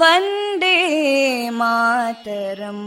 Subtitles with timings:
[0.00, 0.76] वन्दे
[1.58, 2.86] मातरम्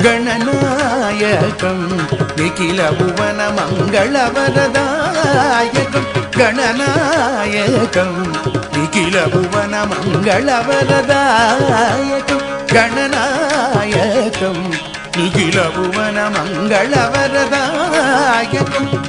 [0.02, 1.87] கணநாயகம்
[2.37, 6.09] நிகில புவன மங்களவர் தாயகம்.
[6.37, 8.19] கணநாயகம்
[8.73, 10.95] நிகில புவன மங்களவர்
[12.73, 14.64] கணநாயகம்
[15.17, 18.53] நிகில புவன மங்களவரதாய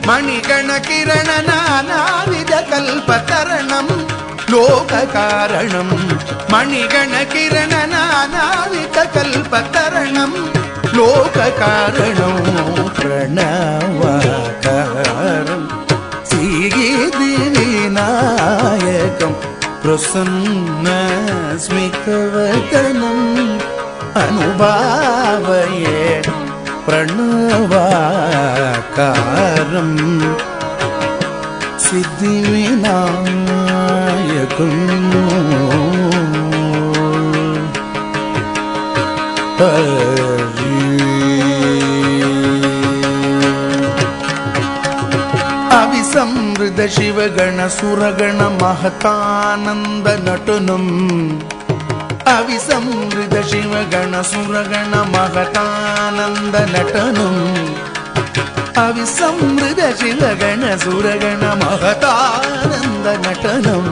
[0.10, 3.94] மணிகணகிரணனாவித கல்பதரணம்
[4.52, 5.96] லோக காரணம்
[6.54, 10.38] மணிகணகிரணனாவித கல்பதரணம்
[10.98, 12.44] லோக காரணம்
[13.00, 14.38] பிரணவாகாரம்.
[16.30, 19.38] சீகிதி விநாயகம்
[24.16, 26.04] അനുഭാവയെ
[26.88, 28.32] പ്രണവാകാരം
[33.40, 34.76] സിദ്ധിവിനായകും
[45.78, 50.86] അവിസംവൃത ശിവഗണ സുരഗണ മഹതാനന്ദ നടനം
[52.30, 57.28] అవిసమృత శివగణ సురగణ మహతానంద నటను
[58.78, 63.86] అవిసమృత శివగణ సురగణ మహతానంద నటనం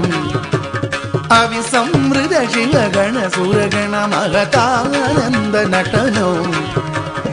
[1.31, 6.35] అవిసమృత శివగణ సురగణ మహతానంద నటనం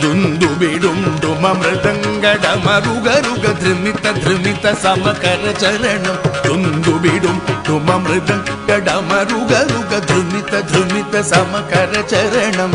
[0.03, 6.17] ദുന്തു വിടുണ്ടും അമൃതങ്ങടമരുകരുക ധൃമിത ധൃമിത സമകര ചരണം
[6.47, 12.75] ദുന്തു വിടുണ്ടും അമൃതങ്ങടമരുകരുക ധൃമിത ധൃമിത സമകര ചരണം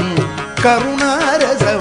[0.64, 1.74] കരുണാരസവശനമുഖ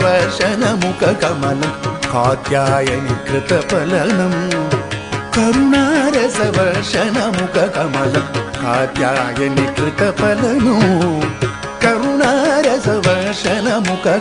[1.23, 1.73] കമലം
[2.11, 4.35] കാത്യായനി കൃതഫലനം
[5.37, 6.67] കരുണാരസവശനമുഖ
[7.77, 8.27] കമലം
[8.61, 10.77] കാത്യായനി കൃതഫലനോ
[12.67, 13.07] കരുണാരസവശനമുഖ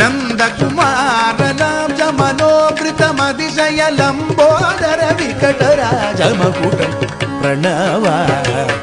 [0.02, 6.92] नन्दकुमारनां च मनोवृतमतिशय लम्बोदरविकटराजमपुटं
[7.44, 8.82] प्रणवाकारम्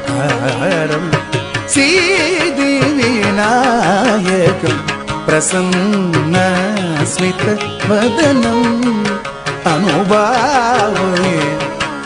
[1.73, 2.51] श्रीदेविनायकम्
[5.31, 6.37] ప్రసన్న
[7.11, 7.43] స్మిత
[7.89, 8.59] వదనం
[9.71, 11.37] అనుభావే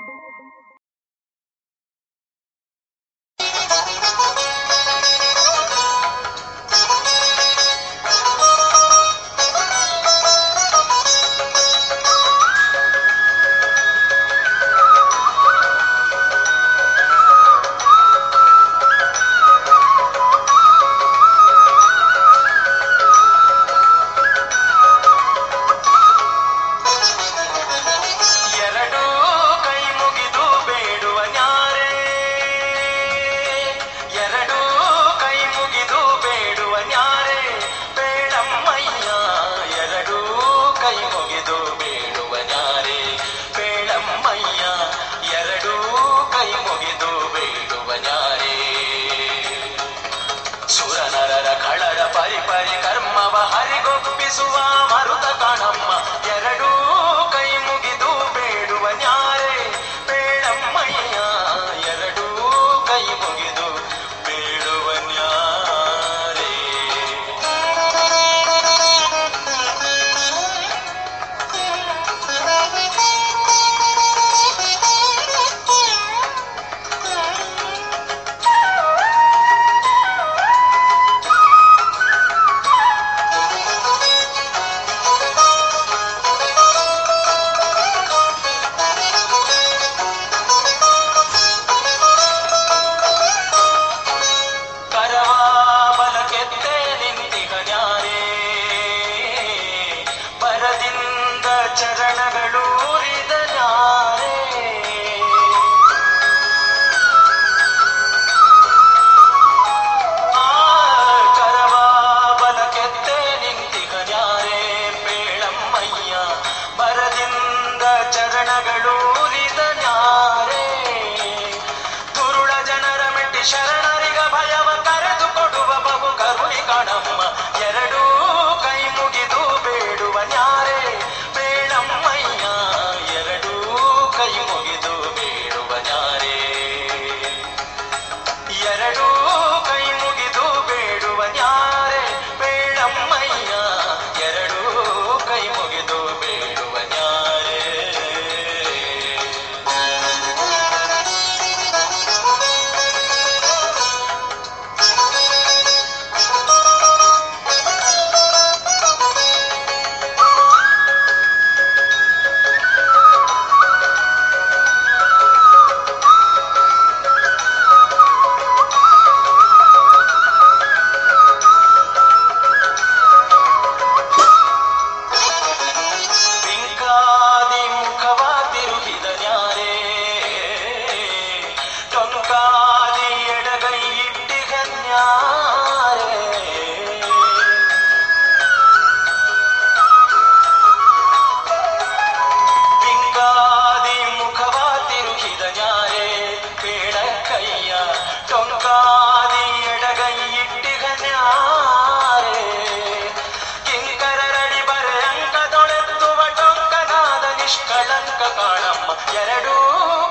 [207.53, 209.55] ನಿಷ್ಕಳಂಕ ಕಾಣಮ್ಮ ಎರಡೂ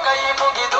[0.05, 0.80] ಕೈ ಮುಗಿದು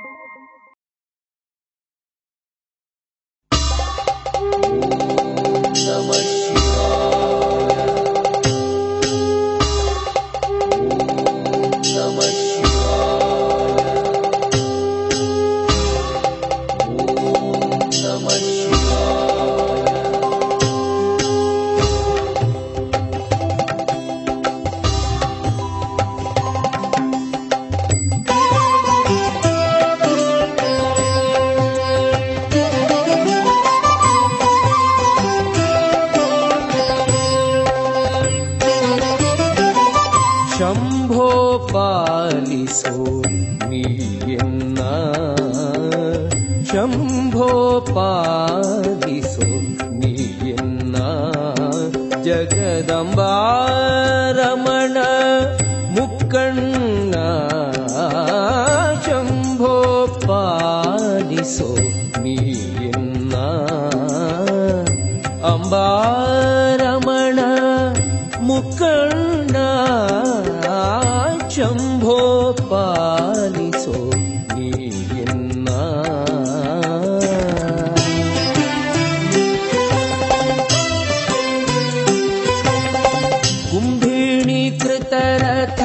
[85.13, 85.79] तरथ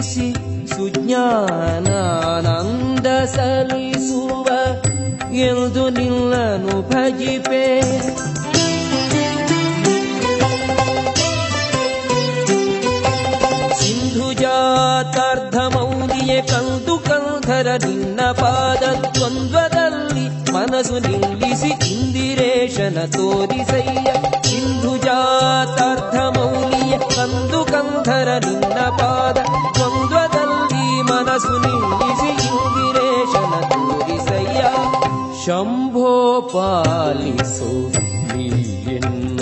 [0.01, 4.47] ಚಿಂದಿಸಿ ಸುಜ್ಞಾನಾನಂದ ಸಲ್ಲಿಸುವ
[5.49, 7.81] ಎಂದು ನಿಲ್ಲನು ಭಜಿಪೆ.
[13.81, 24.13] ಸಿಂಧು ಜಾತಾರ್ಧಮೌಲಿಯೇ ಕಂದು ಕಂಧರ ನಿನ್ನ ಪಾದ ದ್ವಂದ್ವದಲ್ಲಿ ಮನಸ್ಸು ನಿಲ್ಲಿಸಿ ಇಂದಿರೇಶನ ತೋರಿಸಯ್ಯ.
[24.43, 29.39] ಸಿಂಧು ಜಾತಾರ್ಧಮೌಲಿಯ ಕಂದು ಕಂಧರ ನಿನ್ನ ಪಾದ
[31.43, 34.63] ಮನಸ್ಸು ನಿಲ್ಲಿಸಿ ಇಂದಿರೇಶನ ತೋರಿಸಯ್ಯ
[35.43, 36.11] ಶಂಭೋ
[36.53, 37.71] ಪಾಲಿಸು
[38.31, 39.41] ನೀಯನ್ನ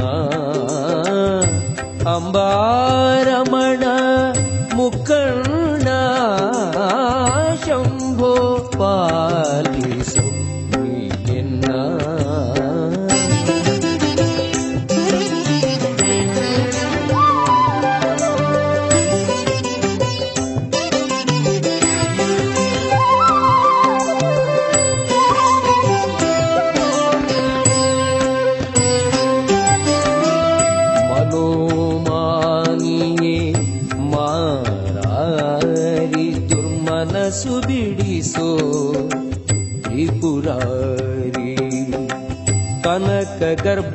[2.14, 3.82] ಅಂಬಾರಮಣ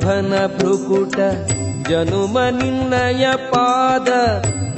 [0.04, 1.18] ಗರ್ಭನ ಭೃಕುಟ
[1.88, 4.08] ಜನುಮ ನಿನ್ನಯ ಪಾದ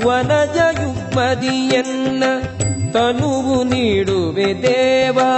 [0.06, 2.24] ವನಜ ಯುಗ್ಮದಿಯನ್ನ
[2.92, 5.30] ತನುವು ನೀಡುವೆ ದೇವಾ.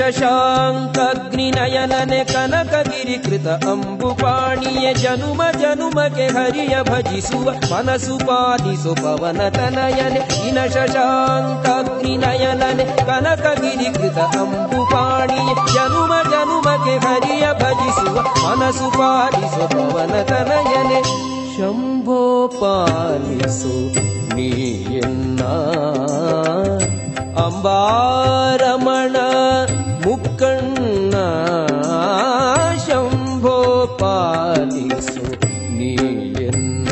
[0.00, 10.48] ಶಶಾಂಕಗ್ನಿನಯನನೆ ಕನಕಗಿರಿಕೃತ ಅಂಬುಪಾಣಿಯ ಜನುಮ ಜನುಮಗೆ ಹರಿಯ ಭಜಿಸುವ ಮನಸ್ಸು ಪಾಲಿಸು ಪವನ ತನಯನೆ.
[10.48, 21.02] ಇನ ಶಶಾಂಕಗ್ನಿನಯನನೆ ಕನಕಗಿರಿಕೃತ ಅಂಬುಪಾಣಿಯ ಜನುಮ ಜನುಮಗೆ ಹರಿಯ ಭಜಿಸುವ ಮನಸ್ಸು ಪಾಲಿಸು ಪವನ ತನಯನೆ.
[21.56, 23.94] ಶಂಭೋ ಪಾಲಿಸು
[24.34, 25.40] ನೀಯನ್ನ
[27.44, 29.16] ಅಂಬಾರಮಣ
[30.04, 31.14] ಮುಕ್ಕಣ್ಣ
[32.84, 33.56] ಶಂಭೋ
[34.00, 35.24] ಪಾಲಿಸು
[35.78, 36.88] ನೀಯನ್ನ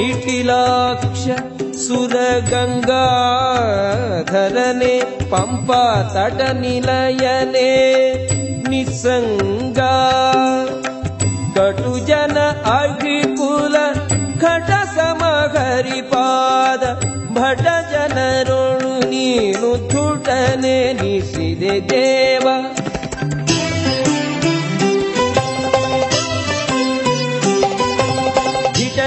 [0.00, 1.24] ನಿಟಿಲಾಕ್ಷ
[1.82, 2.84] ಸುರಗಂಗಾಧರನೆ
[5.30, 5.82] ಪಂಪಾ
[6.14, 7.70] ತಟ ನಿಲಯನೆ
[8.84, 9.94] सङ्गा
[11.56, 12.36] कटुजन
[12.72, 16.84] अभिपुल घट समहरिपाद
[17.38, 17.62] भट
[17.92, 18.94] जन रुणु
[19.60, 21.64] धुटने त्रुटने निषिव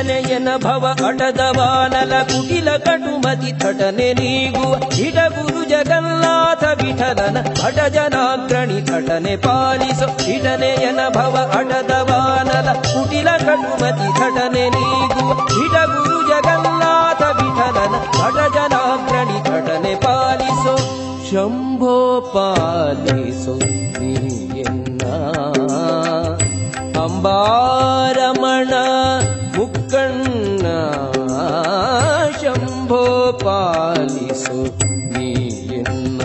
[0.04, 9.36] ದೇವ ಧಿಟನೆಯನ ಭವ ಅಟದವಾನಲ ಕುಟಿಲ ಕಟುಮತಿ ಥಟನೆ ನೀಗುವ ಹಿಡ ಗುರು ಜಗನ್ನಾಥ ವಿಠಲನ ಹಠ ಜನಾಗ್ರಣಿ ಥಟನೆ
[9.38, 10.08] ಪಾಲಿಸು.
[10.26, 20.76] ಹಿಟನೆಯನ ಭವ ಅಟದವಾನಲ ಕುಟಿಲ ಕಟುಮತಿ ಥಟನೆ ನೀಗುವ ಹಿಡ ಗುರು ಜಗನ್ನಾಥ ವಿಠಲನ ಹಠ ಜನಾಗ್ರಣಿ ಥಟನೆ ಪಾಲಿಸು.
[21.30, 21.96] ಶಂಭೋ
[22.34, 23.56] ಪಾಲಿಸು
[24.00, 25.02] ನೀಯನ್ನ
[27.06, 28.74] ಅಂಬಾರಮಣ
[29.94, 30.68] ಮುಕ್ಕಣ್ಣ
[32.40, 33.02] ಶಂಭೋ
[33.44, 34.60] ಪಾಲಿಸು
[35.14, 36.22] ನೀಯನ್ನ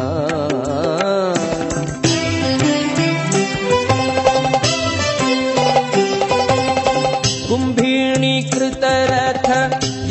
[7.51, 9.49] ಎಂಭಾರಿ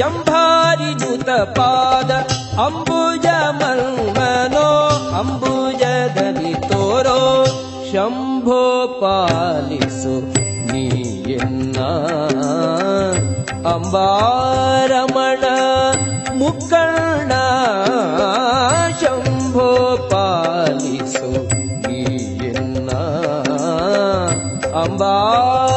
[0.02, 2.12] ಯಂಭಾರಿನುತ ಪಾದ
[2.62, 3.28] ಅಂಬುಜ
[3.60, 4.70] ಮನ್ಮನೋ
[5.20, 7.20] ಅಂಬುಜದಲ್ಲಿ ತೋರೋ
[7.92, 8.62] ಶಂಭೋ
[9.02, 10.16] ಪಾಲಿಸು
[10.72, 11.78] ನೀಯನ್ನ
[13.70, 15.44] ಅಂಬಾರಮಣ
[16.34, 17.32] ಮುಕ್ಕಣ್ಣ
[19.02, 19.70] ಶಂಭೋ
[20.12, 21.30] ಪಾಲಿಸು
[21.88, 22.90] ನೀಯನ್ನ.
[24.82, 25.77] ಅಂಬಾರಮಣ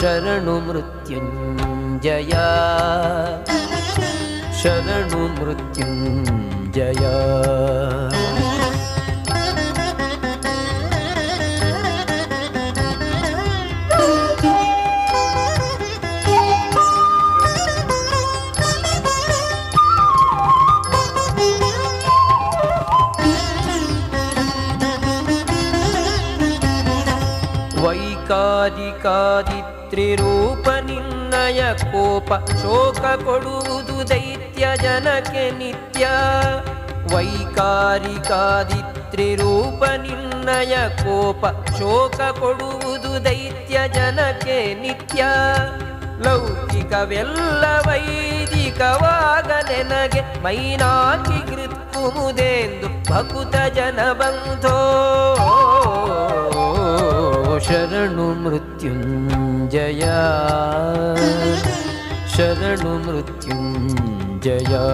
[0.00, 2.44] शरणु मृत्युञ्जया
[4.60, 7.14] शरणु मृत्युञ्जया
[28.30, 29.59] Kadi Kadi
[29.90, 36.06] ವೈಕಾರಿಕಾದಿತ್ರಿರೂಪ ನಿನ್ನಯ ಕೋಪ ಶೋಕ ಕೊಡುವುದು ದೈತ್ಯ ಜನಕ್ಕೆ ನಿತ್ಯ.
[37.14, 45.24] ವೈಕಾರಿಕಾದಿತ್ರಿರೂಪ ನಿನ್ನಯ ಕೋಪ ಶೋಕ ಕೊಡುವುದು ದೈತ್ಯ ಜನಕ್ಕೆ ನಿತ್ಯ.
[46.24, 54.76] ಲೌಕಿಕವೆಲ್ಲ ವೈದಿಕವಾಗಲೆನಗೆ ಮೈನಾಕಿ ಕೃತ್ಕುಮುದೆಂದು ಭಕುತ ಜನ ಬಂಧೋ
[57.58, 60.20] ಶರಣು ಮೃತ್ಯುಂಜಯ जया
[62.32, 63.66] शरणुमृत्युं
[64.44, 64.86] जया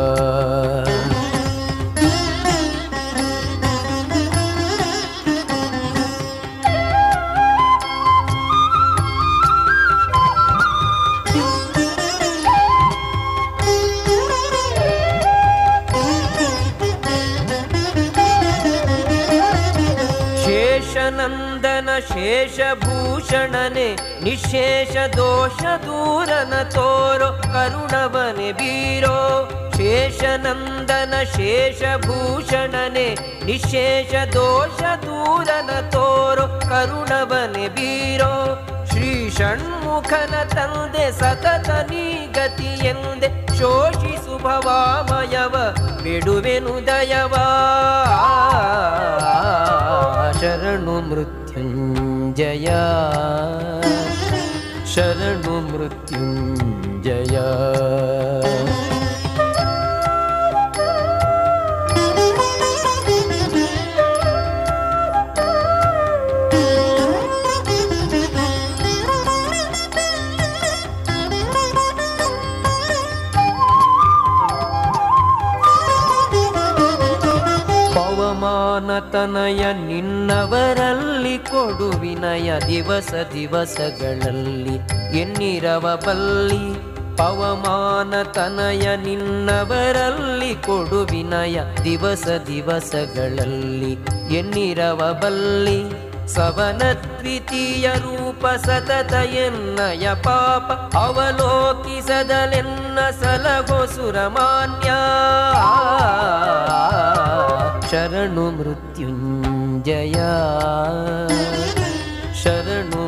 [23.26, 23.86] ಶೇಷಭೂಷಣನೆ
[24.24, 29.16] ನಿಶೇಷ ದೋಷ ದೂರನ ತೋರೋ ಕರುಣವನೆ ಬೀರೋ
[29.76, 33.06] ಶೇಷನಂದನ ಶೇಷಭೂಷಣನೆ
[33.44, 38.32] ನಿಶೇಷ ದೋಷ ದೂರನ ತೋರೋ ಕರುಣವನೆ ಬೀರೋ
[38.90, 42.04] ಶ್ರೀ ಷಣ್ಮುಖನ ತಂದೆ ಸತತ ನೀ
[42.36, 45.56] ಗತಿ ಎಂದೆ ಶೋಷಿಸು ಭವಾಮಯವ
[46.04, 47.46] ಬಿಡುವೆನು ದಯವಾ
[50.40, 50.96] ಶರಣು
[52.37, 52.83] जया।
[54.87, 56.07] शरणुमृत्युञ्जया
[79.16, 87.16] ಪವಮಾನತನಯ ನಿನ್ನವರಲ್ಲಿ ಕೊಡು ವಿನಯ ದಿವಸ ದಿವಸಗಳಲ್ಲಿ ಎನ್ನಿರವ ಬಲ್ಲಿ.
[87.16, 96.07] ಪವಮಾನ ತನಯ ನಿನ್ನವರಲ್ಲಿ ಕೊಡು ವಿನಯ ದಿವಸ ದಿವಸಗಳಲ್ಲಿ ಎನ್ನಿರವ ಬಲ್ಲಿ.
[96.29, 104.90] ಸವನದ್ವಿತೀಯ ರೂಪ ಸತತ ಎನ್ನಯ ಪಾಪ ಅವಲೋಕಿಸದಲೆನ್ನ ಸಲಗೋ ಸುರಮಾನ್ಯ.
[107.90, 110.31] शरणो मृत्युं जया
[112.42, 113.03] शरणो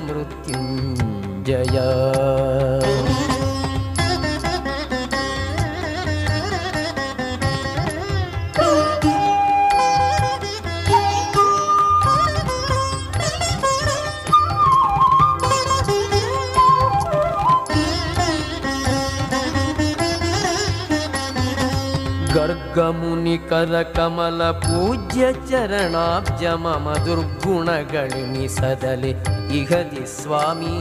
[22.79, 26.67] गमुनि कलकमलपूज्य चरणाब्जम
[27.07, 29.11] दुर्गुणगणिनि सदले
[29.59, 30.77] इहदि स्वामी।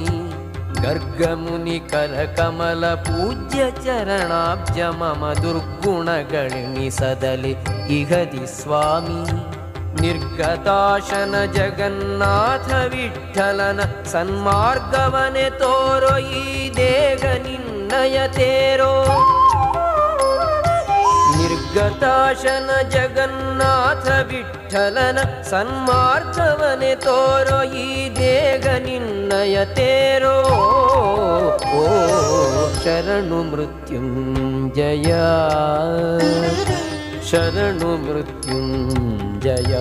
[0.84, 5.02] गर्गमुनि कलकमलपूज्य चरणाब्जम
[5.42, 7.54] दुर्गुणगणिनि सदले
[7.98, 9.22] इहदि स्वामी।
[10.02, 13.80] निर्गताशन जगन्नाथ विठ्ठलन
[14.14, 16.16] सन्मार्गवने तोरो
[21.78, 25.18] ತೇರೋ ನಿರ್ಗತಾಶನ ಜಗನ್ನಾಥ ವಿಠಲನ
[25.50, 27.88] ಸನ್ಮಾರ್ಗವನೆ ತೋರೋ ಈ
[28.18, 30.34] ದೇಗ ನಿನ್ನಯ ತೇರೋ
[31.74, 31.84] ಓ
[32.82, 35.12] ಶರಣು ಮೃತ್ಯುಂಜಯ
[37.30, 39.74] ಶರಣು ಮೃತ್ಯುಂಜಯ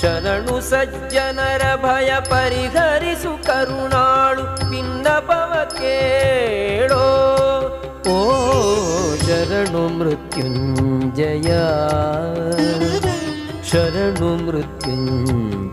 [0.00, 7.04] ಶರಣು ಸಜ್ಜನರ ಭಯ ಪರಿಹರಿಸು ಕರುಣಾಳು ಪಿನ್ನಪವ ಕೇಳೋ
[8.12, 8.18] ओ
[9.24, 9.82] शरणु
[11.18, 11.48] जय
[13.70, 14.30] शरणु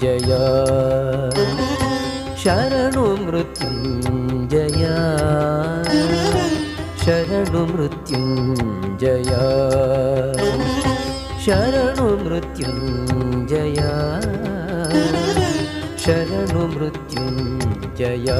[0.04, 0.42] जया
[2.44, 3.06] शरणु
[4.54, 4.96] जया
[7.04, 7.64] शरणु
[9.04, 9.32] जय
[11.46, 12.12] शरणु
[13.52, 13.94] जया
[16.06, 18.40] शरणु मृत्युञ्जया।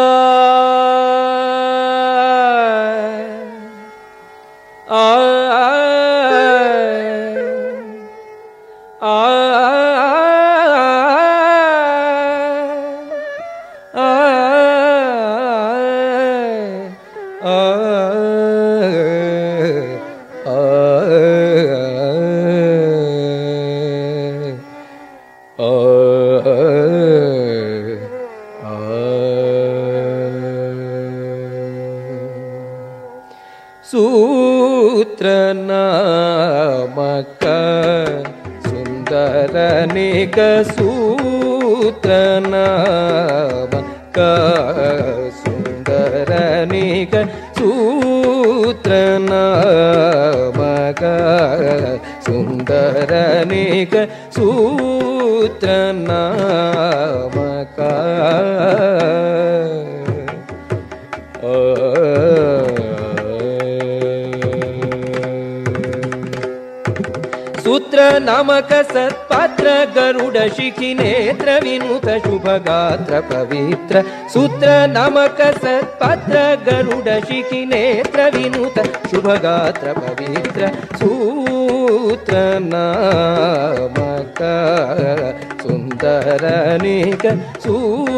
[87.23, 88.10] ಸುಂದರನಿಕ ಸೂತ್ರ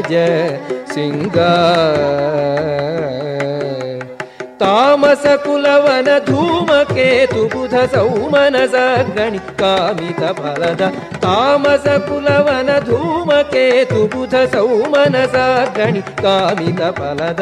[0.00, 0.60] जय
[0.94, 1.32] सिंह
[4.60, 8.84] तामस पुलवन धूमके तु बुध सौमनसा
[9.16, 10.82] गणित कामक फलद
[11.24, 15.46] तामस पुलवन धूमके तु बुध सौमनसा
[15.78, 16.60] गणित काम
[16.98, 17.40] फलद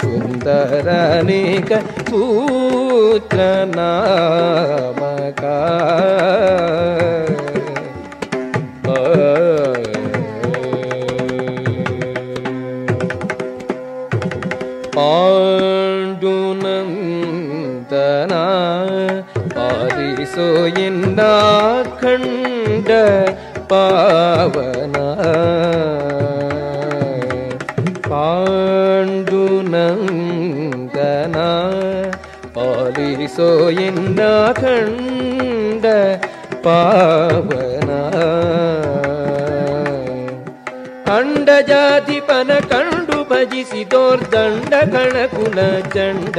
[0.00, 1.72] सुन्दरक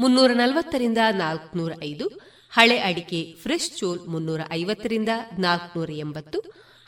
[0.00, 2.06] ಮುನ್ನೂರ ನಲವತ್ತರಿಂದ ನಾಲ್ಕನೂರ ಐದು
[2.52, 6.38] ಹಳೆ ಅಡಿಕೆ ಫ್ರೆಶ್ ಚೋಲ್ ಮುನ್ನೂರ ಐವತ್ತರಿಂದ ನಾಲ್ಕನೂರ ಎಂಬತ್ತು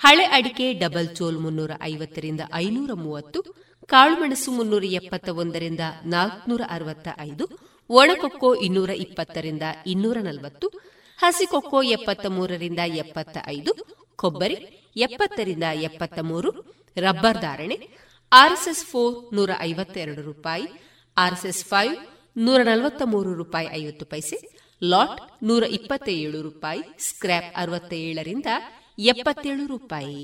[0.01, 3.41] ಹಳೆ ಅಡಿಕೆ ಡಬಲ್ ಚೋಲ್ ಮುನ್ನೂರ ಐವತ್ತರಿಂದ ಐನೂರ ಮೂವತ್ತು
[3.89, 7.45] ಕಾಳುಮೆಣಸು ಮುನ್ನೂರ ಎಪ್ಪತ್ತ ಒಂದರಿಂದ ನಾಲ್ಕನೂರ ಅರವತ್ತ ಐದು
[7.91, 10.67] ಒಣಕೊಕ್ಕೋ ಇನ್ನೂರ ಇಪ್ಪತ್ತರಿಂದ ಇನ್ನೂರ ನಲವತ್ತು
[11.19, 13.73] ಹಸಿಕೊಕ್ಕೋ ಎಪ್ಪತ್ತ ಮೂರರಿಂದ ಎಪ್ಪತ್ತ ಐದು
[14.19, 14.57] ಕೊಬ್ಬರಿ
[14.97, 16.51] ಎಪ್ಪತ್ತರಿಂದ ಎಪ್ಪತ್ತ ಮೂರು
[16.97, 17.77] ರಬ್ಬರ್ ಧಾರಣೆ
[18.33, 20.67] ಆರ್ಎಸ್ಎಸ್ ಫೋರ್ ನೂರ ಐವತ್ತೆರಡು ರೂಪಾಯಿ
[21.17, 21.95] ಆರ್ಎಸ್ಎಸ್ ಫೈವ್
[22.37, 24.37] ನೂರ ನಲವತ್ತ ಮೂರು ರೂಪಾಯಿ ಐವತ್ತು ಪೈಸೆ,
[24.83, 28.47] ಲಾಟ್ ನೂರ ಇಪ್ಪತ್ತ ಏಳು ರೂಪಾಯಿ, ಸ್ಕ್ರ್ಯಾಪ್ ಅರವತ್ತ ಏಳರಿಂದ
[28.99, 30.23] ಎಪ್ಪತ್ತೇಳು ರೂಪಾಯಿ.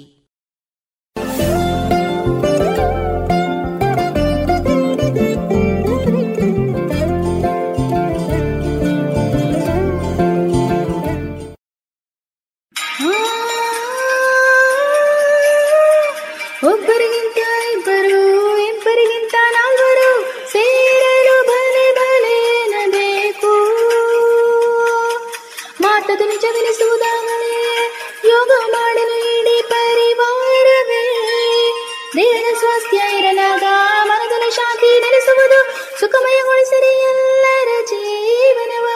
[35.00, 35.60] ನೆಲೆಸುವುದು
[36.00, 38.88] ಸುಖಮಯಗೊಳಿಸಲಿ ಎಲ್ಲರ ಜೀವನವ?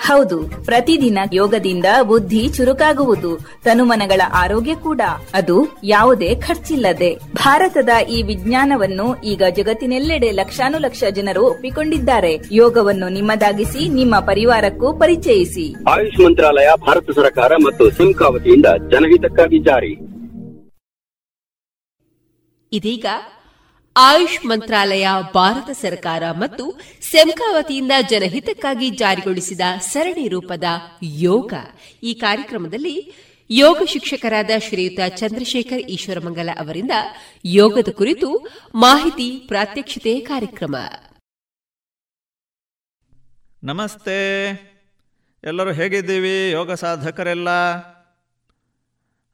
[0.00, 5.00] ಹೌದು ಪ್ರತಿದಿನ ಯೋಗದಿಂದ ಬುದ್ಧಿ ಚುರುಕಾಗುವುದು ತನುಮನಗಳ ಆರೋಗ್ಯ ಕೂಡ.
[5.34, 7.18] ಅದು ಯಾವುದೇ ಖರ್ಚಿಲ್ಲದೆ.
[7.34, 12.40] ಭಾರತದ ಈ ವಿಜ್ಞಾನವನ್ನು ಈಗ ಜಗತ್ತಿನೆಲ್ಲೆಡೆ ಲಕ್ಷಾನುಲಕ್ಷ ಜನರು ಒಪ್ಪಿಕೊಂಡಿದ್ದಾರೆ.
[12.52, 15.74] ಯೋಗವನ್ನು ನಿಮ್ಮದಾಗಿಸಿ ನಿಮ್ಮ ಪರಿವಾರಕ್ಕೂ ಪರಿಚಯಿಸಿ.
[15.90, 19.94] ಆಯುಷ್ ಮಂತ್ರಾಲಯ ಭಾರತ ಸರ್ಕಾರ ಮತ್ತು ಸಿಂಕಾವತಿಯಿಂದ ಜನಹಿತಕ್ಕಾಗಿ ಜಾರಿ.
[22.72, 23.06] ಇದೀಗ
[23.96, 27.60] ಆಯುಷ್ ಮಂತ್ರಾಲಯ, ಭಾರತ ಸರ್ಕಾರ ಮತ್ತು ಸೆಮ್ಕಾ
[28.08, 30.64] ಜನಹಿತಕ್ಕಾಗಿ ಜಾರಿಗೊಳಿಸಿದ ಸರಣಿ ರೂಪದ
[31.02, 31.52] ಯೋಗ.
[32.02, 33.12] ಈ ಕಾರ್ಯಕ್ರಮದಲ್ಲಿ
[33.50, 36.90] ಯೋಗ ಶಿಕ್ಷಕರಾದ ಶ್ರೀಯುತ ಚಂದ್ರಶೇಖರ್ ಈಶ್ವರಮಂಗಲ ಅವರಿಂದ
[37.44, 40.76] ಯೋಗದ ಕುರಿತು ಮಾಹಿತಿ ಪ್ರಾತ್ಯಕ್ಷಿತೆ ಕಾರ್ಯಕ್ರಮ.
[43.62, 44.50] ನಮಸ್ತೆ.
[45.44, 47.48] ಎಲ್ಲರೂ ಹೇಗಿದ್ದೀವಿ ಯೋಗ ಸಾಧಕರೆಲ್ಲ?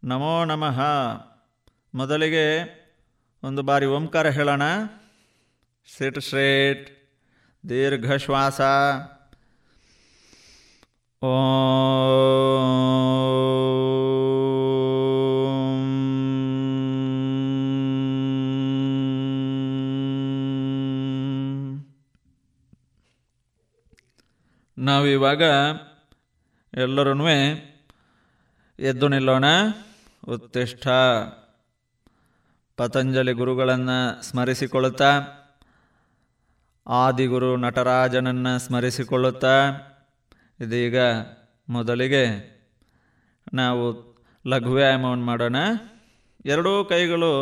[0.04, 0.80] ನಮೋ ನಮಃ.
[1.94, 2.79] ಮೊದಲಿಗೆ
[3.42, 4.62] ಒಂದು ಬಾರಿ ಓಂಕಾರ ಹೇಳೋಣ.
[5.98, 7.10] ಸಿಟ್ ಶ್ರೇಟ್
[7.68, 8.60] ದೀರ್ಘ ಶ್ವಾಸ
[11.24, 11.30] ಓ.
[24.78, 25.42] ನಾವಿವಾಗ
[26.74, 27.28] ಎಲ್ಲರೂ
[28.78, 29.44] ಎದ್ದು ನಿಲ್ಲೋಣ.
[30.28, 30.88] ಉತ್ತಿಷ್ಠ.
[32.80, 35.10] ಪತಂಜಲಿ ಗುರುಗಳನ್ನು ಸ್ಮರಿಸಿಕೊಳ್ಳುತ್ತಾ,
[36.86, 39.56] ಆದಿಗುರು ನಟರಾಜನನ್ನು ಸ್ಮರಿಸಿಕೊಳ್ಳುತ್ತಾ,
[40.60, 40.98] ಇದೀಗ
[41.68, 42.24] ಮೊದಲಿಗೆ
[43.54, 43.84] ನಾವು
[44.46, 45.56] ಲಘು ವ್ಯಾಯಾಮವನ್ನು ಮಾಡೋಣ.
[46.44, 47.32] ಎರಡೂ ಕೈಗಳು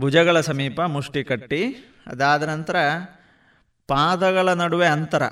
[0.00, 1.62] ಭುಜಗಳ ಸಮೀಪ ಮುಷ್ಟಿ ಕಟ್ಟಿ,
[2.06, 2.76] ಅದಾದ ನಂತರ
[3.88, 5.22] ಪಾದಗಳ ನಡುವೆ ಅಂತರ.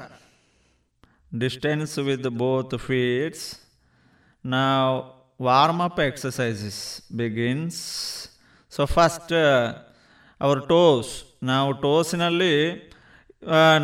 [1.38, 3.60] ಡಿಸ್ಟೆನ್ಸ್ ವಿತ್ ಬೋತ್ ಫೀಟ್ಸ್
[4.46, 4.96] ನಾವು
[5.42, 6.82] warm up exercises
[7.12, 7.74] begins.
[8.76, 9.32] So first
[10.40, 11.10] our toes.
[11.50, 12.54] ನಾವು ಟೋಸಿನಲ್ಲಿ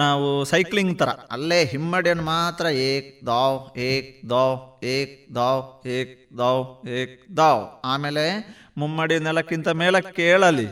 [0.03, 3.57] ನಾವು ಸೈಕ್ಲಿಂಗ್ ಥರ ಅಲ್ಲೇ ಹಿಮ್ಮಡಿಯನ್ನು ಮಾತ್ರ ಏಕ್ ದಾವ್
[3.88, 4.57] ಏಕ್ ದಾವ್
[4.95, 5.62] ಏಕ್ ದಾವ್
[5.97, 6.62] ಏಕ್ ದಾವ್
[6.99, 7.62] ಏಕ್ ದಾವ್.
[7.93, 8.24] ಆಮೇಲೆ
[8.82, 10.68] ಮುಮ್ಮಡಿ ನೆಲಕ್ಕಿಂತ ಮೇಲಕ್ಕೆ ಕೇಳಲಿ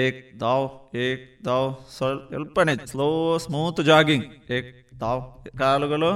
[0.00, 0.66] ಏಕ್ ದಾವ್
[1.06, 1.68] ಏಕ್ ದಾವ್.
[1.96, 3.10] ಸ್ವಲ್ಪನೇ ಸ್ಲೋ
[3.44, 4.26] ಸ್ಮೂತ್ ಜಾಗಿಂಗ್
[4.58, 4.72] ಏಕ್
[5.04, 5.22] ದಾವ್.
[5.64, 6.12] ಕಾಲುಗಳು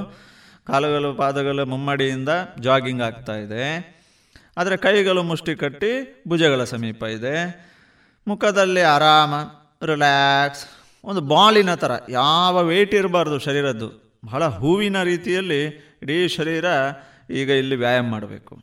[0.71, 2.31] ಕಾಲುಗಳು, ಪಾದಗಳು ಮುಮ್ಮಡಿಯಿಂದ
[2.61, 3.65] ಜಾಗಿಂಗ್ ಆಗ್ತಾ ಇದೆ.
[4.57, 5.91] ಆದರೆ ಕೈಗಳು ಮುಷ್ಟಿ ಕಟ್ಟಿ
[6.29, 7.37] ಭುಜಗಳ ಸಮೀಪ ಇದೆ.
[8.27, 9.35] ಮುಖದಲ್ಲಿ ಆರಾಮ,
[9.87, 10.65] ರಿಲ್ಯಾಕ್ಸ್.
[11.05, 13.89] ಒಂದು ಬಾಲಿನ ಥರ ಯಾವ ವೇಟ್ ಇರಬಾರ್ದು ಶರೀರದ್ದು.
[14.25, 15.61] ಬಹಳ ಹೂವಿನ ರೀತಿಯಲ್ಲಿ
[16.03, 16.65] ಇಡೀ ಶರೀರ
[17.31, 18.55] ಈಗ ಇಲ್ಲಿ ವ್ಯಾಯಾಮ ಮಾಡಬೇಕು.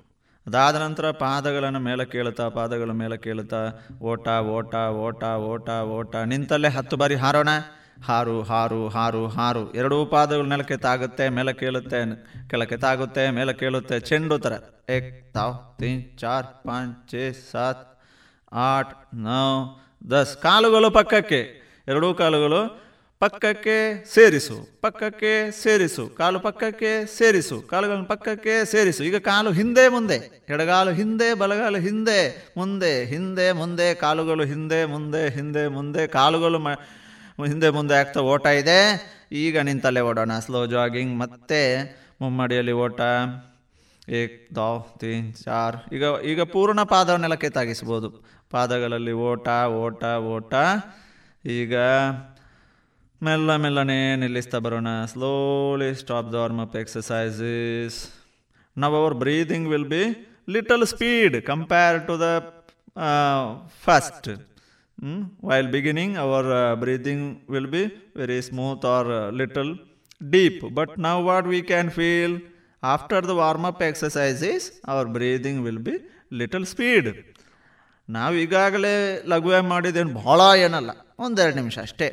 [0.47, 3.61] ಅದಾದ ನಂತರ ಪಾದಗಳನ್ನು ಮೇಲೆ ಕೇಳುತ್ತಾ, ಪಾದಗಳ ಮೇಲೆ ಕೇಳುತ್ತಾ,
[4.01, 7.49] ಓಟ ಓಟ ಓಟ ಓಟ ಓಟ, ನಿಂತಲ್ಲೇ ಹತ್ತು ಬಾರಿ ಹಾರೋಣ.
[8.01, 9.73] ಹಾರು ಹಾರು ಹಾರು ಹಾರು.
[9.73, 13.99] ಎರಡೂ ಪಾದಗಳು ನೆಲಕ್ಕೆ ತಾಗುತ್ತೆ, ಮೇಲೆ ಕೇಳುತ್ತೆ, ಕೆಳಕ್ಕೆ ತಾಗುತ್ತೆ, ಮೇಲೆ ಕೇಳುತ್ತೆ.
[13.99, 14.53] ಚೆಂಡು ಥರ
[14.89, 17.99] ಏಕ್, ತಾವ್, ತೀನ್, ಚಾರ್, ಪಾಂಚ್, ಛೇ, ಸಾತ್,
[18.53, 19.79] ಆಟ್ ನೌ
[20.11, 20.37] ದಸ್.
[20.37, 21.63] ಕಾಲುಗಳು ಪಕ್ಕಕ್ಕೆ.
[21.87, 22.83] ಎರಡೂ ಕಾಲುಗಳು
[23.19, 24.81] ಪಕ್ಕಕ್ಕೆ ಸೇರಿಸು.
[24.81, 26.07] ಪಕ್ಕಕ್ಕೆ ಸೇರಿಸು.
[26.07, 27.61] ಕಾಲು ಪಕ್ಕಕ್ಕೆ ಸೇರಿಸು.
[27.61, 29.03] ಕಾಲುಗಳನ್ನು ಪಕ್ಕಕ್ಕೆ ಸೇರಿಸು.
[29.03, 30.45] ಈಗ ಕಾಲು ಹಿಂದೆ, ಮುಂದೆ.
[30.49, 36.59] ಎಡಗಾಲು ಹಿಂದೆ, ಬಲಗಾಲು ಹಿಂದೆ, ಮುಂದೆ ಹಿಂದೆ, ಮುಂದೆ, ಕಾಲುಗಳು ಹಿಂದೆ, ಮುಂದೆ ಹಿಂದೆ, ಮುಂದೆ, ಕಾಲುಗಳು
[37.41, 38.79] ಹಿಂದೆ ಮುಂದೆ ಆಗ್ತಾ ಓಟ ಇದೆ.
[39.31, 40.39] ಈಗ ನಿಂತಲ್ಲೇ ಓಡೋಣ.
[40.39, 41.61] ಸ್ಲೋ ಜಾಗಿಂಗ್ ಮತ್ತೆ
[42.21, 43.01] ಮುಮ್ಮಡಿಯಲ್ಲಿ ಓಟ.
[44.09, 45.75] ಏಕ್ ದೋ ತೀನ್, ಚಾರ್.
[45.93, 48.09] ಈಗ ಈಗ ಪೂರ್ಣ ಪಾದವನ್ನೆಲ್ಲ ಕೆತ್ತಾಗಿಸ್ಬೋದು.
[48.09, 50.53] ತಾಗಿಸ್ಬೋದು ಪಾದಗಳಲ್ಲಿ ಓಟ ಓಟ ಓಟ.
[51.45, 51.75] ಈಗ
[53.23, 54.87] ಮೆಲ್ಲ ಮೆಲ್ಲನೆ ನಿಲ್ಲಿಸ್ತಾ ಬರೋಣ.
[55.05, 57.99] Slowly stop the warm up exercises
[58.77, 60.03] now our breathing will be
[60.49, 62.27] little speed compare to the
[63.85, 64.29] first
[65.39, 67.83] while beginning our uh, breathing will be
[68.15, 69.71] very smooth or uh, little
[70.21, 72.39] deep but now what we can feel
[72.83, 75.95] after the warm up exercises our breathing will be
[76.31, 77.07] little speed
[78.09, 78.95] ನಾವು ಈಗಾಗಲೇ
[79.31, 82.07] ಲಘುವ್ಯಾಯಾಮ ಮಾಡಿದ್ದೇನು ಭಾಳ ಏನಲ್ಲ ಒಂದೆರಡು ನಿಮಿಷ ಅಷ್ಟೇ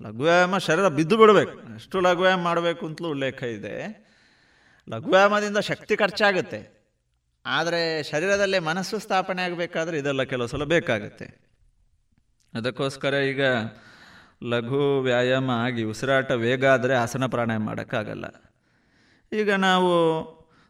[0.00, 3.74] ಲಘುವ್ಯಾಯಾಮ ಶರೀರ ಬಿದ್ದು ಬಿಡಬೇಕು ಅಷ್ಟು ಲಘುವ್ಯಾಯಾಮ ಮಾಡಬೇಕು ಅಂತಲೂ ಉಲ್ಲೇಖ ಇದೆ
[4.88, 6.60] ಲಘುವ್ಯಾಯಾಮದಿಂದ ಶಕ್ತಿ ಖರ್ಚಾಗುತ್ತೆ
[7.44, 11.49] ಆದರೆ ಶರೀರದಲ್ಲೇ ಮನಸ್ಸು ಸ್ಥಾಪನೆ ಆಗಬೇಕಾದ್ರೆ ಇದೆಲ್ಲ ಕೆಲವು ಸಲ ಬೇಕಾಗುತ್ತೆ
[12.54, 13.42] ಅದಕ್ಕೋಸ್ಕರ ಈಗ
[14.44, 18.24] ಲಘು ವ್ಯಾಯಾಮ ಆಗಿ ಉಸಿರಾಟ ವೇಗ ಆದರೆ ಆಸನ ಪ್ರಾಣಾಯಾಮ ಮಾಡೋಕ್ಕಾಗಲ್ಲ.
[19.32, 19.90] ಈಗ ನಾವು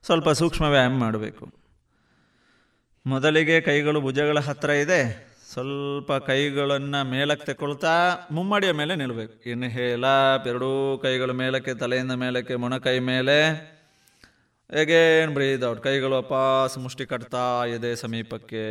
[0.03, 1.53] ಸ್ವಲ್ಪ ಸೂಕ್ಷ್ಮ ವ್ಯಾಯಾಮ ಮಾಡಬೇಕು.
[3.07, 5.31] ಮೊದಲಿಗೆ ಕೈಗಳು ಭುಜಗಳ ಹತ್ತಿರ ಇದೆ.
[5.53, 10.05] ಸ್ವಲ್ಪ ಕೈಗಳನ್ನು ಮೇಲಕ್ಕೆ ತೆಕ್ಕೊಳ್ತಾ ಮುಮ್ಮಡಿಯ ಮೇಲೆ ನಿಲ್ಲಬೇಕು ಇನ್ನು ಹೇಳ
[10.47, 13.55] ಎರಡೂ ಕೈಗಳು ಮೇಲಕ್ಕೆ, ತಲೆಯಿಂದ ಮೇಲಕ್ಕೆ, ಮೊಣಕೈ ಮೇಲೆ.
[14.75, 18.65] ಹೇಗೇನು ಬ್ರೀದ್ ಔಟ್ ಕೈಗಳು ಅಪಾಸ್ ಮುಷ್ಟಿ ಕಟ್ತಾ ಇದೆ ಸಮೀಪಕ್ಕೆ.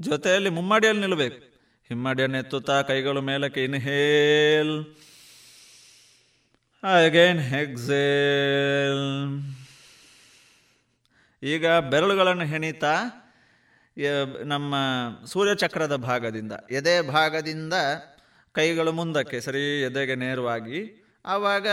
[0.00, 1.53] ಜೊತೆಯಲ್ಲಿ ಮುಮ್ಮಡಿಯಲ್ಲಿ ನಿಲ್ಲಬೇಕು
[1.88, 4.96] ಹಿಮ್ಮಡಿಯನ್ನು ಎತ್ತುತ್ತಾ ಕೈಗಳು ಮೇಲಕ್ಕೆ ಇನ್ಹೇಲ್.
[7.06, 9.42] ಅಗೇನ್ ಹೆಗ್ಸೇಲ್
[11.42, 12.94] ಈಗ ಬೆರಳುಗಳನ್ನು ಹೆಣಿತಾ
[14.44, 14.74] ನಮ್ಮ
[15.26, 17.74] ಸೂರ್ಯಚಕ್ರದ ಭಾಗದಿಂದ, ಎದೆ ಭಾಗದಿಂದ
[18.52, 21.66] ಕೈಗಳು ಮುಂದಕ್ಕೆ, ಸರಿ, ಎದೆಗೆ ನೇರವಾಗಿ, ಆವಾಗ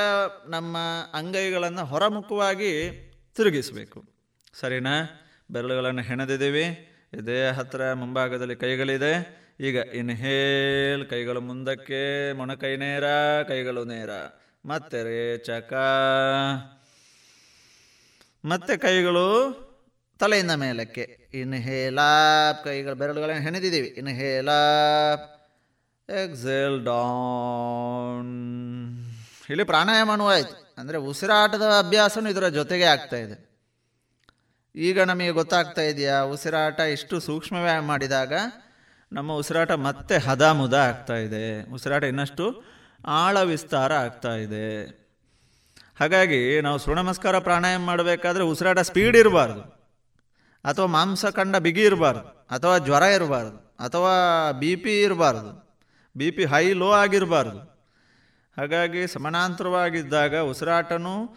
[0.47, 0.78] ನಮ್ಮ
[1.14, 2.91] ಅಂಗೈಗಳನ್ನು ಹೊರಮುಖವಾಗಿ
[3.36, 4.05] ತಿರುಗಿಸಬೇಕು.
[4.53, 5.22] ಸರಿನಾ?
[5.51, 6.89] ಬೆರಳುಗಳನ್ನು ಹೆಣೆದಿದ್ದೀವಿ.
[7.14, 9.41] ಎದೆಯ ಹತ್ತಿರ ಮುಂಭಾಗದಲ್ಲಿ ಕೈಗಳಿದೆ.
[9.62, 13.03] ಈಗ ಇನ್ಹೇಲ್, ಕೈಗಳು ಮುಂದಕ್ಕೆ, ಮೊಣಕೈ ನೇರ,
[13.43, 14.09] ಕೈಗಳು ನೇರ.
[14.66, 15.74] ಮತ್ತೆ ರೇಚಕ.
[18.45, 19.28] ಮತ್ತೆ ಕೈಗಳು
[20.20, 21.28] ತಲೆಯಿಂದ ಮೇಲಕ್ಕೆ.
[21.34, 23.88] ಇನ್ಹೇಲಾಪ್ ಕೈಗಳು ಬೆರಳುಗಳನ್ನು ಹೆಣೆದಿದ್ದೀವಿ.
[23.88, 25.41] ಇನ್ಹೇಲಾಪ್
[26.12, 28.26] ಎಕ್ಸೆಲ್ ಡೌನ್.
[29.49, 30.76] ಇಲ್ಲಿ ಪ್ರಾಣಾಯಾಮನೂ ಆಯಿತು.
[30.78, 33.51] ಅಂದರೆ ಉಸಿರಾಟದ ಅಭ್ಯಾಸನೂ ಇದರ ಜೊತೆಗೆ ಆಗ್ತಾ ಇದೆ.
[34.76, 38.34] ಈಗ ನಮಗೆ ಗೊತ್ತಾಗ್ತಾ ಇದೆಯಾ, ಉಸಿರಾಟ ಇಷ್ಟು ಸೂಕ್ಷ್ಮ ವ್ಯಾಯಾಮ ಮಾಡಿದಾಗ
[39.14, 41.74] ನಮ್ಮ ಉಸಿರಾಟ ಮತ್ತೆ ಹದ ಮುದ ಆಗ್ತಾ ಇದೆ.
[41.74, 42.64] ಉಸಿರಾಟ ಇನ್ನಷ್ಟು
[43.07, 45.01] ಆಳ ವಿಸ್ತಾರ ಆಗ್ತಾ ಇದೆ.
[45.99, 49.62] ಹಾಗಾಗಿ ನಾವು ಸೂರ್ಯ ನಮಸ್ಕಾರ ಪ್ರಾಣಾಯಾಮ ಮಾಡಬೇಕಾದ್ರೆ ಉಸಿರಾಟ ಸ್ಪೀಡ್ ಇರಬಾರ್ದು.
[50.66, 52.47] ಅಥವಾ ಮಾಂಸಖಂಡ ಬಿಗಿ ಇರಬಾರ್ದು.
[52.51, 53.78] ಅಥವಾ ಜ್ವರ ಇರಬಾರ್ದು.
[53.80, 54.12] ಅಥವಾ
[54.51, 55.80] ಬಿ ಪಿ ಇರಬಾರ್ದು.
[56.18, 57.59] ಬಿ ಪಿ ಹೈ ಲೋ ಆಗಿರಬಾರ್ದು.
[58.57, 61.36] ಹಾಗಾಗಿ ಸಮಾನಾಂತರವಾಗಿದ್ದಾಗ ಉಸಿರಾಟನೂ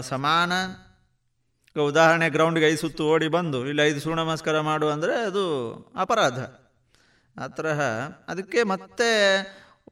[0.00, 0.52] ಸಮಾನ.
[1.80, 5.44] ಉದಾಹರಣೆ ಗ್ರೌಂಡ್ಗೆ ಐದು ಸುತ್ತು ಓಡಿ ಬಂದು, ಇಲ್ಲಿ ಐದು ಸೂರ್ಯ ನಮಸ್ಕಾರ ಮಾಡು ಅಂದರೆ ಅದು
[5.96, 6.61] ಅಪರಾಧ.
[7.40, 7.46] ಆ
[8.28, 9.42] ಅದಕ್ಕೆ ಮತ್ತೆ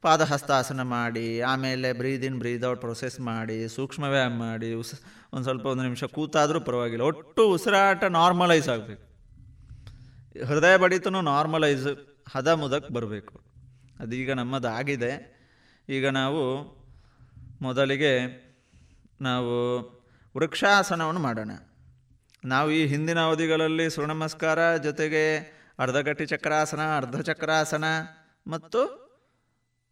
[0.00, 5.00] ಪಾದಹಸ್ತಾಸನ ಮಾಡಿ, ಆಮೇಲೆ breathe in breathe out process ಮಾಡಿ, ಸೂಕ್ಷ್ಮ ವ್ಯಾಯಾಮ ಮಾಡಿ, ಉಸ್,
[5.32, 7.02] ಒಂದು ಸ್ವಲ್ಪ ಒಂದು ನಿಮಿಷ ಕೂತಾದರೂ ಪರವಾಗಿಲ್ಲ.
[7.02, 9.10] ಒಟ್ಟು ಉಸಿರಾಟ ನಾರ್ಮಲೈಸ್ ಆಗಬೇಕು.
[10.46, 11.86] ಹೃದಯ ಬಡಿತನೂ ನಾರ್ಮಲೈಸ್
[12.32, 13.40] ಹದ ಮುದಕ್ಕೆ ಬರಬೇಕು.
[14.00, 15.40] ಅದೀಗ ನಮ್ಮದಾಗಿದೆ.
[15.88, 16.70] ಈಗ ನಾವು
[17.62, 18.20] ಮೊದಲಿಗೆ
[19.20, 19.78] ನಾವು
[20.36, 21.50] ವೃಕ್ಷಾಸನವನ್ನು ಮಾಡೋಣ.
[22.44, 27.84] ನಾವು ಈ ಹಿಂದಿನ ಅವಧಿಗಳಲ್ಲಿ ಸೂರ್ಯ ನಮಸ್ಕಾರ ಜೊತೆಗೆ ಅರ್ಧಗಟ್ಟಿ ಚಕ್ರಾಸನ ಅರ್ಧ ಚಕ್ರಾಸನ
[28.46, 29.10] ಮತ್ತು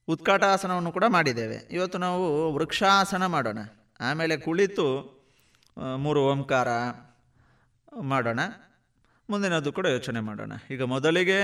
[0.08, 1.56] ಉತ್ಕಾಟಾಸನವನ್ನು ಕೂಡ ಮಾಡಿದ್ದೇವೆ.
[1.70, 3.58] ಇವತ್ತು ನಾವು ವೃಕ್ಷಾಸನ ಮಾಡೋಣ.
[4.00, 4.86] ಆಮೇಲೆ ಕುಳಿತು
[5.96, 6.68] ಮೂರು ಓಂಕಾರ
[8.00, 8.40] ಮಾಡೋಣ.
[9.30, 10.52] ಮುಂದಿನದು ಕೂಡ ಯೋಚನೆ ಮಾಡೋಣ.
[10.70, 11.40] ಈಗ ಮೊದಲಿಗೆ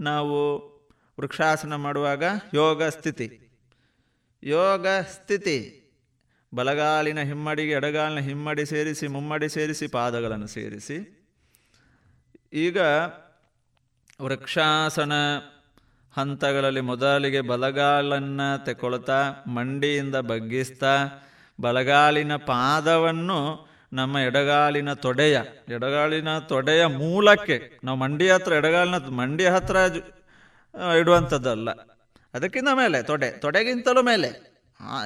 [0.00, 0.66] ನಾವು
[1.20, 3.50] ವೃಕ್ಷಾಸನ ಮಾಡುವಾಗ ಯೋಗ ಸ್ಥಿತಿ.
[4.42, 5.76] ಯೋಗ ಸ್ಥಿತಿ.
[6.54, 11.28] ಬಲಗಾಲಿನ ಹಿಮ್ಮಡಿಗೆ ಎಡಗಾಲಿನ ಹಿಮ್ಮಡಿ ಸೇರಿಸಿ, ಮುಮ್ಮಡಿ ಸೇರಿಸಿ, ಪಾದಗಳನ್ನು ಸೇರಿಸಿ.
[12.52, 12.78] ಈಗ
[14.20, 15.12] ವೃಕ್ಷಾಸನ
[16.16, 21.06] ಹಂತಗಳಲ್ಲಿ ಮೊದಲಿಗೆ ಬಲಗಾಲನ್ನು ತೆಕೊಳ್ತಾ, ಮಂಡಿಯಿಂದ ಬಗ್ಗಿಸ್ತಾ,
[21.60, 29.76] ಬಲಗಾಲಿನ ಪಾದವನ್ನು ನಮ್ಮ ಎಡಗಾಲಿನ ತೊಡೆಯ ಎಡಗಾಲಿನ ತೊಡೆಯ ಮೂಲಕ್ಕೆ, ನಾವು ಮಂಡಿ ಹತ್ರ, ಎಡಗಾಲಿನ ಮಂಡಿ ಹತ್ರ
[30.98, 31.70] ಇಡುವಂಥದ್ದಲ್ಲ.
[32.34, 34.50] ಅದಕ್ಕಿಂತ ಮೇಲೆ, ತೊಡೆ, ತೊಡೆಗಿಂತಲೂ ಮೇಲೆ.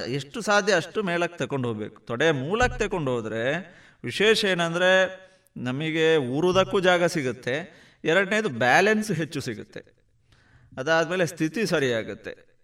[0.08, 2.02] ಎಷ್ಟು ಸಾಧ್ಯ ಅಷ್ಟು ಮೇಲಕ್ಕೆ ತಗೊಂಡು ಹೋಗ್ಬೇಕು.
[2.02, 4.90] ತೊಡೆಯ ಮೂಲಕ್ಕೆ ತಗೊಂಡು ಹೋದರೆ ವಿಶೇಷ ಏನಂದರೆ
[5.56, 7.83] ನಮಗೆ ಊರುವುದಕ್ಕೂ ಜಾಗ ಸಿಗುತ್ತೆ.
[8.04, 9.84] ಎರಡನೇದು ಬ್ಯಾಲೆನ್ಸ್ ಹೆಚ್ಚು ಸಿಗುತ್ತೆ.
[10.78, 12.54] ಅದಾದಮೇಲೆ ಸ್ಥಿತಿ ಸರಿಯಾಗುತ್ತೆ.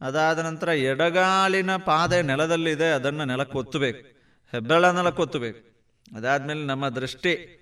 [0.00, 4.06] ಅದಾದ ನಂತರ ಎಡಗಾಲಿನ ಪಾದೆ ನೆಲದಲ್ಲಿದೆ, ಅದನ್ನು ನೆಲಕ್ಕೆ ಒತ್ತಬೇಕು.
[4.50, 5.72] ಹೆಬ್ಬೆಳ ನೆಲಕ್ಕೆ ಒತ್ತಬೇಕು.
[6.16, 7.58] ಅದಾದಮೇಲೆ ನಮ್ಮ ದೃಷ್ಟಿ,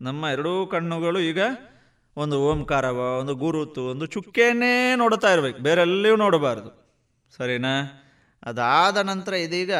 [0.00, 1.38] ನಮ್ಮ ಎರಡೂ ಕಣ್ಣುಗಳು ಈಗ
[2.16, 5.58] ಒಂದು ಓಂಕಾರವ, ಒಂದು ಗುರುತು, ಒಂದು ಚುಕ್ಕೆಯನ್ನೇ ನೋಡ್ತಾ ಇರಬೇಕು.
[5.58, 6.86] ಬೇರೆಲ್ಲಿಯೂ ನೋಡಬಾರ್ದು.
[7.36, 8.02] ಸರಿನಾ?
[8.42, 9.74] ಅದಾದ ನಂತರ ಇದೀಗ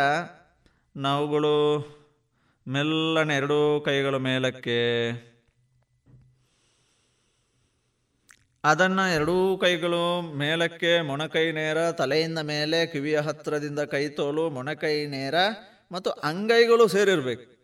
[0.97, 1.57] ನಾವುಗಳು
[2.69, 4.77] ಮೆಲ್ಲನೆ ಎರಡೂ ಕೈಗಳು ಮೇಲಕ್ಕೆ
[8.67, 15.35] ಅದನ್ನು ಎರಡೂ ಕೈಗಳು ಮೇಲಕ್ಕೆ ಮೊಣಕೈ ನೇರ, ತಲೆಯಿಂದ ಮೇಲೆ, ಕಿವಿಯ ಹತ್ತಿರದಿಂದ ಕೈ ತೋಲು, ಮೊಣಕೈ ನೇರ
[15.93, 17.57] ಮತ್ತು ಅಂಗೈಗಳು ಸೇರಿರಬೇಕು.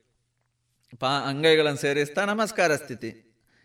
[0.99, 3.11] ಪಾ, ಅಂಗೈಗಳನ್ನು ಸೇರಿಸ್ತಾ ನಮಸ್ಕಾರ ಸ್ಥಿತಿ.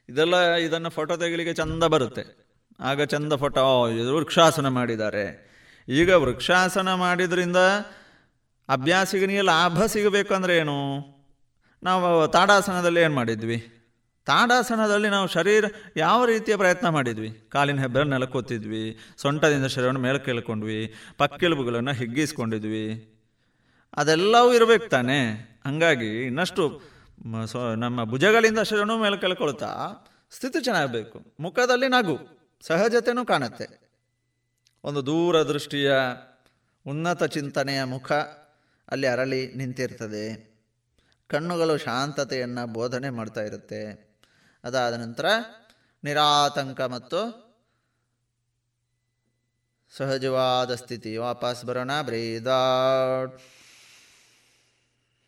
[0.10, 2.48] ಇದೆಲ್ಲ, ಇದನ್ನು ಫೋಟೋ ತೆಗಿಲಿಕ್ಕೆ ಚಂದ ಬರುತ್ತೆ.
[2.80, 3.82] ಆಗ ಚಂದ ಫೋಟೋ
[4.16, 5.48] ವೃಕ್ಷಾಸನ ಮಾಡಿದ್ದಾರೆ.
[5.90, 7.58] ಈಗ ವೃಕ್ಷಾಸನ ಮಾಡಿದ್ರಿಂದ
[8.70, 10.78] ಅಭ್ಯಾಸಿಗನಿಗೆ ಲಾಭ ಸಿಗಬೇಕಂದ್ರೆ ಏನು?
[11.84, 13.77] ನಾವು ತಾಡಾಸನದಲ್ಲಿ ಏನು ಮಾಡಿದ್ವಿ?
[14.28, 15.66] ತಾಡಾಸನದಲ್ಲಿ ನಾವು ಶರೀರ
[15.98, 17.30] ಯಾವ ರೀತಿಯ ಪ್ರಯತ್ನ ಮಾಡಿದ್ವಿ?
[17.52, 18.84] ಕಾಲಿನ ಹೆಬ್ಬೆರನ್ನು ನೆಲಕ್ಕೊತ್ತಿದ್ವಿ,
[19.18, 22.86] ಸೊಂಟದಿಂದ ಶರೀರವನ್ನು ಮೇಲೆ ಕೇಳ್ಕೊಂಡ್ವಿ ಪಕ್ಕೆಲುಬುಗಳನ್ನು ಹಿಗ್ಗಿಸ್ಕೊಂಡಿದ್ವಿ.
[23.94, 25.20] ಅದೆಲ್ಲವೂ ಇರಬೇಕು ತಾನೆ?
[25.66, 26.64] ಹಂಗಾಗಿ ಇನ್ನಷ್ಟು
[27.78, 29.70] ನಮ್ಮ ಭುಜಗಳಿಂದ ಶರೀರನು ಮೇಲೆ ಕೇಳ್ಕೊಳ್ತಾ
[30.32, 32.18] ಸ್ಥಿತಿ ಚೆನ್ನಾಗಬೇಕು ಮುಖದಲ್ಲಿ ನಗು
[32.62, 33.68] ಸಹಜತೆಯೂ ಕಾಣುತ್ತೆ.
[34.84, 35.92] ಒಂದು ದೂರದೃಷ್ಟಿಯ
[36.86, 38.12] ಉನ್ನತ ಚಿಂತನೆಯ ಮುಖ
[38.92, 40.26] ಅಲ್ಲಿ ಅರಳಿ ನಿಂತಿರ್ತದೆ.
[41.28, 44.07] ಕಣ್ಣುಗಳು ಶಾಂತತೆಯನ್ನು ಬೋಧನೆ ಮಾಡ್ತಾ ಇರುತ್ತೆ.
[44.68, 45.26] ಅದಾದ ನಂತರ
[46.04, 47.20] ನಿರಾತಂಕ ಮತ್ತು
[49.98, 53.36] ಸಹಜವಾದ ಸ್ಥಿತಿ ವಾಪಸ್ ಬರೋಣ ಬ್ರೀದಾಟ್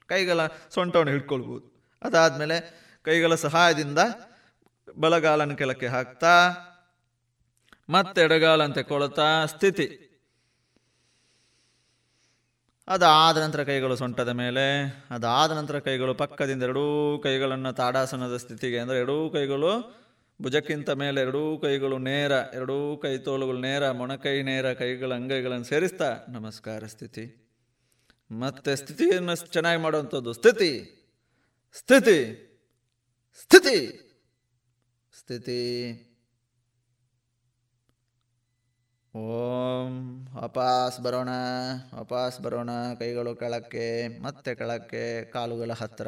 [0.10, 1.66] ಕೈಗಳ ಸೊಂಟವನ್ನು ಹಿಡ್ಕೊಳ್ಬೋದು.
[2.02, 2.58] ಅದಾದಮೇಲೆ
[3.06, 4.00] ಕೈಗಳ ಸಹಾಯದಿಂದ
[4.98, 6.34] ಬಲಗಾಲನ ಕೆಳಕ್ಕೆ ಹಾಕ್ತಾ
[7.90, 10.09] ಮತ್ತೆ ಎಡಗಾಲಂತೆ ತೆಕ್ಕೊಳ್ತಾ ಸ್ಥಿತಿ.
[12.90, 14.66] ಅದಾದ ನಂತರ ಕೈಗಳು ಸೊಂಟದ ಮೇಲೆ,
[15.12, 20.00] ಅದಾದ ನಂತರ ಕೈಗಳು ಪಕ್ಕದಿಂದ ಎರಡೂ ಕೈಗಳನ್ನು ತಾಡಾಸನದ ಸ್ಥಿತಿಗೆ, ಅಂದರೆ ಎರಡೂ ಕೈಗಳು
[20.42, 26.84] ಭುಜಕ್ಕಿಂತ ಮೇಲೆ, ಎರಡೂ ಕೈಗಳು ನೇರ, ಎರಡೂ ಕೈ ತೋಳುಗಳು ನೇರ, ಮೊಣಕೈ ನೇರ ಕೈಗಳ ಅಂಗೈಗಳನ್ನು ಸೇರಿಸ್ತಾ ನಮಸ್ಕಾರ
[26.88, 27.26] ಸ್ಥಿತಿ.
[28.32, 30.72] ಮತ್ತೆ ಸ್ಥಿತಿಯನ್ನು ಚೆನ್ನಾಗಿ ಮಾಡುವಂಥದ್ದು, ಸ್ಥಿತಿ
[31.74, 32.20] ಸ್ಥಿತಿ
[33.42, 33.78] ಸ್ಥಿತಿ
[35.20, 35.60] ಸ್ಥಿತಿ.
[39.16, 41.30] ಓಂ ವಾಪಾಸ್ ಬರೋಣ
[41.96, 46.08] ವಾಪಾಸ್ ಬರೋಣ ಕೈಗಳು ಕೆಳಕ್ಕೆ, ಮತ್ತೆ ಕೆಳಕ್ಕೆ, ಕಾಲುಗಳ ಹತ್ತಿರ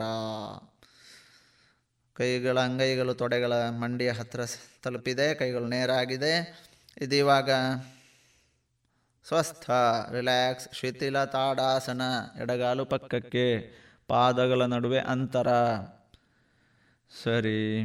[2.14, 4.42] ಕೈಗಳ ಅಂಗೈಗಳು, ತೊಡೆಗಳ ಮಂಡಿಯ ಹತ್ತಿರ
[4.84, 6.64] ತಲುಪಿದೆ, ಕೈಗಳು ನೇರಾಗಿದೆ.
[7.02, 7.50] ಇದು ಇವಾಗ
[9.28, 9.70] ಸ್ವಸ್ಥ,
[10.12, 12.02] ರಿಲ್ಯಾಕ್ಸ್, ಶಿಥಿಲ, ತಾಡಾಸನ,
[12.42, 13.72] ಎಡಗಾಲು ಪಕ್ಕಕ್ಕೆ,
[14.08, 15.48] ಪಾದಗಳ ನಡುವೆ ಅಂತರ.
[17.24, 17.82] ಸರಿ.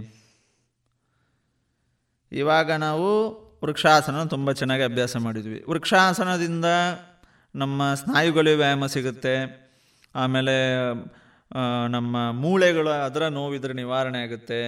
[2.32, 5.64] ಇವಾಗ ನಾವು ವೃಕ್ಷಾಸನ ತುಂಬ ಚೆನ್ನಾಗಿ ಅಭ್ಯಾಸ ಮಾಡಿದ್ವಿ.
[5.68, 6.64] ವೃಕ್ಷಾಸನದಿಂದ
[7.54, 9.34] ನಮ್ಮ ಸ್ನಾಯುಗಳಿಗೆ ವ್ಯಾಯಾಮ ಸಿಗುತ್ತೆ.
[10.14, 10.54] ಆಮೇಲೆ
[11.88, 14.60] ನಮ್ಮ ಮೂಳೆಗಳು ಅದರ ನೋವಿದ್ರೆ ನಿವಾರಣೆ ಆಗುತ್ತೆ.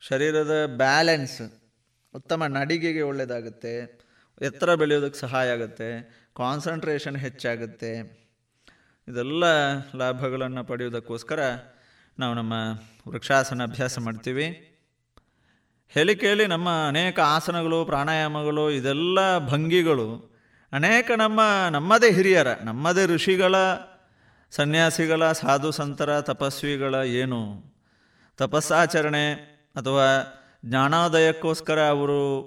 [0.00, 1.40] ಶರೀರದ ಬ್ಯಾಲೆನ್ಸ್
[2.14, 3.74] ಉತ್ತಮ ನಡಿಗೆಗೆ ಒಳ್ಳೆಯದಾಗುತ್ತೆ.
[4.42, 5.88] ಎತ್ತರ ಬೆಳೆಯೋದಕ್ಕೆ ಸಹಾಯ ಆಗುತ್ತೆ.
[6.36, 7.92] ಕಾನ್ಸಂಟ್ರೇಷನ್ ಹೆಚ್ಚಾಗುತ್ತೆ.
[9.08, 9.44] ಇದೆಲ್ಲ
[9.96, 11.40] ಲಾಭಗಳನ್ನು ಪಡೆಯೋದಕ್ಕೋಸ್ಕರ
[12.18, 12.54] ನಾವು ನಮ್ಮ
[13.08, 14.46] ವೃಕ್ಷಾಸನ ಅಭ್ಯಾಸ ಮಾಡ್ತೀವಿ.
[15.88, 20.36] ಹೇಳಿ ಕೇಳಿ ನಮ್ಮ ಅನೇಕ ಆಸನಗಳು, ಪ್ರಾಣಾಯಾಮಗಳು, ಇದೆಲ್ಲ ಭಂಗಿಗಳು.
[20.72, 23.54] ಅನೇಕ ನಮ್ಮ, ನಮ್ಮದೇ ಹಿರಿಯರ, ನಮ್ಮದೇ ಋಷಿಗಳ,
[24.50, 27.64] ಸನ್ಯಾಸಿಗಳ, ಸಾಧು ಸಂತರ, ತಪಸ್ವಿಗಳ ಏನು?
[28.36, 29.32] ತಪಸ್ಸಾಚರಣೆ
[29.76, 30.04] ಅಥವಾ
[30.64, 32.42] ಜ್ಞಾನೋದಯಕ್ಕೋಸ್ಕರ ಅವರು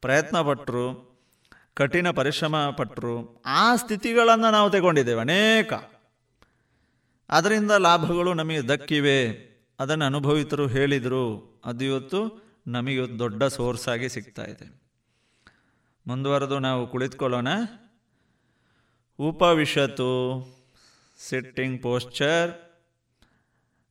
[0.00, 1.16] ಪ್ರಯತ್ನ ಪಟ್ಟರು
[1.74, 5.72] ಕಠಿಣ ಪರಿಶ್ರಮ ಪಟ್ಟರು ಆ ಸ್ಥಿತಿಗಳನ್ನು ನಾವು ತಗೊಂಡಿದ್ದೇವೆ ಅನೇಕ.
[7.30, 9.46] ಅದರಿಂದ ಲಾಭಗಳು ನಮಗೆ ದಕ್ಕಿವೆ.
[9.80, 11.60] ಅದನ್ನು ಅನುಭವಿತರು ಹೇಳಿದರು.
[11.64, 14.82] ಅದು ಇವತ್ತು ನಮಗೆ ದೊಡ್ಡ ಸೋರ್ಸ್ ಆಗಿ ಸಿಗ್ತಾ ಇದೆ.
[16.06, 17.48] ಮುಂದುವರೆದು ನಾವು ಕುಳಿತುಕೊಳ್ಳೋಣ.
[19.18, 20.08] ಉಪವಿಷತ್ತು
[21.18, 22.50] ಸಿಟ್ಟಿಂಗ್ ಪೋಶ್ಚರ್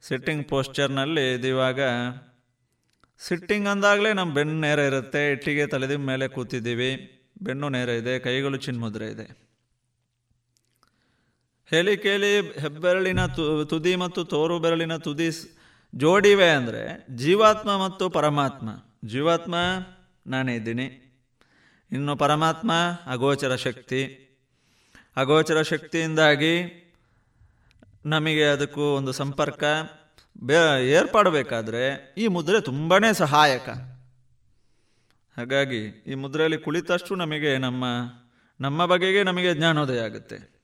[0.02, 1.80] ಸಿಟ್ಟಿಂಗ್ ಪೋಶ್ಚರ್ನಲ್ಲಿ ಇದಿವಾಗ
[3.20, 5.32] ಸಿಟ್ಟಿಂಗ್ ಅಂದಾಗಲೇ ನಮ್ಮ ಬೆನ್ನು ನೇರ ಇರುತ್ತೆ.
[5.32, 6.90] ಇಟ್ಟಿಗೆ ತಲೆದ ಮೇಲೆ ಕೂತಿದ್ದೀವಿ.
[7.42, 8.20] ಬೆನ್ನು ನೇರ ಇದೆ.
[8.20, 9.46] ಕೈಗಳು ಚಿನ್ಮುದ್ರೆ ಇದೆ.
[11.66, 13.26] ಹೇಳಿ ಕೇಳಿ, ಹೆಬ್ಬೆರಳಿನ
[13.70, 15.32] ತುದಿ ಮತ್ತು ತೋರು ಬೆರಳಿನ ತುದಿ
[15.98, 18.70] ಜೋಡಿವೆ ಅಂದರೆ ಜೀವಾತ್ಮ ಮತ್ತು ಪರಮಾತ್ಮ.
[19.08, 19.56] ಜೀವಾತ್ಮ,
[20.28, 20.84] ನಾನೇ ಇದ್ದೀನಿ.
[21.92, 22.72] ಇನ್ನು ಪರಮಾತ್ಮ,
[23.08, 24.22] ಅಗೋಚರ ಶಕ್ತಿ.
[25.16, 26.82] ಅಗೋಚರ ಶಕ್ತಿಯಿಂದಾಗಿ
[28.06, 29.64] ನಮಗೆ ಅದಕ್ಕೂ ಒಂದು ಸಂಪರ್ಕ.
[30.44, 33.70] ಬೇ, ಏರ್ಪಡಬೇಕಾದ್ರೆ ಈ ಮುದ್ರೆ ತುಂಬಾ ಸಹಾಯಕ.
[35.38, 37.84] ಹಾಗಾಗಿ ಈ ಮುದ್ರೆಯಲ್ಲಿ ಕುಳಿತಷ್ಟು ನಮಗೆ ನಮ್ಮ
[38.62, 40.62] ನಮ್ಮ ಬಗೆಗೆ ನಮಗೆ ಜ್ಞಾನೋದಯ ಆಗುತ್ತೆ.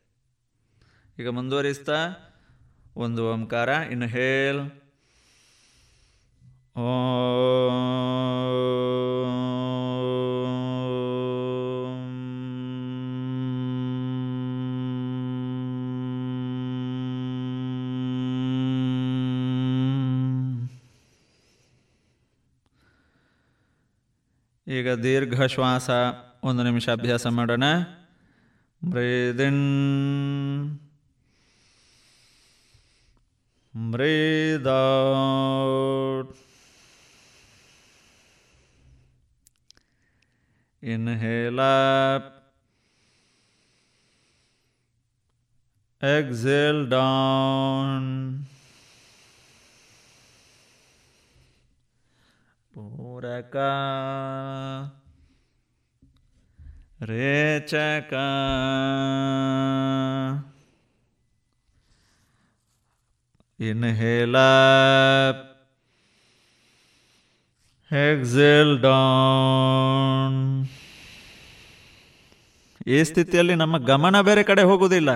[1.19, 2.13] ಈಗ ಮುಂದುವರಿಸ್ತಾ,
[2.95, 4.80] ಒಂದು ಓಂಕಾರ, ಇನ್ನು ಹೇಲ್.
[6.75, 6.81] ಈಗ
[24.91, 25.89] ದೀರ್ಘ ಶ್ವಾಸ
[26.43, 27.63] ಒಂದು ನಿಮಿಷ ಅಭ್ಯಾಸ ಮಾಡೋಣ.
[28.89, 29.63] Breathing
[33.73, 34.67] breathe
[40.81, 42.41] Inhale up.
[46.01, 48.45] Exhale down.
[52.75, 53.71] Puraka.
[56.99, 58.25] Rechaka.
[63.59, 65.50] Inhale up.
[67.91, 70.67] Exhale down
[72.87, 75.09] ಈ ಸ್ಥಿತಿಯಲ್ಲಿ ನಮ್ಮ ಗಮನ ಬೇರೆ ಕಡೆ ಹೋಗುವುದಿಲ್ಲ.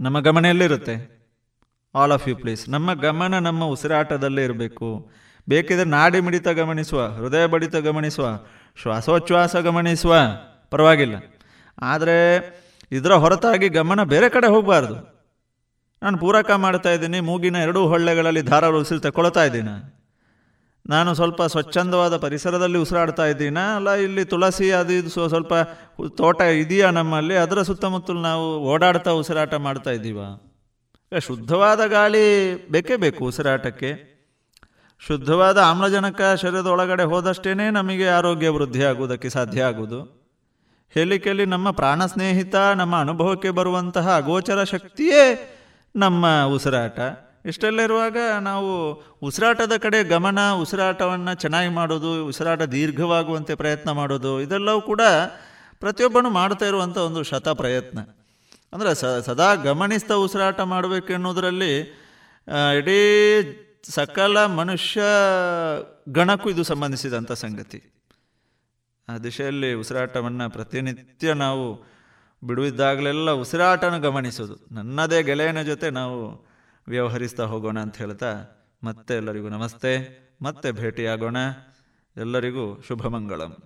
[0.00, 1.24] ನಮ್ಮ ಗಮನ ಎಲ್ಲಿರುತ್ತೆ?
[1.94, 5.10] ಆಲ್ ಆಫ್ ಯು ಪ್ಲೀಸ್ ನಮ್ಮ ಗಮನ ನಮ್ಮ ಉಸಿರಾಟದಲ್ಲೇ ಇರಬೇಕು.
[5.48, 8.28] ಬೇಕಿದ್ರೆ ನಾಡಿ ಮಿಡಿತ ಗಮನಿಸುವ, ಹೃದಯ ಬಡಿತ ಗಮನಿಸುವ,
[8.82, 10.16] ಶ್ವಾಸೋಚ್ಛ್ವಾಸ ಗಮನಿಸುವ.
[10.70, 11.14] ಪರವಾಗಿಲ್ಲ.
[11.82, 12.38] ಆದರೆ
[12.92, 15.26] ಇದರ ಹೊರತಾಗಿ ಗಮನ ಬೇರೆ ಕಡೆ ಹೋಗಬಾರ್ದು.
[16.02, 20.00] ನಾನು ಪೂರಕ ಮಾಡ್ತಾ ಇದ್ದೀನಿ, ಮೂಗಿನ ಎರಡೂ ಹೊಳ್ಳೆಗಳಲ್ಲಿ ಧಾರಾಳ ಉಸಿರು ತಗೊಳ್ತಾ ಇದ್ದೀನಿ.
[20.88, 23.58] ನಾನು ಸ್ವಲ್ಪ ಸ್ವಚ್ಛಂದವಾದ ಪರಿಸರದಲ್ಲಿ ಉಸಿರಾಡ್ತಾ ಇದ್ದೀನ?
[23.58, 25.54] ಅಲ್ಲ, ಇಲ್ಲಿ ತುಳಸಿ, ಅದು ಇದು ಸ್ವಲ್ಪ
[26.16, 27.36] ತೋಟ ಇದೆಯಾ ನಮ್ಮಲ್ಲಿ?
[27.36, 30.18] ಅದರ ಸುತ್ತಮುತ್ತಲು ನಾವು ಓಡಾಡ್ತಾ ಉಸಿರಾಟ ಮಾಡ್ತಾ ಇದ್ದೀವ?
[31.18, 34.14] ಶುದ್ಧವಾದ ಗಾಳಿ ಬೇಕೇ ಬೇಕು ಉಸಿರಾಟಕ್ಕೆ.
[35.06, 40.24] ಶುದ್ಧವಾದ ಆಮ್ಲಜನಕ ಶರೀರದ ಒಳಗಡೆ ಹೋದಷ್ಟೇ ನಮಗೆ ಆರೋಗ್ಯ ವೃದ್ಧಿಯಾಗುವುದಕ್ಕೆ ಸಾಧ್ಯ ಆಗುವುದು.
[40.94, 45.50] ಹೇಳಿಕೆಯಲ್ಲಿ ನಮ್ಮ ಪ್ರಾಣ ಸ್ನೇಹಿತ, ನಮ್ಮ ಅನುಭವಕ್ಕೆ ಬರುವಂತಹ ಅಗೋಚರ ಶಕ್ತಿಯೇ
[45.96, 47.00] ನಮ್ಮ ಉಸಿರಾಟ.
[47.44, 48.70] ಇಷ್ಟೆಲ್ಲ ಇರುವಾಗ ನಾವು
[49.22, 55.02] ಉಸಿರಾಟದ ಕಡೆ ಗಮನ, ಉಸಿರಾಟವನ್ನು ಚೆನ್ನಾಗಿ ಮಾಡೋದು, ಉಸಿರಾಟ ದೀರ್ಘವಾಗುವಂತೆ ಪ್ರಯತ್ನ ಮಾಡೋದು, ಇದೆಲ್ಲವೂ ಕೂಡ
[55.82, 57.98] ಪ್ರತಿಯೊಬ್ಬನು ಮಾಡ್ತಾ ಇರುವಂಥ ಒಂದು ಶತ ಪ್ರಯತ್ನ.
[58.72, 61.74] ಅಂದರೆ ಸ, ಸದಾ ಗಮನಿಸ್ತಾ ಉಸಿರಾಟ ಮಾಡಬೇಕೆನ್ನುವುದರಲ್ಲಿ
[62.78, 63.00] ಇಡೀ
[63.90, 65.02] ಸಕಲ ಮನುಷ್ಯ
[66.08, 67.80] ಗಣಕ್ಕೂ ಇದು ಸಂಬಂಧಿಸಿದಂಥ ಸಂಗತಿ.
[69.08, 71.64] ಆ ದಿಶೆಯಲ್ಲಿ ಉಸಿರಾಟವನ್ನು ಪ್ರತಿನಿತ್ಯ ನಾವು
[72.44, 74.56] ಬಿಡುವಿದ್ದಾಗಲೆಲ್ಲ ಉಸಿರಾಟನ ಗಮನಿಸೋದು.
[74.72, 76.18] ನನ್ನದೇ ಗೆಳೆಯನ ಜೊತೆ ನಾವು
[76.88, 78.44] ವ್ಯವಹರಿಸ್ತಾ ಹೋಗೋಣ ಅಂತ ಹೇಳ್ತಾ
[78.84, 81.36] ಮತ್ತೆ ಎಲ್ಲರಿಗೂ ನಮಸ್ತೆ, ಮತ್ತೆ ಭೇಟಿಯಾಗೋಣ.
[82.16, 83.56] ಎಲ್ಲರಿಗೂ ಶುಭ ಮಂಗಳಂ.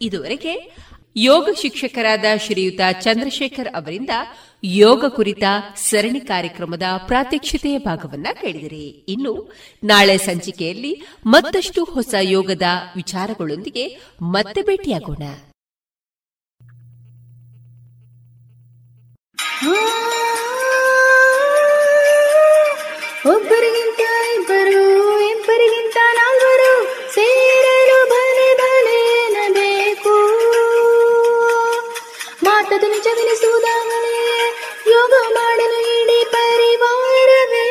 [0.00, 0.76] ಇದುವರೆಗೆ
[1.16, 4.10] ಯೋಗ ಶಿಕ್ಷಕರಾದ ಶ್ರೀಯುತ ಚಂದ್ರಶೇಖರ್ ಅವರಿಂದ
[4.64, 5.42] ಯೋಗ ಕುರಿತ
[5.76, 8.86] ಸರಣಿ ಕಾರ್ಯಕ್ರಮದ ಪ್ರಾತ್ಯಕ್ಷತೆಯ ಭಾಗವನ್ನ ಕೇಳಿದಿರಿ.
[8.86, 9.52] ಇನ್ನು
[9.84, 12.62] ನಾಳೆ ಸಂಚಿಕೆಯಲ್ಲಿ ಮತ್ತಷ್ಟು ಹೊಸ ಯೋಗದ
[12.96, 15.22] ವಿಚಾರಗಳೊಂದಿಗೆ ಮತ್ತೆ ಭೇಟಿಯಾಗೋಣ.
[23.26, 24.00] ಒಬ್ಬರಿಗಿಂತ
[24.34, 24.82] ಇಬ್ಬರು
[25.30, 26.72] ಇಬ್ಬರಿಗಿಂತ ನಾಲ್ವರು
[27.14, 30.14] ಸೇರಲು ಬಲೆ ಬಲೇನ ಬೇಕು
[32.44, 34.16] ಮಾತದು ನಿಜವೆನಿಸುವುದಾಗಲೇ,
[34.90, 37.66] ಯೋಗ ಮಾಡಲು ಇಡೀ ಪರಿವಾರವೇ.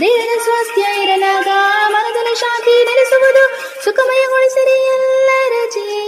[0.00, 1.48] ದೇಹದ ಸ್ವಾಸ್ಥ್ಯ ಇರಲಾಗ,
[1.88, 3.44] ಮನದಲ್ಲಿ ಶಾಂತಿ ನೆಲೆಸುವುದು
[3.84, 6.05] ಸುಖಮಯಗೊಳಿಸಿರಿ ಎಲ್ಲರ ಜೀವನವಾ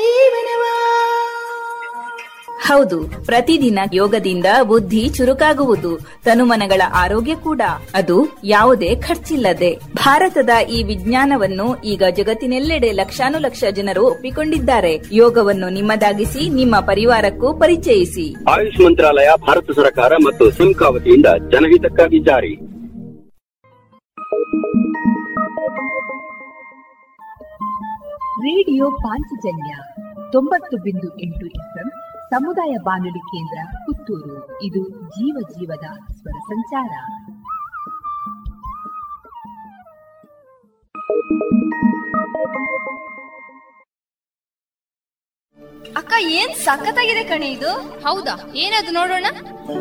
[2.69, 7.61] ಹೌದು ಪ್ರತಿದಿನ ಯೋಗದಿಂದ ಬುದ್ಧಿ ಚುರುಕಾಗುವುದು ತನುಮನಗಳ ಆರೋಗ್ಯ ಕೂಡ.
[7.95, 9.81] ಅದು ಯಾವುದೇ ಖರ್ಚಿಲ್ಲದೆ.
[9.97, 15.01] ಭಾರತದ ಈ ವಿಜ್ಞಾನವನ್ನು ಈಗ ಜಗತ್ತಿನೆಲ್ಲೆಡೆ ಲಕ್ಷಾನುಲಕ್ಷ ಜನರು ಒಪ್ಪಿಕೊಂಡಿದ್ದಾರೆ.
[15.13, 18.35] ಯೋಗವನ್ನು ನಿಮ್ಮದಾಗಿಸಿ ನಿಮ್ಮ ಪರಿವಾರಕ್ಕೂ ಪರಿಚಯಿಸಿ.
[18.51, 22.55] ಆಯುಷ್ ಮಂತ್ರಾಲಯ ಭಾರತ ಸರ್ಕಾರ ಮತ್ತು ಸಿಮ್ಕಾ ವತಿಯಿಂದ ಜನಹಿತಕ್ಕಾಗಿ ಜಾರಿ.
[28.39, 29.75] ರೇಡಿಯೋ ಪಾಂಚಜನ್ಯ
[30.33, 31.91] ತೊಂಬತ್ತು ಬಿಂದು ಎಂಟು ಎಫ್ಎಂ
[32.31, 34.63] ಸಮುದಾಯ ಬಾನುಲಿ ಕೇಂದ್ರ ಪುತ್ತೂರು.
[34.63, 36.93] ಇದು ಜೀವ ಜೀವದ ಸ್ವರ ಸಂಚಾರ.
[45.97, 47.71] ಅಕ್ಕ ಏನ್ ಸಖತ್ತಾಗಿದೆ ಕಣೆ ಇದು?
[48.01, 48.53] ಹೌದಾ?
[48.55, 49.27] ಏನದು ನೋಡೋಣ?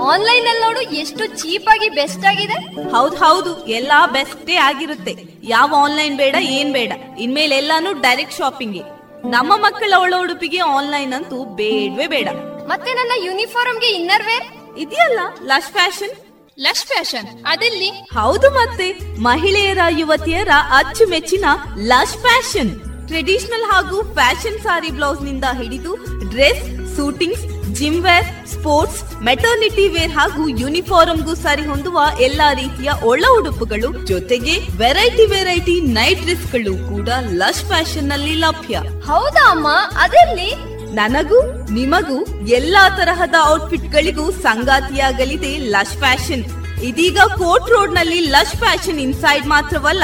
[0.02, 2.90] ಆನ್ಲೈನ್ ಅಲ್ಲಿ ನೋಡು ಎಷ್ಟು ಚೀಪ್ ಆಗಿ ಬೆಸ್ಟ್ ಆಗಿದೆ.
[2.90, 5.16] ಹೌದ್ ಹೌದು ಎಲ್ಲಾ ಬೆಸ್ಟೇ ಆಗಿರುತ್ತೆ.
[5.44, 6.92] ಯಾವ ಆನ್ಲೈನ್ ಬೇಡ ಏನ್ ಬೇಡ.
[7.18, 8.97] ಇನ್ಮೇಲೆ ಎಲ್ಲಾನು ಡೈರೆಕ್ಟ್ ಶಾಪಿಂಗ್.
[9.30, 12.28] ನಮ್ಮ ಮಕ್ಕಳ ಒಳ ಉಡುಪಿಗೆ ಆನ್ಲೈನ್ ಅಂತೂ ಬೇಡವೇ ಬೇಡ.
[12.68, 14.46] ಮತ್ತೆ ನನ್ನ ಯೂನಿಫಾರ್ಮ್ಗೆ ಇನ್ನರ್ ವೇರ್
[14.78, 16.16] ಇದೆಯಲ್ಲ ಲಶ್ ಫ್ಯಾಷನ್
[16.58, 17.90] ಲಶ್ ಫ್ಯಾಷನ್ ಅದಲ್ಲಿ?
[17.90, 18.88] ಹೌದು ಮತ್ತೆ
[19.20, 21.46] ಮಹಿಳೆಯರ ಯುವತಿಯರ ಅಚ್ಚುಮೆಚ್ಚಿನ
[21.78, 22.72] ಲಶ್ ಫ್ಯಾಷನ್
[23.08, 25.96] ಟ್ರೆಡಿಷನಲ್ ಹಾಗೂ ಫ್ಯಾಷನ್ ಸಾರಿ ಬ್ಲೌಸ್ನಿಂದ ಹಿಡಿದು
[26.30, 26.64] dress
[26.98, 27.46] suitings
[27.78, 35.26] gym wear sports maternity wear ಹಾಗೂ ಯೂನಿಫಾರ್ಮ್ಗೂ ಸರಿ ಹೊಂದುವ ಎಲ್ಲಾ ರೀತಿಯ ಒಳ ಉಡುಪುಗಳು ಜೊತೆಗೆ ವೆರೈಟಿ
[35.26, 37.10] ವೆರೈಟಿ ನೈಟ್ ಡ್ರೆಸ್ಗಳು ಕೂಡ
[37.42, 38.82] ಲಶ್ ಫ್ಯಾಷನ್ನಲ್ಲಿ ಲಭ್ಯ.
[39.10, 39.68] ಹೌದಾ ಅಮ್ಮ?
[40.04, 40.50] ಅದರಲ್ಲಿ
[40.94, 42.18] ನನಗೂ ನಿಮಗೂ
[42.60, 46.46] ಎಲ್ಲಾ ತರಹದ ಔಟ್ಫಿಟ್ ಗಳಿಗೂ ಸಂಗಾತಿಯಾಗಲಿದೆ ಲಶ್ ಫ್ಯಾಷನ್
[46.90, 50.04] ಇದೀಗ ಕೋರ್ಟ್ ರೋಡ್ನಲ್ಲಿ ಲಶ್ ಫ್ಯಾಷನ್ ಇನ್ಸೈಡ್ ಮಾತ್ರವಲ್ಲ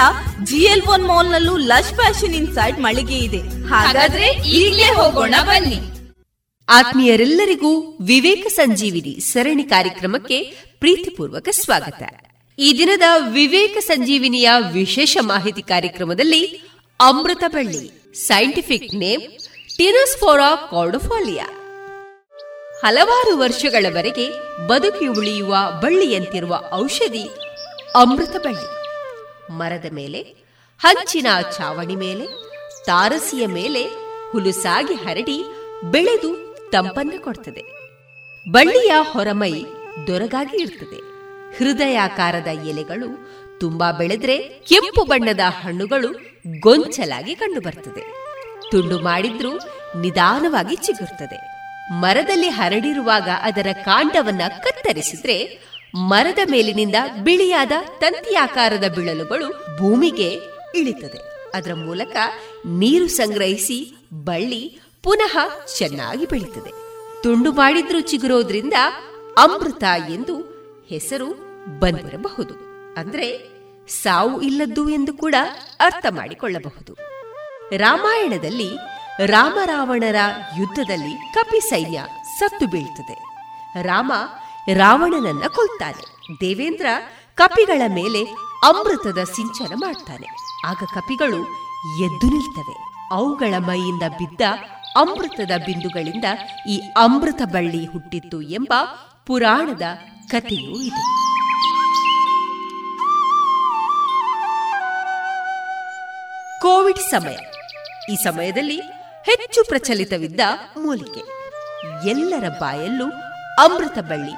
[0.50, 3.42] ಜಿಎಲ್ ಒನ್ ಮಾಲ್ ನಲ್ಲೂ ಲಶ್ ಫ್ಯಾಷನ್ ಇನ್ಸೈಡ್ ಮಳಿಗೆ ಇದೆ.
[3.74, 4.28] ಹಾಗಾದ್ರೆ
[4.60, 5.80] ಈಗಲೇ ಹೋಗೋಣ ಬನ್ನಿ.
[6.70, 10.44] ಆತ್ಮೀಯರೆಲ್ಲರಿಗೂ ವಿವೇಕ ಸಂಜೀವಿನಿ ಸರಣಿ ಕಾರ್ಯಕ್ರಮಕ್ಕೆ
[10.80, 12.04] ಪ್ರೀತಿಪೂರ್ವಕ ಸ್ವಾಗತ.
[12.60, 13.02] ಈ ದಿನದ
[13.32, 16.62] ವಿವೇಕ ಸಂಜೀವಿನಿಯ ವಿಶೇಷ ಮಾಹಿತಿ ಕಾರ್ಯಕ್ರಮದಲ್ಲಿ
[17.00, 19.22] ಅಮೃತ ಬಳ್ಳಿ ಸೈಂಟಿಫಿಕ್ ನೇಮ್
[19.78, 21.46] ಟಿರೋಸ್ಫೋರಾ ಕಾರ್ಡೋಫಾಲಿಯಾ
[22.84, 24.30] ಹಲವಾರು ವರ್ಷಗಳವರೆಗೆ
[24.68, 27.30] ಬದುಕಿ ಉಳಿಯುವ ಬಳ್ಳಿಯಂತಿರುವ ಔಷಧಿ
[27.96, 28.84] ಅಮೃತ ಬಳ್ಳಿ
[29.52, 30.22] ಮರದ ಮೇಲೆ,
[30.80, 32.26] ಹಂಚಿನ ಚಾವಣಿ ಮೇಲೆ,
[32.86, 33.84] ತಾರಸಿಯ ಮೇಲೆ
[34.32, 35.44] ಹುಲುಸಾಗಿ ಹರಡಿ
[35.92, 37.64] ಬೆಳೆದು ತಂಪನ್ನು ಕೊಡ್ತದೆ.
[38.50, 39.54] ಬಳ್ಳಿಯ ಹೊರಮೈ
[40.08, 41.00] ದೊರಗಾಗಿ ಇರ್ತದೆ.
[41.58, 43.08] ಹೃದಯಾಕಾರದ ಎಲೆಗಳು
[43.60, 46.12] ತುಂಬಾ ಬೆಳೆದ್ರೆ ಕೆಂಪು ಬಣ್ಣದ ಹಣ್ಣುಗಳು
[46.60, 48.04] ಗೊಂಚಲಾಗಿ ಕಂಡುಬರ್ತದೆ
[48.72, 49.58] ತುಂಡು ಮಾಡಿದ್ರೂ
[50.02, 51.40] ನಿಧಾನವಾಗಿ ಚಿಗುರ್ತದೆ.
[51.92, 55.60] ಮರದಲ್ಲಿ ಹರಡಿರುವಾಗ ಅದರ ಕಾಂಡವನ್ನ ಕತ್ತರಿಸಿದ್ರೆ
[55.96, 60.30] ಮರದ ಮೇಲಿನಿಂದ ಬಿಳಿಯಾದ ತಂತಿಯಾಕಾರದ ಬಿಳಲುಗಳು ಭೂಮಿಗೆ
[60.76, 61.52] ಇಳಿತದೆ.
[61.54, 62.18] ಅದರ ಮೂಲಕ
[62.66, 65.38] ನೀರು ಸಂಗ್ರಹಿಸಿ ಬಳ್ಳಿ ಪುನಃ
[65.78, 66.72] ಚೆನ್ನಾಗಿ ಬೆಳೀತದೆ.
[67.24, 68.74] ತುಂಡು ಮಾಡಿದ್ರೂ ಚಿಗುರೋದ್ರಿಂದ
[69.38, 70.42] ಅಮೃತ ಎಂದು
[70.90, 71.26] ಹೆಸರು
[71.80, 72.54] ಬಂದಿರಬಹುದು.
[72.98, 73.54] ಅಂದ್ರೆ
[73.88, 75.36] ಸಾವು ಇಲ್ಲದ್ದು ಎಂದು ಕೂಡ
[75.80, 76.98] ಅರ್ಥ ಮಾಡಿಕೊಳ್ಳಬಹುದು.
[77.78, 78.78] ರಾಮಾಯಣದಲ್ಲಿ
[79.26, 80.16] ರಾಮರಾವಣರ
[80.58, 82.06] ಯುದ್ಧದಲ್ಲಿ ಕಪಿ ಸೈನ್ಯ
[82.40, 83.24] ಸತ್ತು ಬೀಳ್ತದೆ.
[83.82, 84.12] ರಾಮ
[84.74, 86.36] ರಾವಣನನ್ನ ಕೊಲ್ತಾನೆ.
[86.42, 86.86] ದೇವೇಂದ್ರ
[87.36, 88.24] ಕಪಿಗಳ ಮೇಲೆ
[88.66, 90.28] ಅಮೃತದ ಸಿಂಚನ ಮಾಡ್ತಾನೆ.
[90.66, 91.40] ಆಗ ಕಪಿಗಳು
[92.04, 93.08] ಎದ್ದು ನಿಲ್ತವೆ.
[93.12, 94.42] ಅವುಗಳ ಮೈಯಿಂದ ಬಿದ್ದ
[94.96, 96.26] ಅಮೃತದ ಬಿಂದುಗಳಿಂದ
[96.70, 98.74] ಈ ಅಮೃತ ಬಳ್ಳಿ ಹುಟ್ಟಿತ್ತು ಎಂಬ
[99.28, 99.82] ಪುರಾಣದ
[100.28, 101.04] ಕಥೆಯೂ ಇದೆ.
[106.62, 107.38] ಕೋವಿಡ್ ಸಮಯ.
[108.14, 108.80] ಈ ಸಮಯದಲ್ಲಿ
[109.26, 110.40] ಹೆಚ್ಚು ಪ್ರಚಲಿತವಿದ್ದ
[110.78, 111.22] ಮೂಲಿಕೆ.
[112.10, 113.06] ಎಲ್ಲರ ಬಾಯಲ್ಲೂ
[113.60, 114.32] ಅಮೃತ ಬಳ್ಳಿ,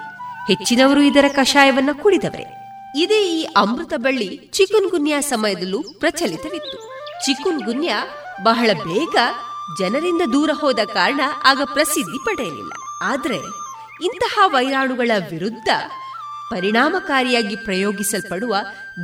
[0.48, 2.46] ಹೆಚ್ಚಿನವರು ಇದರ ಕಷಾಯವನ್ನು ಕುಡಿದವರೇ.
[2.98, 6.78] ಇದೇ ಈ ಅಮೃತ ಬಳ್ಳಿ ಚಿಕುನ್ ಗುನ್ಯಾ ಸಮಯದಲ್ಲೂ ಪ್ರಚಲಿತವಿತ್ತು.
[7.26, 8.08] ಚಿಕುನ್ ಗುನ್ಯಾ
[8.44, 9.16] ಬಹಳ ಬೇಗ
[9.78, 12.72] ಜನರಿಂದ ದೂರ ಹೋದ ಕಾರಣ ಆಗ ಪ್ರಸಿದ್ಧಿ ಪಡೆಯಲಿಲ್ಲ.
[13.04, 13.38] ಆದರೆ
[14.04, 15.68] ಇಂತಹ ವೈರಾಣುಗಳ ವಿರುದ್ಧ
[16.50, 18.56] ಪರಿಣಾಮಕಾರಿಯಾಗಿ ಪ್ರಯೋಗಿಸಲ್ಪಡುವ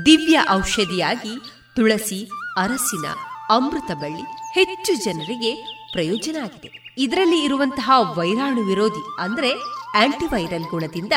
[0.06, 1.38] ದಿವ್ಯ ಔಷಧಿಯಾಗಿ
[1.76, 3.06] ತುಳಸಿ, ಅರಸಿನ
[3.50, 4.22] ಅಮೃತ ಬಳ್ಳಿ
[4.54, 5.56] ಹೆಚ್ಚು ಜನರಿಗೆ
[5.92, 6.96] ಪ್ರಯೋಜನ ಆಗಿದೆ.
[6.98, 9.52] ಇದರಲ್ಲಿ ಇರುವಂತಹ ವೈರಾಣು ವಿರೋಧಿ ಅಂದ್ರೆ
[9.96, 11.14] ಆಂಟಿವೈರಲ್ ಗುಣದಿಂದ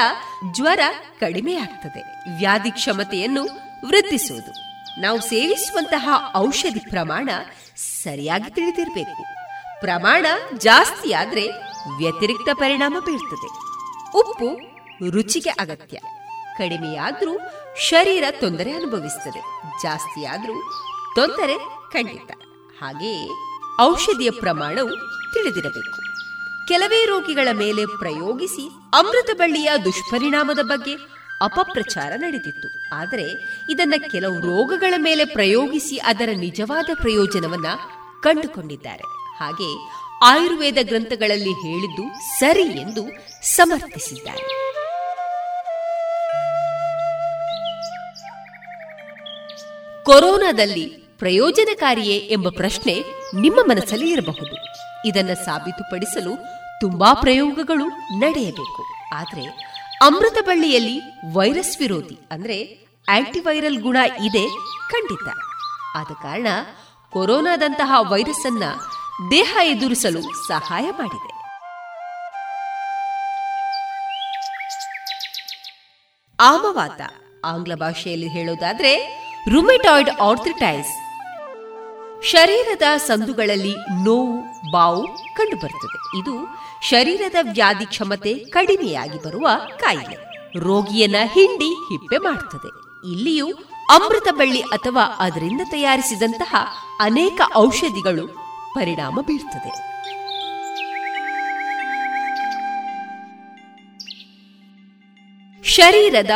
[0.53, 0.81] ಜ್ವರ
[1.21, 2.01] ಕಡಿಮೆಯಾಗ್ತದೆ.
[2.39, 3.45] ವ್ಯಾಧಿ ಕ್ಷಮತೆಯನ್ನು
[3.87, 4.53] ವೃದ್ಧಿಸುವುದು.
[5.01, 7.29] ನಾವು ಸೇವಿಸುವಂತಹ ಔಷಧಿ ಪ್ರಮಾಣ
[7.77, 9.34] ಸರಿಯಾಗಿ ತಿಳಿದಿರಬೇಕು.
[9.85, 10.27] ಪ್ರಮಾಣ
[10.59, 11.49] ಜಾಸ್ತಿ ಆದ್ರೆ
[11.97, 13.47] ವ್ಯತಿರಿಕ್ತ ಪರಿಣಾಮ ಬೀಳ್ತದೆ.
[14.19, 14.61] ಉಪ್ಪು
[15.11, 15.99] ರುಚಿಗೆ ಅಗತ್ಯ.
[16.59, 17.39] ಕಡಿಮೆಯಾದ್ರೂ
[17.79, 19.41] ಶರೀರ ತೊಂದರೆ ಅನುಭವಿಸುತ್ತದೆ
[19.83, 20.53] ಜಾಸ್ತಿ ಆದ್ರೂ
[21.15, 21.59] ತೊಂದರೆ
[21.93, 22.31] ಖಂಡಿತ.
[22.83, 23.31] ಹಾಗೆಯೇ
[23.81, 24.91] ಔಷಧಿಯ ಪ್ರಮಾಣವು
[25.35, 25.97] ತಿಳಿದಿರಬೇಕು.
[26.69, 30.95] ಕೆಲವೇ ರೋಗಿಗಳ ಮೇಲೆ ಪ್ರಯೋಗಿಸಿ ಅಮೃತ ಬಳ್ಳಿಯ ದುಷ್ಪರಿಣಾಮದ ಬಗ್ಗೆ
[31.43, 32.95] ಅಪಪ್ರಚಾರ ನಡೆದಿತ್ತು.
[32.95, 33.27] ಆದರೆ
[33.71, 37.67] ಇದನ್ನ ಕೆಲವು ರೋಗಗಳ ಮೇಲೆ ಪ್ರಯೋಗಿಸಿ ಅದರ ನಿಜವಾದ ಪ್ರಯೋಜನವನ್ನ
[38.21, 39.24] ಕಂಡುಕೊಂಡಿದ್ದಾರೆ.
[39.39, 39.89] ಹಾಗೆ
[40.25, 43.03] ಆಯುರ್ವೇದ ಗ್ರಂಥಗಳಲ್ಲಿ ಹೇಳಿದ್ದು ಸರಿ ಎಂದು
[43.47, 44.65] ಸಮರ್ಥಿಸಿದ್ದಾರೆ.
[50.05, 50.87] ಕೊರೋನಾದಲ್ಲಿ
[51.19, 53.05] ಪ್ರಯೋಜನಕಾರಿಯೇ ಎಂಬ ಪ್ರಶ್ನೆ
[53.35, 54.57] ನಿಮ್ಮ ಮನಸ್ಸಲ್ಲಿ ಇರಬಹುದು.
[55.07, 56.31] ಇದನ್ನ ಸಾಬೀತುಪಡಿಸಲು
[56.81, 57.87] ತುಂಬಾ ಪ್ರಯೋಗಗಳು
[58.19, 58.83] ನಡೆಯಬೇಕು.
[59.15, 61.01] ಆದರೆ ಅಮೃತ ಬಳ್ಳಿಯಲ್ಲಿ
[61.33, 64.49] ವೈರಸ್ ವಿರೋಧಿ ಅಂದ್ರೆ ಆಂಟಿವೈರಲ್ ಗುಣ ಇದೆ
[64.91, 65.29] ಖಂಡಿತ.
[65.97, 66.47] ಆದ ಕಾರಣ
[67.11, 68.63] ಕೊರೋನಾದಂತಹ ವೈರಸ್ ಅನ್ನ
[69.31, 71.35] ದೇಹ ಎದುರಿಸಲು ಸಹಾಯ ಮಾಡಿದೆ.
[76.41, 77.01] ಆಮವಾತ
[77.45, 80.89] ಆಂಗ್ಲ ಭಾಷೆಯಲ್ಲಿ ಹೇಳೋದಾದ್ರೆ ರುಮೆಟಾಯ್ಡ್ ಆರ್ಥಿಟೈಸ್
[82.31, 85.07] ಶರೀರದ ಸಂದುಗಳಲ್ಲಿ ನೋವು, ಬಾವು
[85.37, 86.19] ಕಂಡುಬರುತ್ತದೆ.
[86.19, 86.47] ಇದು
[86.83, 90.17] ಶರೀರದ ವ್ಯಾಧಿ ಕ್ಷಮತೆ ಕಡಿಮೆಯಾಗಿ ಬರುವ ಕಾಯಿಲೆ.
[90.59, 93.53] ರೋಗಿಯನ್ನ ಹಿಂಡಿ ಹಿಪ್ಪೆ ಮಾಡುತ್ತದೆ ಇಲ್ಲಿಯೂ
[93.91, 96.55] ಅಮೃತ ಬಳ್ಳಿ ಅಥವಾ ಅದರಿಂದ ತಯಾರಿಸಿದಂತಹ
[97.01, 98.44] ಅನೇಕ ಔಷಧಿಗಳು
[98.75, 99.95] ಪರಿಣಾಮ ಬೀರ್ತದೆ.
[105.65, 106.31] ಶರೀರದ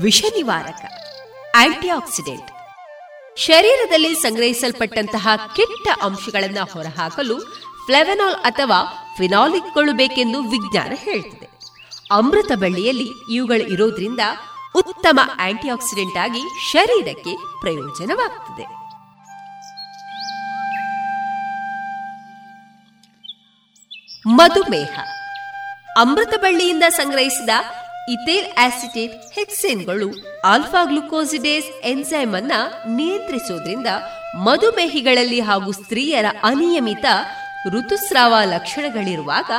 [0.00, 0.84] ವಿಷ ನಿವಾರಕ,
[1.56, 2.50] ಆಂಟಿಆಕ್ಸಿಡೆಂಟ್.
[3.36, 7.40] ಶರೀರದಲ್ಲಿ ಸಂಗ್ರಹಿಸಲ್ಪಟ್ಟಂತಹ ಕೆಟ್ಟ ಅಂಶಗಳನ್ನು ಹೊರಹಾಕಲು
[7.86, 8.82] ಫ್ಲೆವೆನಾಲ್ ಅಥವಾ
[9.18, 11.48] ಫಿನಾಲಿಕ್ಗಳು ಬೇಕೆಂದು ವಿಜ್ಞಾನ ಹೇಳ್ತದೆ.
[12.12, 14.20] ಅಮೃತ ಬಳ್ಳಿಯಲ್ಲಿ ಇವುಗಳು ಇರೋದ್ರಿಂದ
[14.74, 18.83] ಉತ್ತಮ ಆಂಟಿಆಕ್ಸಿಡೆಂಟ್ ಆಗಿ ಶರೀರಕ್ಕೆ ಪ್ರಯೋಜನವಾಗುತ್ತದೆ
[24.26, 25.00] ಮಧುಮೇಹ.
[26.00, 27.48] ಅಮೃತ ಬಳ್ಳಿಯಿಂದ ಸಂಗ್ರಹಿಸಿದ
[28.10, 32.52] ಇಥೇಲ್ ಆಸಿಟೇಟ್ ಹೆಕ್ಸೇನ್ಗಳು ಆಲ್ಫಾ ಗ್ಲುಕೋಸಿಡೇಸ್ ಎನ್ಸೈಮ್ ಅನ್ನ
[32.88, 33.86] ನಿಯಂತ್ರಿಸೋದ್ರಿಂದ
[34.36, 37.04] ಮಧುಮೇಹಿಗಳಲ್ಲಿ ಹಾಗೂ ಸ್ತ್ರೀಯರ ಅನಿಯಮಿತ
[37.68, 39.50] ಋತುಸ್ರಾವ ಲಕ್ಷಣಗಳಿರುವಾಗ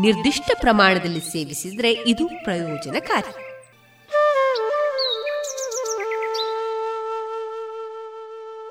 [0.00, 3.52] ನಿರ್ದಿಷ್ಟ ಪ್ರಮಾಣದಲ್ಲಿ ಸೇವಿಸಿದರೆ ಇದು ಪ್ರಯೋಜನಕಾರಿ.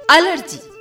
[0.09, 0.71] ಅಲರ್ಜಿ.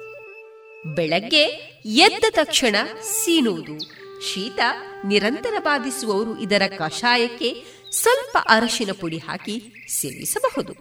[0.95, 1.43] ಬೆಳಗ್ಗೆ
[1.87, 4.00] ಎದ್ದ ತಕ್ಷಣ ಸೀನುವುದು.
[4.23, 4.61] ಶೀತ
[5.05, 10.73] ನಿರಂತರ ಬಾಧಿಸುವವರು ಇದರ ಕಷಾಯಕ್ಕೆ ಸ್ವಲ್ಪ ಅರಶಿನ ಪುಡಿ ಹಾಕಿ ಸೇವಿಸಬಹುದು.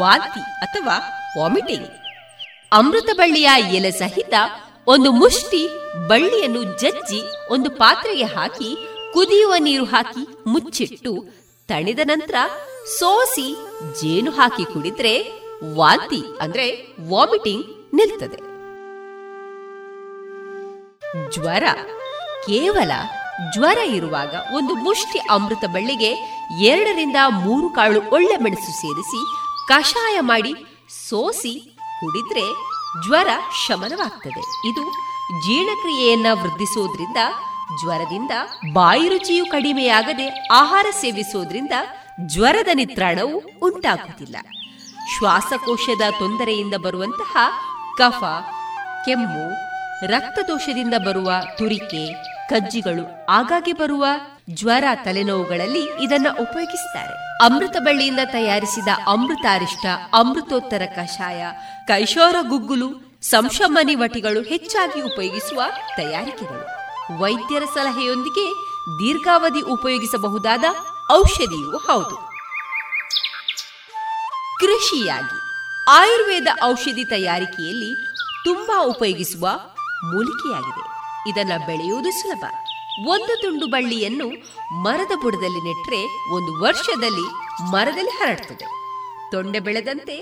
[0.00, 0.96] ವಾಂತಿ ಅಥವಾ
[1.38, 1.88] ವಾಮಿಟಿಂಗ್.
[2.72, 4.34] ಅಮೃತ ಬಳ್ಳಿಯ ಎಲೆ ಸಹಿತ
[4.86, 5.68] ಒಂದು ಮುಷ್ಟಿ
[6.08, 8.76] ಬಳ್ಳಿಯನ್ನು ಜಜ್ಜಿ ಒಂದು ಪಾತ್ರೆಗೆ ಹಾಕಿ
[9.12, 11.24] ಕುದಿಯುವ ನೀರು ಹಾಕಿ ಮುಚ್ಚಿಟ್ಟು
[11.68, 12.34] ತಣಿದ ನಂತರ
[12.98, 13.54] ಸೋಸಿ
[14.00, 15.14] ಜೇನು ಹಾಕಿ ಕುಡಿದ್ರೆ
[15.74, 16.66] ವಾಂತಿ ಅಂದ್ರೆ
[17.08, 18.50] ವಾಮಿಟಿಂಗ್ ನಿಲ್ತದೆ.
[21.30, 21.64] ಜ್ವರ.
[22.46, 22.92] ಕೇವಲ
[23.52, 26.10] ಜ್ವರ ಇರುವಾಗ ಒಂದು ಮುಷ್ಟಿ ಅಮೃತ ಬಳ್ಳಿಗೆ
[26.60, 29.24] ಎರಡರಿಂದ ಮೂರು ಕಾಳು ಒಳ್ಳೆ ಮೆಣಸು ಸೇರಿಸಿ
[29.68, 30.54] ಕಷಾಯ ಮಾಡಿ
[31.08, 32.52] ಸೋಸಿ ಕುಡಿದ್ರೆ
[33.06, 33.28] ಜ್ವರ
[33.66, 34.68] ಶಮನವಾಗ್ತದೆ.
[34.68, 34.90] ಇದು
[35.46, 37.16] ಜೀರ್ಣಕ್ರಿಯೆಯನ್ನ ವೃದ್ಧಿಸೋದ್ರಿಂದ,
[37.80, 38.30] ಜ್ವರದಿಂದ
[38.72, 41.72] ಬಾಯಿ ರುಚಿಯು ಕಡಿಮೆಯಾಗದೆ ಆಹಾರ ಸೇವಿಸೋದ್ರಿಂದ
[42.26, 44.36] ಜ್ವರದ ನಿತ್ರಾಣವು ಉಂಟಾಗುವುದಿಲ್ಲ.
[45.18, 47.36] ಶ್ವಾಸಕೋಶದ ತೊಂದರೆಯಿಂದ ಬರುವಂತಹ
[48.00, 48.24] ಕಫ,
[49.04, 49.52] ಕೆಮ್ಮು,
[50.06, 52.12] ರಕ್ತದೋಷದಿಂದ ಬರುವ ತುರಿಕೆ,
[52.48, 54.06] ಕಜ್ಜಿಗಳು, ಆಗಾಗ್ಗೆ ಬರುವ
[54.50, 61.44] ಜ್ವರ ತಲೆನೋವುಗಳಲ್ಲಿ ಇದನ್ನ ಉಪಯೋಗಿಸುತ್ತಾರೆ ಅಮೃತ ಬಳ್ಳಿಯಿಂದ ತಯಾರಿಸಿದ ಅಮೃತಾರಿಷ್ಟ, ಅಮೃತೋತ್ತರ ಕಷಾಯ,
[61.86, 65.62] ಕೈಶೋರ ಗುಗ್ಗುಲು, ಸಂಶಮನಿ ವಟಿಗಳು ಹೆಚ್ಚಾಗಿ ಉಪಯೋಗಿಸುವ
[65.96, 66.80] ತಯಾರಿಕೆಗಳು.
[67.18, 68.52] ವೈದ್ಯರ ಸಲಹೆಯೊಂದಿಗೆ
[68.98, 70.64] ದೀರ್ಘಾವಧಿ ಉಪಯೋಗಿಸಬಹುದಾದ
[71.12, 72.16] ಔಷಧಿಯೂ ಹೌದು.
[74.58, 75.49] ಕೃಷಿಯಾಗಿ
[75.88, 78.06] ಆಯುರ್ವೇದ ಔಷಧಿ ತಯಾರಿಕೆಯಲ್ಲಿ
[78.44, 79.48] ತುಂಬಾ ಉಪಯೋಗಿಸುವ
[80.04, 80.90] ಮೂಲಿಕೆಯಾಗಿದೆ.
[81.30, 82.44] ಇದನ್ನು ಬೆಳೆಯುವುದು ಸುಲಭ.
[83.06, 84.28] ಒಂದು ತುಂಡು ಬಳ್ಳಿಯನ್ನು
[84.82, 87.26] ಮರದ ಬುಡದಲ್ಲಿ ನೆಟ್ಟರೆ ಒಂದು ವರ್ಷದಲ್ಲಿ
[87.70, 88.64] ಮರದಲ್ಲಿ ಹರಡ್ತದೆ.
[89.30, 90.16] ತೊಂಡೆ ಬೆಳೆದಂತೆ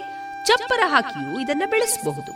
[0.46, 2.32] ಚಪ್ಪರ ಹಾಕಿಯೂ ಇದನ್ನು ಬೆಳೆಸಬಹುದು.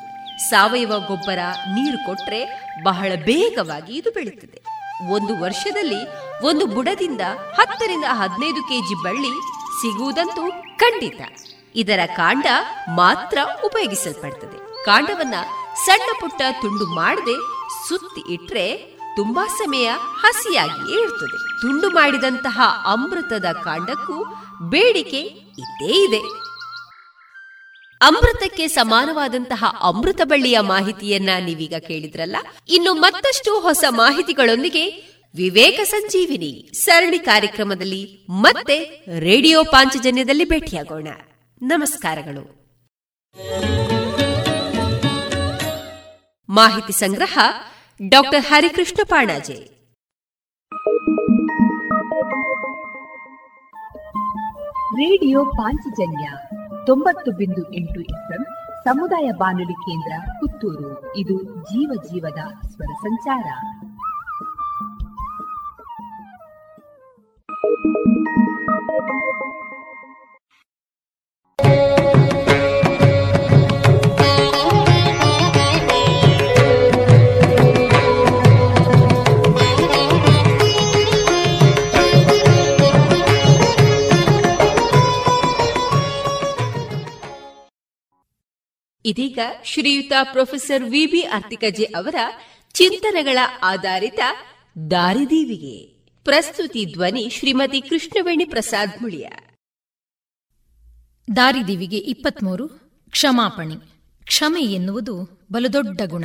[0.51, 4.63] ಸಾವಯವ ಗೊಬ್ಬರ ನೀರು ಕೊಟ್ಟರೆ ಬಹಳ ಬೇಗವಾಗಿ ಇದು ಬೆಳೆಯುತ್ತದೆ
[5.11, 6.01] ಒಂದು ವರ್ಷದಲ್ಲಿ
[6.43, 7.21] ಒಂದು ಬುಡದಿಂದ
[7.61, 9.41] ಹತ್ತರಿಂದ ಹದಿನೈದು ಕೆಜಿ ಬಳ್ಳಿ
[9.83, 11.21] ಸಿಗುವುದಂತೂ ಖಂಡಿತ.
[11.75, 12.47] ಇದರ ಕಾಂಡ
[12.89, 14.85] ಮಾತ್ರ ಉಪಯೋಗಿಸಲ್ಪಡ್ತದೆ.
[14.85, 15.35] ಕಾಂಡವನ್ನ
[15.87, 17.37] ಸಣ್ಣ ಪುಟ್ಟ ತುಂಡು ಮಾಡದೆ
[17.89, 18.77] ಸುತ್ತಿ ಇಟ್ರೆ
[19.17, 21.61] ತುಂಬಾ ಸಮಯ ಹಸಿಯಾಗಿಯೇ ಇರ್ತದೆ.
[21.61, 24.25] ತುಂಡು ಮಾಡಿದಂತಹ ಅಮೃತದ ಕಾಂಡಕ್ಕೂ
[24.69, 25.21] ಬೇಡಿಕೆ
[25.59, 26.43] ಇದ್ದೇ ಇದೆ.
[28.03, 32.37] ಅಮೃತಕ್ಕೆ ಸಮಾನವಾದಂತಹ ಅಮೃತ ಬಳ್ಳಿಯ ಮಾಹಿತಿಯನ್ನ ನೀವೀಗ ಕೇಳಿದ್ರಲ್ಲ?
[32.69, 34.89] ಇನ್ನು ಮತ್ತಷ್ಟು ಹೊಸ ಮಾಹಿತಿಗಳೊಂದಿಗೆ
[35.37, 41.09] ವಿವೇಕ ಸಂಜೀವಿನಿ ಸರಣಿ ಕಾರ್ಯಕ್ರಮದಲ್ಲಿ ಮತ್ತೆ ರೇಡಿಯೋ ಪಾಂಚಜನ್ಯದಲ್ಲಿ ಭೇಟಿಯಾಗೋಣ.
[41.63, 42.43] ನಮಸ್ಕಾರಗಳು.
[46.49, 47.39] ಮಾಹಿತಿ ಸಂಗ್ರಹ
[48.09, 49.55] ಡಾಕ್ಟರ್ ಹರಿಕೃಷ್ಣ ಪಾಣಾಜೆ.
[54.75, 56.33] ರೇಡಿಯೋ ಪಾಂಚಜನ್ಯ
[56.87, 58.45] ತೊಂಬತ್ತು ಬಿಂದು ಎಂಟು ಎಫ್ಎಂ
[58.85, 61.17] ಸಮುದಾಯ ಬಾನುಲಿ ಕೇಂದ್ರ ಪುತ್ತೂರು.
[61.17, 63.45] ಇದು ಜೀವ ಜೀವದ ಸ್ವರ ಸಂಚಾರ.
[89.05, 92.15] ಇದೀಗ ಶ್ರೀಯುತ ಪ್ರೊಫೆಸರ್ ವಿಬಿ ಅರ್ತಿಕಜೆ ಅವರ
[92.73, 94.21] ಚಿಂತನೆಗಳ ಆಧಾರಿತ
[94.91, 99.29] ದಾರಿದೀವಿಗೆ ಪ್ರಸ್ತುತಿ ಧ್ವನಿ ಶ್ರೀಮತಿ ಕೃಷ್ಣವೇಣಿ ಪ್ರಸಾದ್ ಮುಳಿಯ.
[101.37, 102.69] ದಾರಿದೀವಿಗೆ ಇಪ್ಪತ್ಮೂರು,
[103.11, 103.75] ಕ್ಷಮಾಪಣೆ.
[104.25, 106.25] ಕ್ಷಮೆ ಎನ್ನುವುದು ಬಲುದೊಡ್ಡ ಗುಣ.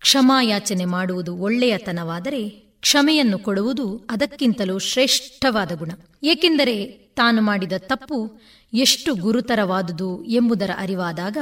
[0.00, 2.48] ಕ್ಷಮಾಯಾಚನೆ ಮಾಡುವುದು ಒಳ್ಳೆಯತನವಾದರೆ
[2.80, 5.90] ಕ್ಷಮೆಯನ್ನು ಕೊಡುವುದು ಅದಕ್ಕಿಂತಲೂ ಶ್ರೇಷ್ಠವಾದ ಗುಣ.
[6.22, 6.84] ಏಕೆಂದರೆ
[7.18, 8.40] ತಾನು ಮಾಡಿದ ತಪ್ಪು
[8.72, 11.36] ಎಷ್ಟು ಗುರುತರವಾದುದು ಎಂಬುದರ ಅರಿವಾದಾಗ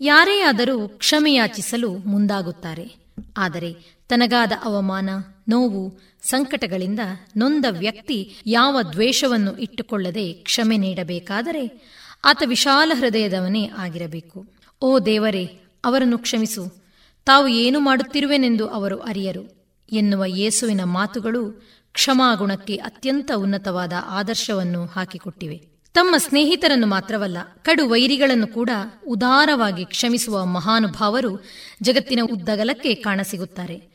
[0.00, 2.96] ಯಾರೇ ಆದರೂ ಕ್ಷಮೆಯಾಚಿಸಲು ಮುಂದಾಗುತ್ತಾರೆ.
[3.36, 3.72] ಆದರೆ
[4.08, 5.10] ತನಗಾದ ಅವಮಾನ,
[5.48, 7.00] ನೋವು, ಸಂಕಟಗಳಿಂದ
[7.36, 11.90] ನೊಂದ ವ್ಯಕ್ತಿ ಯಾವ ದ್ವೇಷವನ್ನು ಇಟ್ಟುಕೊಳ್ಳದೆ ಕ್ಷಮೆ ನೀಡಬೇಕಾದರೆ
[12.24, 14.46] ಆತ ವಿಶಾಲ ಹೃದಯದವನೇ ಆಗಿರಬೇಕು.
[14.82, 16.84] ಓ ದೇವರೇ, ಅವರನ್ನು ಕ್ಷಮಿಸು.
[17.24, 19.60] ತಾವು ಏನು ಮಾಡುತ್ತಿರುವೆನೆಂದು ಅವರು ಅರಿಯರು.
[19.92, 25.70] ಎನ್ನುವ ಯೇಸುವಿನ ಮಾತುಗಳು ಕ್ಷಮಾಗುಣಕ್ಕೆ ಅತ್ಯಂತ ಉನ್ನತವಾದ ಆದರ್ಶವನ್ನು ಹಾಕಿಕೊಟ್ಟಿವೆ.
[25.94, 28.70] ತಮ್ಮ ಸ್ನೇಹಿತರನ್ನು ಮಾತ್ರವಲ್ಲ, ಕಡು ವೈರಿಗಳನ್ನು ಕೂಡ
[29.06, 31.44] ಉದಾರವಾಗಿ ಕ್ಷಮಿಸುವ ಮಹಾನುಭಾವರು
[31.82, 33.90] ಜಗತ್ತಿನ ಉದ್ದಗಲಕ್ಕೆ ಕಾಣಸಿಗುತ್ತಾರೆ.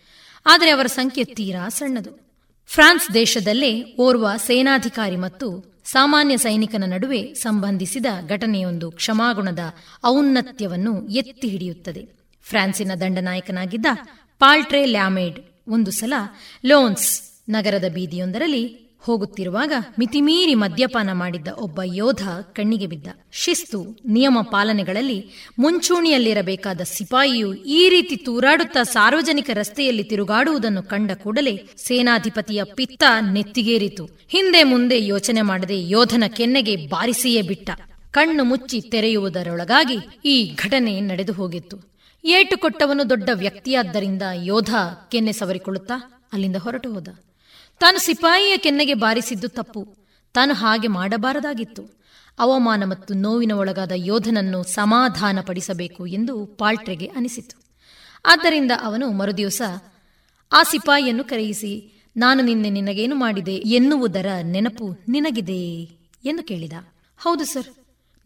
[0.45, 2.11] ಆದರೆ ಅವರ ಸಂಖ್ಯೆ ತೀರಾ ಸಣ್ಣದು.
[2.67, 9.59] ಫ್ರಾನ್ಸ್ ದೇಶದಲ್ಲೇ ಓರ್ವ ಸೇನಾಧಿಕಾರಿ ಮತ್ತು ಸಾಮಾನ್ಯ ಸೈನಿಕನ ನಡುವೆ ಸಂಬಂಧಿಸಿದ ಘಟನೆಯೊಂದು ಕ್ಷಮಾಗುಣದ
[10.05, 12.09] ಔನ್ನತ್ಯವನ್ನು ಎತ್ತಿ ಹಿಡಿಯುತ್ತದೆ.
[12.43, 13.85] ಫ್ರಾನ್ಸಿನ ದಂಡನಾಯಕನಾಗಿದ್ದ
[14.39, 16.13] ಪಾಲ್ಟ್ರೆ ಲ್ಯಾಮೇಡ್ ಒಂದು ಸಲ
[16.65, 23.07] ಲೋನ್ಸ್ ನಗರದ ಬೀದಿಯೊಂದರಲ್ಲಿ ಹೋಗುತ್ತಿರುವಾಗ ಮಿತಿಮೀರಿ ಮದ್ಯಪಾನ ಮಾಡಿದ್ದ ಒಬ್ಬ ಯೋಧ ಕಣ್ಣಿಗೆ ಬಿದ್ದ.
[23.31, 25.29] ಶಿಸ್ತು, ನಿಯಮ ಪಾಲನೆಗಳಲ್ಲಿ
[25.59, 34.05] ಮುಂಚೂಣಿಯಲ್ಲಿರಬೇಕಾದ ಸಿಪಾಯಿಯು ಈ ರೀತಿ ತೂರಾಡುತ್ತಾ ಸಾರ್ವಜನಿಕ ರಸ್ತೆಯಲ್ಲಿ ತಿರುಗಾಡುವುದನ್ನು ಕಂಡ ಕೂಡಲೇ ಸೇನಾಧಿಪತಿಯ ಪಿತ್ತ ನೆತ್ತಿಗೇರಿತು.
[34.27, 37.69] ಹಿಂದೆ ಮುಂದೆ ಯೋಚನೆ ಮಾಡದೆ ಯೋಧನ ಕೆನ್ನೆಗೆ ಬಾರಿಸಿಯೇ ಬಿಟ್ಟ.
[38.11, 41.77] ಕಣ್ಣು ಮುಚ್ಚಿ ತೆರೆಯುವುದರೊಳಗಾಗಿ ಈ ಘಟನೆ ನಡೆದು ಹೋಗಿತ್ತು.
[42.25, 44.73] ಏಟು ಕೊಟ್ಟವನು ದೊಡ್ಡ ವ್ಯಕ್ತಿಯಾದ್ದರಿಂದ ಯೋಧ
[45.11, 47.07] ಕೆನ್ನೆ ಸವರಿಕೊಳ್ಳುತ್ತಾ ಅಲ್ಲಿಂದ ಹೊರಟು ಹೋದ.
[47.79, 49.95] ತಾನು ಸಿಪಾಯಿಯ ಕೆನ್ನೆಗೆ ಬಾರಿಸಿದ್ದು ತಪ್ಪು.
[50.33, 52.05] ತಾನು ಹಾಗೆ ಮಾಡಬಾರದಾಗಿತ್ತು.
[52.39, 57.57] ಅವಮಾನ ಮತ್ತು ನೋವಿನ ಒಳಗಾದ ಯೋಧನನ್ನು ಸಮಾಧಾನಪಡಿಸಬೇಕು ಎಂದು ಪಾಲ್ಟ್ರೆಗೆ ಅನಿಸಿತು.
[58.25, 59.61] ಆದ್ದರಿಂದ ಅವನು ಮರುದಿವಸ,
[60.51, 65.61] ಆ ಸಿಪಾಯಿಯನ್ನು ಕರೆಯಿಸಿ, ನಾನು ನಿನ್ನೆ ನಿನಗೇನು ಮಾಡಿದೆ ಎನ್ನುವುದರ ನೆನಪು ನಿನಗಿದೆ?
[66.25, 66.73] ಎಂದು ಕೇಳಿದ.
[67.17, 67.67] ಹೌದು ಸರ್,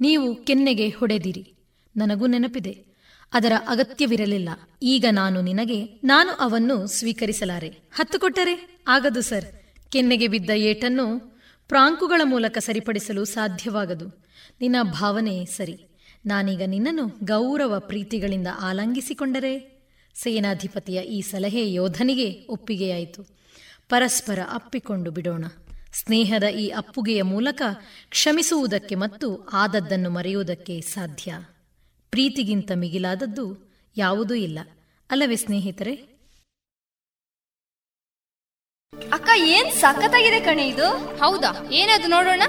[0.02, 1.54] ನೀವು ಕೆನ್ನೆಗೆ ಹೊಡೆದಿರಿ.
[1.98, 2.89] ನನಗೂ ನೆನಪಿದೆ.
[3.34, 4.50] ಅದರ ಅಗತ್ಯವಿರಲಿಲ್ಲ.
[4.82, 7.68] ಈಗ ನಾನು ನಿನಗೆ, ನಾನು ಅವನ್ನು ಸ್ವೀಕರಿಸಲಾರೆ.
[7.68, 8.80] ಹತ್ತು ಕೊಟ್ಟರೆ?
[8.88, 9.46] ಆಗದು ಸರ್.
[9.92, 11.20] ಕೆನ್ನೆಗೆ ಬಿದ್ದ ಏಟನ್ನು
[11.68, 14.26] ಪ್ರಾಂಕುಗಳ ಮೂಲಕ ಸರಿಪಡಿಸಲು ಸಾಧ್ಯವಾಗದು.
[14.62, 15.86] ನಿನ್ನ ಭಾವನೆ ಸರಿ.
[16.26, 19.80] ನಾನೀಗ ನಿನ್ನನ್ನು ಗೌರವ ಪ್ರೀತಿಗಳಿಂದ ಆಲಂಗಿಸಿಕೊಂಡರೆ?
[20.16, 23.24] ಸೇನಾಧಿಪತಿಯ ಈ ಸಲಹೆ ಯೋಧನಿಗೆ ಒಪ್ಪಿಗೆಯಾಯಿತು.
[23.90, 25.46] ಪರಸ್ಪರ ಅಪ್ಪಿಕೊಂಡು ಬಿಡೋಣ.
[25.94, 27.62] ಸ್ನೇಹದ ಈ ಅಪ್ಪುಗೆಯ ಮೂಲಕ
[28.10, 31.38] ಕ್ಷಮಿಸುವುದಕ್ಕೆ ಮತ್ತು ಆದದ್ದನ್ನು ಮರೆಯುವುದಕ್ಕೆ ಸಾಧ್ಯ.
[32.12, 33.46] ಪ್ರೀತಿಗಿಂತ ಮಿಗಿಲಾದದ್ದು
[33.98, 34.60] ಯಾವುದೂ ಇಲ್ಲ.
[35.12, 35.94] ಅಲ್ಲವೇ ಸ್ನೇಹಿತರೆ?
[39.14, 40.88] ಅಕ್ಕ ಏನ್ ಸಖತ್ತಾಗಿದೆ ಕಣೆ ಇದು?
[41.18, 41.52] ಹೌದಾ?
[41.72, 42.44] ಏನದು ನೋಡೋಣ?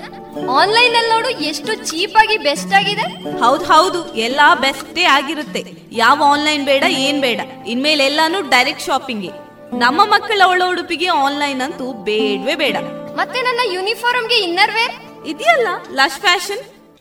[0.50, 3.06] ಆನ್ಲೈನ್ ಅಲ್ಲಿ ನೋಡು ಎಷ್ಟು ಚೀಪ್ ಆಗಿ ಬೆಸ್ಟ್ ಆಗಿದೆ.
[3.38, 5.62] ಹೌದ್ ಹೌದು ಎಲ್ಲಾ ಬೆಸ್ಟೇ ಆಗಿರುತ್ತೆ.
[5.92, 7.40] ಯಾವ ಆನ್ಲೈನ್ ಬೇಡ ಏನ್ ಬೇಡ.
[7.66, 9.28] ಇನ್ಮೇಲೆ ಎಲ್ಲಾನು ಡೈರೆಕ್ಟ್ ಶಾಪಿಂಗ್
[9.78, 12.76] ನಮ್ಮ ಮಕ್ಕಳ ಒಳ ಉಡುಪಿಗೆ ಆನ್ಲೈನ್ ಅಂತೂ ಬೇಡವೇ ಬೇಡ.
[13.16, 14.94] ಮತ್ತೆ ನನ್ನ ಯೂನಿಫಾರ್ಮ್ಗೆ ಇನ್ನರ್ ವೇರ್
[15.26, 16.62] ಇದೆಯಲ್ಲ ಲಶ್ ಫ್ಯಾಷನ್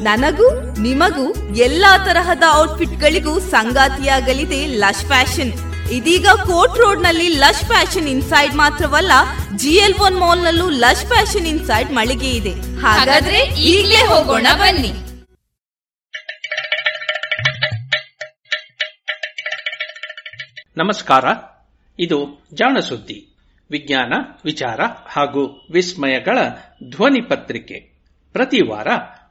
[0.00, 5.52] ನನಗೂ, ನಿಮಗೂ ಎಲ್ಲಾ ತರಹದ ಔಟ್ಫಿಟ್ಗಳಿಗೂ ಸಂಗಾತಿಯಾಗಲಿದೆ ಲಶ್ ಫ್ಯಾಷನ್.
[5.92, 9.12] ಇದೀಗ ಕೋರ್ಟ್ ರೋಡ್ನಲ್ಲಿ ಲಶ್ ಫ್ಯಾಷನ್ ಇನ್ಸೈಡ್ ಮಾತ್ರವಲ್ಲ,
[9.56, 12.80] ಜಿ ಎಲ್ ಒನ್ ಮಾಲ್ ನಲ್ಲೂ ಲಶ್ ಫ್ಯಾಷನ್ ಇನ್ಸೈಡ್ ಮಳಿಗೆ ಇದೆ.
[12.80, 14.92] ಹಾಗಾದ್ರೆ ಈಗಲೇ ಹೋಗೋಣ ಬನ್ನಿ.
[20.76, 21.24] ನಮಸ್ಕಾರ,
[21.98, 23.26] ಇದು ಜಾಣ ಸುದ್ದಿ
[23.70, 24.12] ವಿಜ್ಞಾನ,
[24.44, 26.38] ವಿಚಾರ ಹಾಗೂ ವಿಸ್ಮಯಗಳ
[26.90, 27.90] ಧ್ವನಿ ಪತ್ರಿಕೆ.
[28.32, 28.86] ಪ್ರತಿ ವಾರ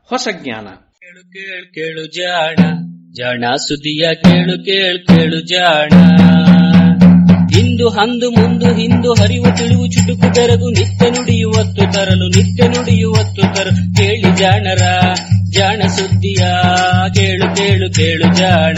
[0.10, 0.66] ಹೊಸ ಜ್ಞಾನ.
[0.66, 2.56] ಕೇಳು ಕೇಳು ಕೇಳು ಜಾಣ.
[3.14, 5.90] ಜಾಣ ಸುದಿಯ ಕೇಳು ಕೇಳು ಕೇಳು ಜಾಣ.
[7.60, 13.96] ಇಂದು ಹಂದು ಮುಂದು ಹಿಂದು ಹರಿವು ತಿಳಿವು ಚುಟುಕು ಬೆರಗು ನಿತ್ಯ ನುಡಿಯುವತ್ತು ತರಲು ನಿತ್ಯ ನುಡಿಯುವತ್ತು ತರಲು.
[13.96, 15.14] ಕೇಳಿ ಜಾಣರ
[15.50, 16.48] ಜಾಣ ಸುದ್ದಿಯ
[17.14, 18.76] ಕೇಳು ಕೇಳು ಕೇಳು ಜಾಣ.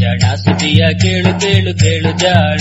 [0.00, 2.60] ಜಾಣ ಸುದ್ದಿಯ ಕೇಳು ಕೇಳು ಕೇಳು ಜಾಣ.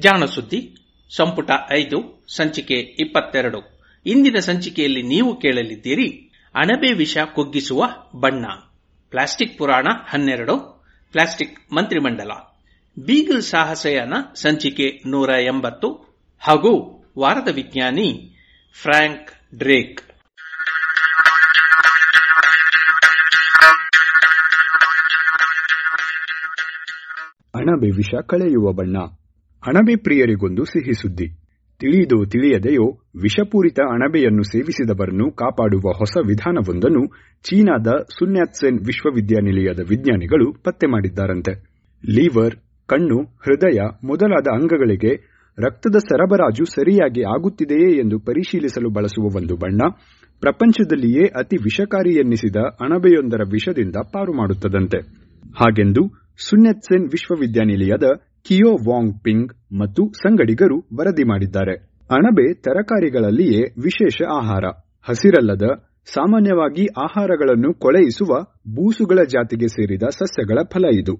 [0.00, 0.74] ಜಾಣ ಸುದ್ದಿ
[1.16, 3.82] ಸಂಪುಟ ಐದು ಸಂಚಿಕೆ ಇಪ್ಪತ್ತೆರಡು.
[4.06, 6.27] ಇಂದಿನ ಸಂಚಿಕೆಯಲ್ಲಿ ನೀವು ಕೇಳಲಿದ್ದೀರಿ
[6.58, 8.46] ಅಣಬೆ ವಿಷ ಕುಗ್ಗಿಸುವ ಬಣ್ಣ.
[9.10, 10.84] ಪ್ಲಾಸ್ಟಿಕ್ ಪುರಾಣ ಹನ್ನೆರಡು.
[11.12, 12.30] ಪ್ಲಾಸ್ಟಿಕ್ ಮಂತ್ರಿಮಂಡಲ.
[13.06, 16.18] ಬೀಗಲ್ ಸಾಹಸಯಾನ ಸಂಚಿಕೆ ನೂರ ಎಂಬತ್ತು.
[16.40, 18.36] ಹಾಗೂ ವಾರದ ವಿಜ್ಞಾನಿ
[18.82, 20.00] ಫ್ರಾಂಕ್ ಡ್ರೇಕ್.
[27.54, 28.98] ಅಣಬೆ ವಿಷ ಕಳೆಯುವ ಬಣ್ಣ.
[29.66, 31.47] ಅಣಬೆ ಪ್ರಿಯರಿಗೊಂದು ಸಿಹಿ ಸುದ್ದಿ.
[31.80, 32.86] ತಿಳಿದೋ ತಿಳಿಯದೆಯೋ
[33.22, 37.02] ವಿಷಪೂರಿತ ಅಣಬೆಯನ್ನು ಸೇವಿಸಿದವರನ್ನು ಕಾಪಾಡುವ ಹೊಸ ವಿಧಾನವೊಂದನ್ನು
[37.42, 37.86] ಚೀನಾದ
[38.18, 41.52] ಸುನ್ಯಾತ್ಸೆನ್ ವಿಶ್ವವಿದ್ಯಾನಿಲಯದ ವಿಜ್ಞಾನಿಗಳು ಪತ್ತೆ ಮಾಡಿದ್ದಾರಂತೆ.
[42.10, 42.54] ಲೀವರ್,
[42.86, 45.12] ಕಣ್ಣು, ಹೃದಯ ಮೊದಲಾದ ಅಂಗಗಳಿಗೆ
[45.58, 49.82] ರಕ್ತದ ಸರಬರಾಜು ಸರಿಯಾಗಿ ಆಗುತ್ತಿದೆಯೇ ಎಂದು ಪರಿಶೀಲಿಸಲು ಬಳಸುವ ಒಂದು ಬಣ್ಣ
[50.40, 54.98] ಪ್ರಪಂಚದಲ್ಲಿಯೇ ಅತಿ ವಿಷಕಾರಿ ಎನ್ನಿಸಿದ ಅಣಬೆಯೊಂದರ ವಿಷದಿಂದ ಪಾರು ಮಾಡುತ್ತದಂತೆ.
[55.58, 56.02] ಹಾಗೆಂದು
[56.38, 58.06] ಸುನ್ಯತ್ಸೆನ್ ವಿಶ್ವವಿದ್ಯಾನಿಲಯದ
[58.46, 61.74] ಕಿಯೋ ವಾಂಗ್ ಪಿಂಗ್ ಮತ್ತು ಸಂಗಡಿಗರು ವರದಿ ಮಾಡಿದ್ದಾರೆ.
[62.10, 64.64] ಅಣಬೆ ತರಕಾರಿಗಳಲ್ಲಿಯೇ ವಿಶೇಷ ಆಹಾರ.
[65.08, 65.62] ಹಸಿರಲ್ಲದ,
[66.06, 68.40] ಸಾಮಾನ್ಯವಾಗಿ ಆಹಾರಗಳನ್ನು ಕೊಳೆಯಿಸುವ
[68.74, 71.14] ಬೂಸುಗಳ ಜಾತಿಗೆ ಸೇರಿದ ಸಸ್ಯಗಳ ಫಲ ಇದು.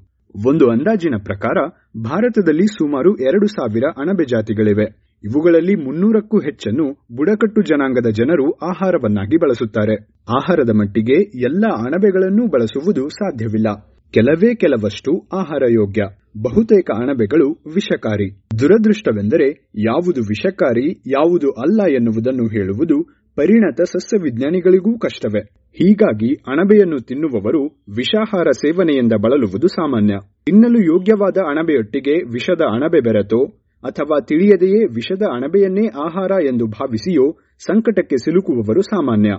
[0.49, 1.66] ಒಂದು ಅಂದಾಜಿನ ಪ್ರಕಾರ,
[2.05, 4.85] ಭಾರತದಲ್ಲಿ ಸುಮಾರು ಎರಡು ಸಾವಿರ ಅಣಬೆ ಜಾತಿಗಳಿವೆ.
[5.24, 9.95] ಇವುಗಳಲ್ಲಿ ಮುನ್ನೂರಕ್ಕೂ ಹೆಚ್ಚನ್ನು ಬುಡಕಟ್ಟು ಜನಾಂಗದ ಜನರು ಆಹಾರವನ್ನಾಗಿ ಬಳಸುತ್ತಾರೆ.
[10.28, 13.66] ಆಹಾರದ ಮಟ್ಟಿಗೆ ಎಲ್ಲ ಅಣಬೆಗಳನ್ನೂ ಬಳಸುವುದು ಸಾಧ್ಯವಿಲ್ಲ.
[14.11, 16.03] ಕೆಲವೇ ಕೆಲವಷ್ಟು ಆಹಾರ ಯೋಗ್ಯ.
[16.43, 18.40] ಬಹುತೇಕ ಅಣಬೆಗಳು ವಿಷಕಾರಿ.
[18.59, 23.02] ದುರದೃಷ್ಟವೆಂದರೆ ಯಾವುದು ವಿಷಕಾರಿ, ಯಾವುದು ಅಲ್ಲ ಎನ್ನುವುದನ್ನು ಹೇಳುವುದು
[23.36, 25.40] ಪರಿಣತ ಸಸ್ಯವಿಜ್ಞಾನಿಗಳಿಗೂ ಕಷ್ಟವೇ.
[25.73, 27.65] ಹೀಗಾಗಿ ಅಣಬೆಯನ್ನು ತಿನ್ನುವವರು
[27.97, 30.15] ವಿಷಾಹಾರ ಸೇವನೆಯಿಂದ ಬಳಲುವುದು ಸಾಮಾನ್ಯ.
[30.47, 33.44] ತಿನ್ನಲು ಯೋಗ್ಯವಾದ ಅಣಬೆಯೊಟ್ಟಿಗೆ ವಿಷದ ಅಣಬೆ ಬೆರೆತೋ
[33.85, 39.31] ಅಥವಾ ತಿಳಿಯದೆಯೇ ವಿಷದ ಅಣಬೆಯನ್ನೇ ಆಹಾರ ಎಂದು ಭಾವಿಸಿಯೋ ಸಂಕಟಕ್ಕೆ ಸಿಲುಕುವವರು ಸಾಮಾನ್ಯ.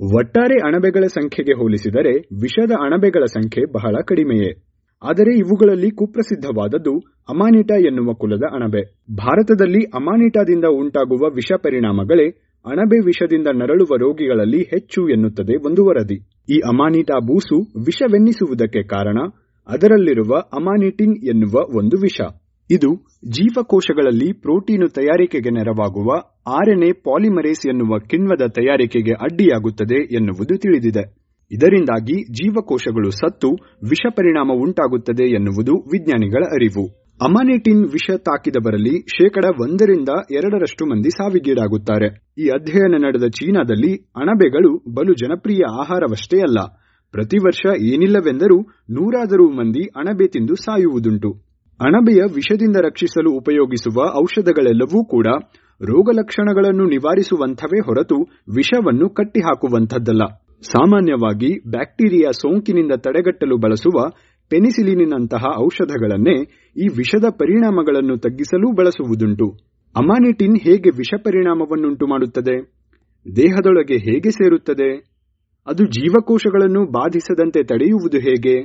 [0.00, 4.73] ಒಟ್ಟಾರೆ ಅಣಬೆಗಳ ಸಂಖ್ಯೆಗೆ ಹೋಲಿಸಿದರೆ ವಿಷದ ಅಣಬೆಗಳ ಸಂಖ್ಯೆ ಬಹಳ ಕಡಿಮೆಯೇ.
[5.04, 6.98] ಆದರೆ ಇವುಗಳಲ್ಲಿ ಕುಪ್ರಸಿದ್ಧವಾದದ್ದು
[7.28, 8.82] ಅಮಾನಿಟಾ ಎನ್ನುವ ಕುಲದ ಅಣಬೆ.
[9.14, 12.28] ಭಾರತದಲ್ಲಿ ಅಮಾನಿಟಾದಿಂದ ಉಂಟಾಗುವ ವಿಷ ಪರಿಣಾಮಗಳೇ
[12.66, 16.16] ಅಣಬೆ ವಿಷದಿಂದ ನರಳುವ ರೋಗಿಗಳಲ್ಲಿ ಹೆಚ್ಚು ಎನ್ನುತ್ತದೆ ಒಂದು ವರದಿ.
[16.48, 17.56] ಈ ಅಮಾನಿಟಾ ಬೂಸು
[17.86, 19.18] ವಿಷವೆನ್ನಿಸುವುದಕ್ಕೆ ಕಾರಣ
[19.68, 22.20] ಅದರಲ್ಲಿರುವ ಅಮಾನಿಟಿನ್ ಎನ್ನುವ ಒಂದು ವಿಷ.
[22.70, 22.90] ಇದು
[23.28, 26.10] ಜೀವಕೋಶಗಳಲ್ಲಿ ಪ್ರೋಟೀನು ತಯಾರಿಕೆಗೆ ನೆರವಾಗುವ
[26.46, 31.23] ಆರ್ಎನ್ಎ ಪಾಲಿಮರೇಸ್ ಎನ್ನುವ ಕಿಣ್ವದ ತಯಾರಿಕೆಗೆ ಅಡ್ಡಿಯಾಗುತ್ತದೆ ಎನ್ನುವುದು ತಿಳಿದಿದೆ.
[31.52, 33.48] ಇದರಿಂದಾಗಿ ಜೀವಕೋಶಗಳು ಸತ್ತು
[33.82, 37.04] ವಿಷ ಪರಿಣಾಮ ಉಂಟಾಗುತ್ತದೆ ಎನ್ನುವುದು ವಿಜ್ಞಾನಿಗಳ ಅರಿವು.
[37.22, 42.32] ಅಮಾನಿಟಿನ್ ವಿಷ ತಾಕಿದವರಲ್ಲಿ ಶೇಕಡ ಒಂದರಿಂದ ಎರಡರಷ್ಟು ಮಂದಿ ಸಾವಿಗೀಡಾಗುತ್ತಾರೆ.
[42.38, 46.84] ಈ ಅಧ್ಯಯನ ನಡೆದ ಚೀನಾದಲ್ಲಿ ಅಣಬೆಗಳು ಬಲು ಜನಪ್ರಿಯ ಆಹಾರವಷ್ಟೇ ಅಲ್ಲ.
[47.12, 48.60] ಪ್ರತಿ ವರ್ಷ ಏನಿಲ್ಲವೆಂದರೂ
[48.90, 51.32] ನೂರಾದರೂ ಮಂದಿ ಅಣಬೆ ತಿಂದು ಸಾಯುವುದುಂಟು.
[51.80, 55.26] ಅಣಬೆಯ ವಿಷದಿಂದ ರಕ್ಷಿಸಲು ಉಪಯೋಗಿಸುವ ಔಷಧಗಳೆಲ್ಲವೂ ಕೂಡ
[55.80, 58.16] ರೋಗಲಕ್ಷಣಗಳನ್ನು ನಿವಾರಿಸುವಂಥವೇ ಹೊರತು
[58.54, 60.43] ವಿಷವನ್ನು ಕಟ್ಟಿಹಾಕುವಂಥದ್ದಲ್ಲ.
[60.64, 64.10] ಸಾಮಾನ್ಯವಾಗಿ ಬ್ಯಾಕ್ಟೀರಿಯಾ ಸೋಂಕಿನಿಂದ ತಡೆಗಟ್ಟಲು ಬಳಸುವ
[64.50, 66.36] ಪೆನಿಸಿಲಿನಂತಹ ಔಷಧಗಳನ್ನೇ
[66.76, 69.46] ಈ ವಿಷದ ಪರಿಣಾಮಗಳನ್ನು ತಗ್ಗಿಸಲು ಬಳಸುವುದುಂಟು.
[69.96, 71.14] ಅಮಾನಿಟಿನ್ ಹೇಗೆ ವಿಷ
[72.08, 72.56] ಮಾಡುತ್ತದೆ?
[73.36, 74.90] ದೇಹದೊಳಗೆ ಹೇಗೆ ಸೇರುತ್ತದೆ?
[75.66, 78.56] ಅದು ಜೀವಕೋಶಗಳನ್ನು ಬಾಧಿಸದಂತೆ ತಡೆಯುವುದು ಹೇಗೆ?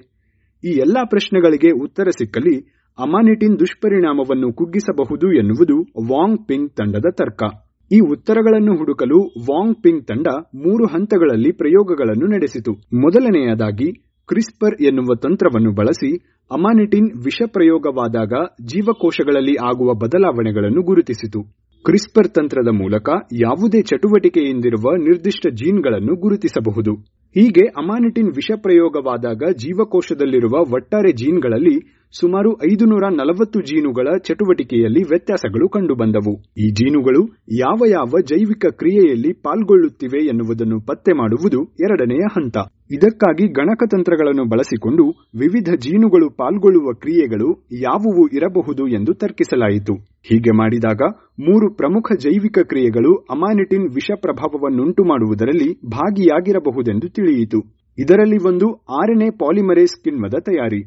[0.64, 2.56] ಈ ಎಲ್ಲಾ ಪ್ರಶ್ನೆಗಳಿಗೆ ಉತ್ತರ ಸಿಕ್ಕಲಿ
[3.00, 5.82] ಅಮಾನಿಟಿನ್ ದುಷ್ಪರಿಣಾಮವನ್ನು ಕುಗ್ಗಿಸಬಹುದು ಎನ್ನುವುದು
[6.14, 7.69] ವಾಂಗ್ ಪಿಂಗ್ ತಂಡದ ತರ್ಕ.
[7.91, 12.72] ಈ ಉತ್ತರಗಳನ್ನು ಹುಡುಕಲು ವಾಂಗ್ ಪಿಂಗ್ ತಂಡ ಮೂರು ಹಂತಗಳಲ್ಲಿ ಪ್ರಯೋಗಗಳನ್ನು ನಡೆಸಿತು.
[13.02, 13.88] ಮೊದಲನೆಯದಾಗಿ,
[14.30, 16.11] ಕ್ರಿಸ್ಪರ್ ಎನ್ನುವ ತಂತ್ರವನ್ನು ಬಳಸಿ
[16.52, 18.34] ಅಮಾನಿಟಿನ್ ವಿಷ ಪ್ರಯೋಗವಾದಾಗ
[18.66, 21.41] ಜೀವಕೋಶಗಳಲ್ಲಿ ಆಗುವ ಬದಲಾವಣೆಗಳನ್ನು ಗುರುತಿಸಿತು.
[21.86, 27.19] ಕ್ರಿಸ್ಪರ್ ತಂತ್ರದ ಮೂಲಕ ಯಾವುದೇ ಚಟುವಟಿಕೆಯಿಂದಿರುವ ನಿರ್ದಿಷ್ಟ ಜೀನ್ಗಳನ್ನು ಗುರುತಿಸಬಹುದು.
[27.35, 31.76] ಹೀಗೆ ಅಮಾನಿಟಿನ್ ವಿಷ ಪ್ರಯೋಗವಾದಾಗ ಜೀವಕೋಶದಲ್ಲಿರುವ ಒಟ್ಟಾರೆ ಜೀನ್ಗಳಲ್ಲಿ
[32.14, 36.34] ಸುಮಾರು ಐದುನೂರ ನಲವತ್ತು ಜೀನುಗಳ ಚಟುವಟಿಕೆಯಲ್ಲಿ ವ್ಯತ್ಯಾಸಗಳು ಕಂಡುಬಂದವು.
[36.57, 37.22] ಈ ಜೀನುಗಳು
[37.60, 42.57] ಯಾವ ಯಾವ ಜೈವಿಕ ಕ್ರಿಯೆಯಲ್ಲಿ ಪಾಲ್ಗೊಳ್ಳುತ್ತಿವೆ ಎನ್ನುವುದನ್ನು ಪತ್ತೆ ಮಾಡುವುದು ಎರಡನೆಯ ಹಂತ.
[42.91, 45.03] ಇದಕ್ಕಾಗಿ ಗಣಕತಂತ್ರಗಳನ್ನು ಬಳಸಿಕೊಂಡು
[45.35, 47.49] ವಿವಿಧ ಜೀನುಗಳು ಪಾಲ್ಗೊಳ್ಳುವ ಕ್ರಿಯೆಗಳು
[47.81, 50.09] ಯಾವುವು ಇರಬಹುದು ಎಂದು ತರ್ಕಿಸಲಾಯಿತು.
[50.26, 51.02] ಹೀಗೆ ಮಾಡಿದಾಗ
[51.40, 57.60] ಮೂರು ಪ್ರಮುಖ ಜೈವಿಕ ಕ್ರಿಯೆಗಳು ಅಮಾನಿಟಿನ್ ವಿಷ ಪ್ರಭಾವವನ್ನುಂಟು ಮಾಡುವುದರಲ್ಲಿ ಭಾಗಿಯಾಗಿರಬಹುದೆಂದು ತಿಳಿಯಿತು.
[57.98, 60.82] ಇದರಲ್ಲಿ ಒಂದು ಆರನೇ ಪಾಲಿಮರೇಸ್ ಕಿಣ್ವದ ತಯಾರಿ.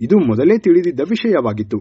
[0.00, 1.78] ಇದು ಮೊದಲೇ ತಿಳಿದಿದ್ದ ವಿಷಯವಾಗಿತ್ತು.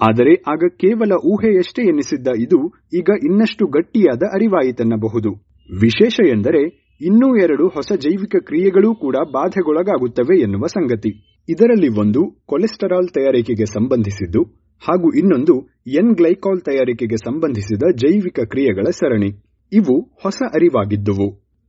[0.00, 2.58] ಆದರೆ ಆಗ ಕೇವಲ ಊಹೆಯಷ್ಟೇ ಎನಿಸಿದ್ದ ಇದು
[2.92, 5.30] ಈಗ ಇನ್ನಷ್ಟು ಗಟ್ಟಿಯಾದ ಅರಿವಾಯಿತೆನ್ನಬಹುದು.
[5.70, 6.62] ವಿಶೇಷ ಎಂದರೆ
[7.00, 11.12] ಇನ್ನೂ ಎರಡು ಹೊಸ ಜೈವಿಕ ಕ್ರಿಯೆಗಳೂ ಕೂಡ ಬಾಧೆಗೊಳಗಾಗುತ್ತವೆ ಎನ್ನುವ ಸಂಗತಿ.
[11.48, 15.54] ಇದರಲ್ಲಿ ಒಂದು ಕೊಲೆಸ್ಟರಾಲ್ ತಯಾರಿಕೆಗೆ ಸಂಬಂಧಿಸಿದ್ದು ಹಾಗೂ ಇನ್ನೊಂದು
[15.86, 19.30] ಎನ್ ಗ್ಲೈಕಾಲ್ ತಯಾರಿಕೆಗೆ ಸಂಬಂಧಿಸಿದ ಜೈವಿಕ ಕ್ರಿಯೆಗಳ ಸರಣಿ.
[19.72, 21.28] ಇವು ಹೊಸ ಅರಿವಾಗಿದ್ದುವು.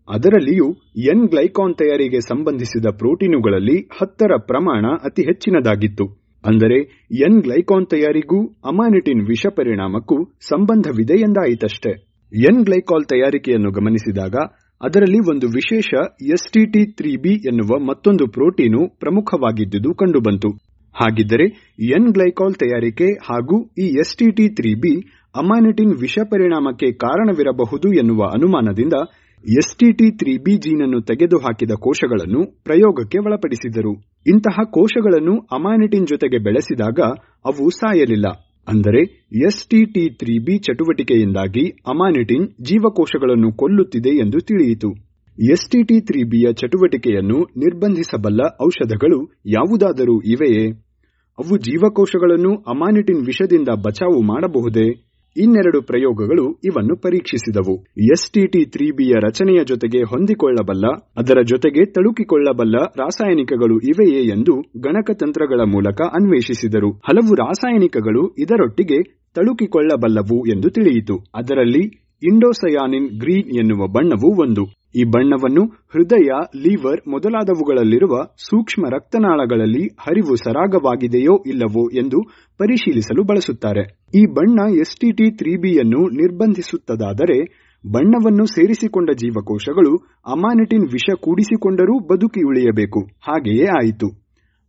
[0.09, 6.05] ಅದರಲ್ಲಿಯೂ ಎನ್ ಗ್ಲೈಕಾನ್ ತಯಾರಿಗೆ ಸಂಬಂಧಿಸಿದ ಪ್ರೋಟೀನುಗಳಲ್ಲಿ ಹತ್ತರ ಪ್ರಮಾಣ ಅತಿ ಹೆಚ್ಚಿನದಾಗಿತ್ತು.
[6.43, 11.93] ಅಂದರೆ ಎನ್ ಗ್ಲೈಕಾನ್ ತಯಾರಿಗೂ ಅಮಾನಿಟಿನ್ ವಿಷ ಪರಿಣಾಮಕ್ಕೂ ಸಂಬಂಧವಿದೆ ಎಂದಾಯಿತಷ್ಟೇ.
[12.31, 14.35] ಎನ್ ಗ್ಲೈಕಾಲ್ ತಯಾರಿಕೆಯನ್ನು ಗಮನಿಸಿದಾಗ
[14.81, 15.93] ಅದರಲ್ಲಿ ಒಂದು ವಿಶೇಷ
[16.31, 20.49] ಎಸ್ಟಿಟಿ ತ್ರೀ ಬಿ ಎನ್ನುವ ಮತ್ತೊಂದು ಪ್ರೋಟೀನು ಪ್ರಮುಖವಾಗಿದ್ದುದು ಕಂಡುಬಂತು.
[20.95, 21.45] ಹಾಗಿದ್ದರೆ
[21.97, 24.93] ಎನ್ ಗ್ಲೈಕಾಲ್ ತಯಾರಿಕೆ ಹಾಗೂ ಈ ಎಸ್ಟಿಟಿ ತ್ರೀ ಬಿ
[25.35, 28.97] ಅಮಾನಿಟಿನ್ ವಿಷ ಪರಿಣಾಮಕ್ಕೆ ಕಾರಣವಿರಬಹುದು ಎನ್ನುವ ಅನುಮಾನದಿಂದ
[29.43, 33.91] ಎಸ್ಟಿಟಿ ತ್ರೀ ಬಿ ಜೀನನ್ನು ತೆಗೆದುಹಾಕಿದ ಕೋಶಗಳನ್ನು ಪ್ರಯೋಗಕ್ಕೆ ಒಳಪಡಿಸಿದರು.
[34.25, 36.99] ಇಂತಹ ಕೋಶಗಳನ್ನು ಅಮಾನಿಟಿನ್ ಜೊತೆಗೆ ಬೆಳೆಸಿದಾಗ
[37.45, 38.27] ಅವು ಸಾಯಲಿಲ್ಲ.
[38.67, 39.01] ಅಂದರೆ
[39.47, 44.89] ಎಸ್ಟಿಟಿ ತ್ರೀ ಬಿ ಚಟುವಟಿಕೆಯಿಂದಾಗಿ ಅಮಾನಿಟಿನ್ ಜೀವಕೋಶಗಳನ್ನು ಕೊಲ್ಲುತ್ತಿದೆ ಎಂದು ತಿಳಿಯಿತು.
[45.37, 50.65] ಎಸ್ಟಿಟಿ ತ್ರೀ ಬಿಯ ಚಟುವಟಿಕೆಯನ್ನು ನಿರ್ಬಂಧಿಸಬಲ್ಲ ಔಷಧಗಳು ಯಾವುದಾದರೂ ಇವೆಯೇ?
[51.39, 54.87] ಅವು ಜೀವಕೋಶಗಳನ್ನು ಅಮಾನಿಟಿನ್ ವಿಷದಿಂದ ಬಚಾವು ಮಾಡಬಹುದೇ?
[55.35, 57.73] ಇನ್ನೆರಡು ಪ್ರಯೋಗಗಳು ಇವನ್ನು ಪರೀಕ್ಷಿಸಿದವು.
[58.13, 60.85] ಎಸ್ಟಿಟಿ ತ್ರೀ ಬಿಯ ರಚನೆಯ ಜೊತೆಗೆ ಹೊಂದಿಕೊಳ್ಳಬಲ್ಲ,
[61.17, 66.91] ಅದರ ಜೊತೆಗೆ ತಳುಕಿಕೊಳ್ಳಬಲ್ಲ ರಾಸಾಯನಿಕಗಳು ಇವೆಯೇ ಎಂದು ಗಣಕತಂತ್ರಗಳ ಮೂಲಕ ಅನ್ವೇಷಿಸಿದರು.
[67.07, 68.99] ಹಲವು ರಾಸಾಯನಿಕಗಳು ಇದರೊಟ್ಟಿಗೆ
[69.35, 71.17] ತಳುಕಿಕೊಳ್ಳಬಲ್ಲವು ಎಂದು ತಿಳಿಯಿತು.
[71.35, 71.83] ಅದರಲ್ಲಿ
[72.23, 74.63] ಇಂಡೋಸಯಾನಿನ್ ಗ್ರೀನ್ ಎನ್ನುವ ಬಣ್ಣವು ಒಂದು.
[74.95, 75.63] ಈ ಬಣ್ಣವನ್ನು
[75.93, 78.13] ಹೃದಯ, ಲಿವರ್ ಮೊದಲಾದವುಗಳಲ್ಲಿರುವ
[78.45, 82.19] ಸೂಕ್ಷ್ಮ ರಕ್ತನಾಳಗಳಲ್ಲಿ ಹರಿವು ಸರಾಗವಾಗಿದೆಯೋ ಇಲ್ಲವೋ ಎಂದು
[82.59, 83.83] ಪರಿಶೀಲಿಸಲು ಬಳಸುತ್ತಾರೆ.
[84.15, 87.37] ಈ ಬಣ್ಣ ಎಸ್ಟಿಟಿ ತ್ರೀ ಬಿಯನ್ನು ನಿರ್ಬಂಧಿಸುತ್ತದಾದರೆ
[87.85, 89.93] ಬಣ್ಣವನ್ನು ಸೇರಿಸಿಕೊಂಡ ಜೀವಕೋಶಗಳು
[90.25, 93.01] ಅಮಾನಿಟಿನ್ ವಿಷ ಕೂಡಿಸಿಕೊಂಡರೂ ಬದುಕಿ ಉಳಿಯಬೇಕು.
[93.27, 94.07] ಹಾಗೆಯೇ ಆಯಿತು.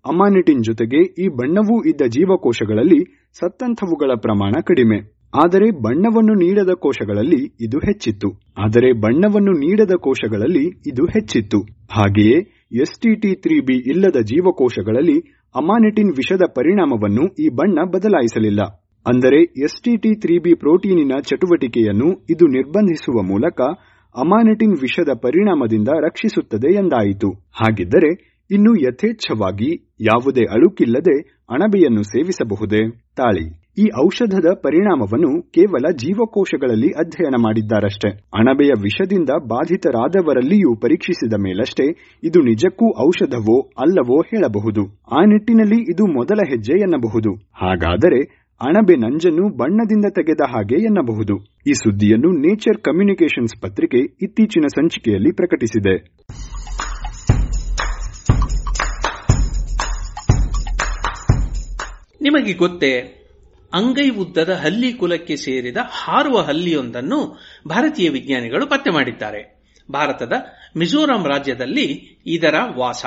[0.04, 3.00] ಅಮಾನಿಟಿನ್ ಜೊತೆಗೆ ಈ ಬಣ್ಣವೂ ಇದ್ದ ಜೀವಕೋಶಗಳಲ್ಲಿ
[3.38, 4.98] ಸತ್ತಂಥವುಗಳ ಪ್ರಮಾಣ ಕಡಿಮೆ.
[5.32, 8.28] ಆದರೆ ಬಣ್ಣವನ್ನು ನೀಡದ ಕೋಶಗಳಲ್ಲಿ ಇದು ಹೆಚ್ಚಿತ್ತು.
[8.56, 11.58] ಆದರೆ ಬಣ್ಣವನ್ನು ನೀಡದ ಕೋಶಗಳಲ್ಲಿ ಇದು ಹೆಚ್ಚಿತ್ತು.
[11.90, 12.38] ಹಾಗೆಯೇ
[12.72, 15.18] ಎಸ್ಟಿಟಿ ತ್ರೀ ಬಿ ಇಲ್ಲದ ಜೀವಕೋಶಗಳಲ್ಲಿ
[15.54, 18.62] ಅಮಾನಿಟಿನ್ ವಿಷದ ಪರಿಣಾಮವನ್ನು ಈ ಬಣ್ಣ ಬದಲಾಯಿಸಲಿಲ್ಲ.
[19.06, 23.60] ಅಂದರೆ ಎಸ್ಟಿಟಿ ತ್ರೀ ಬಿ ಪ್ರೋಟೀನಿನ ಚಟುವಟಿಕೆಯನ್ನು ಇದು ನಿರ್ಬಂಧಿಸುವ ಮೂಲಕ
[24.14, 27.30] ಅಮಾನಿಟಿನ್ ವಿಷದ ಪರಿಣಾಮದಿಂದ ರಕ್ಷಿಸುತ್ತದೆ ಎಂದಾಯಿತು.
[27.52, 28.10] ಹಾಗಿದ್ದರೆ
[28.50, 29.70] ಇನ್ನು ಯಥೇಚ್ಛವಾಗಿ
[30.00, 31.16] ಯಾವುದೇ ಅಳುಕಿಲ್ಲದೆ
[31.50, 32.82] ಅಣಬೆಯನ್ನು ಸೇವಿಸಬಹುದೇ?
[33.16, 33.46] ತಾಳಿ.
[33.78, 38.10] ಈ ಔಷಧದ ಪರಿಣಾಮವನ್ನು ಕೇವಲ ಜೀವಕೋಶಗಳಲ್ಲಿ ಅಧ್ಯಯನ ಮಾಡಿದ್ದಾರಷ್ಟೇ.
[38.34, 41.86] ಅಣಬೆಯ ವಿಷದಿಂದ ಬಾಧಿತರಾದವರಲ್ಲಿಯೂ ಪರೀಕ್ಷಿಸಿದ ಮೇಲಷ್ಟೇ
[42.24, 44.84] ಇದು ನಿಜಕ್ಕೂ ಔಷಧವೋ ಅಲ್ಲವೋ ಹೇಳಬಹುದು.
[45.12, 47.34] ಆ ನಿಟ್ಟಿನಲ್ಲಿ ಇದು ಮೊದಲ ಹೆಜ್ಜೆ ಎನ್ನಬಹುದು.
[47.34, 48.20] ಹಾಗಾದರೆ
[48.60, 51.36] ಅಣಬೆ ನಂಜನ್ನು ಬಣ್ಣದಿಂದ ತೆಗೆದ ಹಾಗೆ ಎನ್ನಬಹುದು.
[51.66, 55.96] ಈ ಸುದ್ದಿಯನ್ನು ನೇಚರ್ ಕಮ್ಯುನಿಕೇಷನ್ಸ್ ಪತ್ರಿಕೆ ಇತ್ತೀಚಿನ ಸಂಚಿಕೆಯಲ್ಲಿ ಪ್ರಕಟಿಸಿದೆ.
[62.22, 63.25] ನಿಮಗೆ ಗೊತ್ತೇ
[63.72, 67.38] ಅಂಗೈ ಉದ್ದದ ಹಲ್ಲಿ ಕುಲಕ್ಕೆ ಸೇರಿದ ಹಾರುವ ಹಲ್ಲಿಯೊಂದನ್ನು
[67.68, 69.62] ಭಾರತೀಯ ವಿಜ್ಞಾನಿಗಳು ಪತ್ತೆ ಮಾಡಿದ್ದಾರೆ.
[69.90, 70.32] ಭಾರತದ
[70.76, 73.04] ಮಿಜೋರಾಂ ರಾಜ್ಯದಲ್ಲಿ ಇದರ ವಾಸ.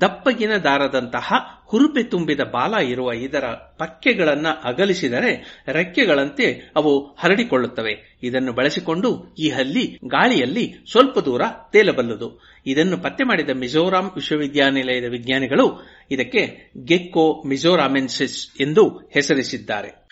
[0.00, 1.32] ದಪ್ಪಗಿನ ದಾರದಂತಹ
[1.68, 3.44] ಹುರುಪೆ ತುಂಬಿದ ಬಾಲ ಇರುವ ಇದರ
[3.78, 8.18] ಪಕ್ಕೆಗಳನ್ನು ಅಗಲಿಸಿದರೆ ರೆಕ್ಕೆಗಳಂತೆ ಅವು ಹರಡಿಕೊಳ್ಳುತ್ತವೆ.
[8.22, 12.56] ಇದನ್ನು ಬಳಸಿಕೊಂಡು ಈ ಹಲ್ಲಿ ಗಾಳಿಯಲ್ಲಿ ಸ್ವಲ್ಪ ದೂರ ತೇಲಬಲ್ಲದು.
[12.66, 20.06] ಇದನ್ನು ಪತ್ತೆ ಮಾಡಿದ ಮಿಜೋರಾಂ ವಿಶ್ವವಿದ್ಯಾನಿಲಯದ ವಿಜ್ಞಾನಿಗಳು ಇದಕ್ಕೆ ಗೆಕ್ಕೋ ಮಿಜೋರಾಮೆನ್ಸಿಸ್ ಎಂದು ಹೆಸರಿಸಿದ್ದಾರೆ.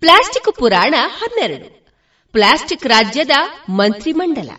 [0.00, 1.83] ಪ್ಲಾಸ್ಟಿಕ್ ಪುರಾಣ ಹನ್ನೆರಡು.
[2.34, 3.30] ಪ್ಲಾಸ್ಟಿಕ್ ರಾಜ್ಯದ
[3.68, 4.50] ಮಂತ್ರಿಮಂಡಲ.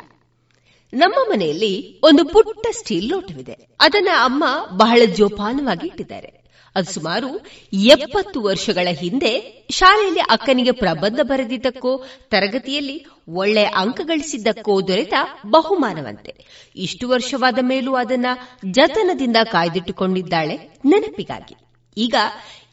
[0.93, 3.57] ನಮ್ಮ ಮನೆಯಲ್ಲಿ ಒಂದು ಪುಟ್ಟ ಸ್ಟೀಲ್ ಲೋಟವಿದೆ.
[3.79, 4.43] ಅದನ್ನ ಅಮ್ಮ
[4.77, 6.45] ಬಹಳ ಜೋಪಾನವಾಗಿ ಇಟ್ಟಿದ್ದಾರೆ.
[6.75, 15.13] ಅದು ಸುಮಾರು ಎಪ್ಪತ್ತು ವರ್ಷಗಳ ಹಿಂದೆ ಶಾಲೆಯಲ್ಲಿ ಅಕ್ಕನಿಗೆ ಪ್ರಬಂಧ ಬರೆದಿದ್ದಕ್ಕೋ ತರಗತಿಯಲ್ಲಿ ಒಳ್ಳೆ ಅಂಕ ಗಳಿಸಿದ್ದಕ್ಕೋ ದೊರೆತ
[15.45, 16.35] ಬಹುಮಾನವಂತೆ.
[16.75, 18.25] ಇಷ್ಟು ವರ್ಷವಾದ ಮೇಲೂ ಅದನ್ನ
[18.71, 21.55] ಜತನದಿಂದ ಕಾಯ್ದಿಟ್ಟುಕೊಂಡಿದ್ದಾಳೆ ನೆನಪಿಗಾಗಿ.
[21.97, 22.15] ಈಗ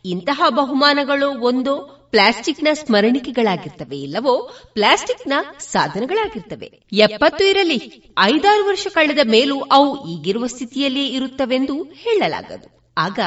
[0.05, 6.69] ಇಂತಹ ಬಹುಮಾನಗಳು ಒಂದು ಪ್ಲಾಸ್ಟಿಕ್ನ ಸ್ಮರಣಿಕೆಗಳಾಗಿರ್ತವೆ ಇಲ್ಲವೋ, ಪ್ಲಾಸ್ಟಿಕ್ನ ಸಾಧನಗಳಾಗಿರ್ತವೆ.
[6.93, 7.79] ಎಪ್ಪತ್ತು ಇರಲಿ,
[8.19, 12.69] ಐದಾರು ವರ್ಷ ಕಳೆದ ಮೇಲೂ ಅವು ಈಗಿರುವ ಸ್ಥಿತಿಯಲ್ಲಿಯೇ ಇರುತ್ತವೆಂದು ಹೇಳಲಾಗದು.
[12.99, 13.19] ಆಗ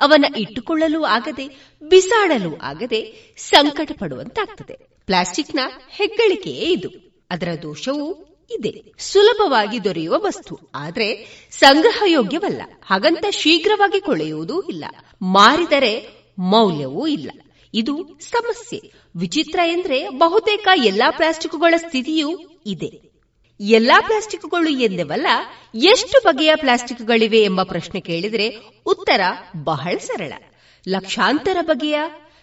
[0.00, 1.46] ಅವನ ಇಟ್ಟುಕೊಳ್ಳಲು ಆಗದೆ,
[1.82, 3.00] ಬಿಸಾಡಲು ಆಗದೆ
[3.36, 6.88] ಸಂಕಟ ಪಡುವಂತಾಗ್ತದೆ ಪ್ಲಾಸ್ಟಿಕ್ನ ಹೆಗ್ಗಳಿಕೆಯೇ ಇದು.
[7.30, 8.06] ಅದರ ದೋಷವೂ
[8.50, 8.72] ಇದೆ.
[8.98, 11.08] ಸುಲಭವಾಗಿ ದೊರೆಯುವ ವಸ್ತು, ಆದರೆ
[11.50, 14.84] ಸಂಗ್ರಹ ಯೋಗ್ಯವಲ್ಲ ಹಾಗಂತ ಶೀಘ್ರವಾಗಿ ಕೊಳೆಯುವುದೂ ಇಲ್ಲ.
[15.22, 15.94] ಮಾರಿದರೆ
[16.38, 17.30] ಮೌಲ್ಯವೂ ಇಲ್ಲ.
[17.74, 18.92] ಇದು ಸಮಸ್ಯೆ.
[19.16, 23.14] ವಿಚಿತ್ರ ಎಂದ್ರೆ ಬಹುತೇಕ ಎಲ್ಲಾ ಪ್ಲಾಸ್ಟಿಕ್ಗಳ ಸ್ಥಿತಿಯೂ ಇದೆ.
[23.60, 25.26] ಎಲ್ಲಾ ಪ್ಲಾಸ್ಟಿಕ್ಗಳು ಎಂದೇವಲ್ಲ,
[25.74, 28.56] ಎಷ್ಟು ಬಗೆಯ ಪ್ಲಾಸ್ಟಿಕ್ಗಳಿವೆ ಎಂಬ ಪ್ರಶ್ನೆ ಕೇಳಿದರೆ
[28.86, 29.20] ಉತ್ತರ
[29.64, 30.32] ಬಹಳ ಸರಳ.
[30.88, 32.00] ಲಕ್ಷಾಂತರ ಬಗೆಯ,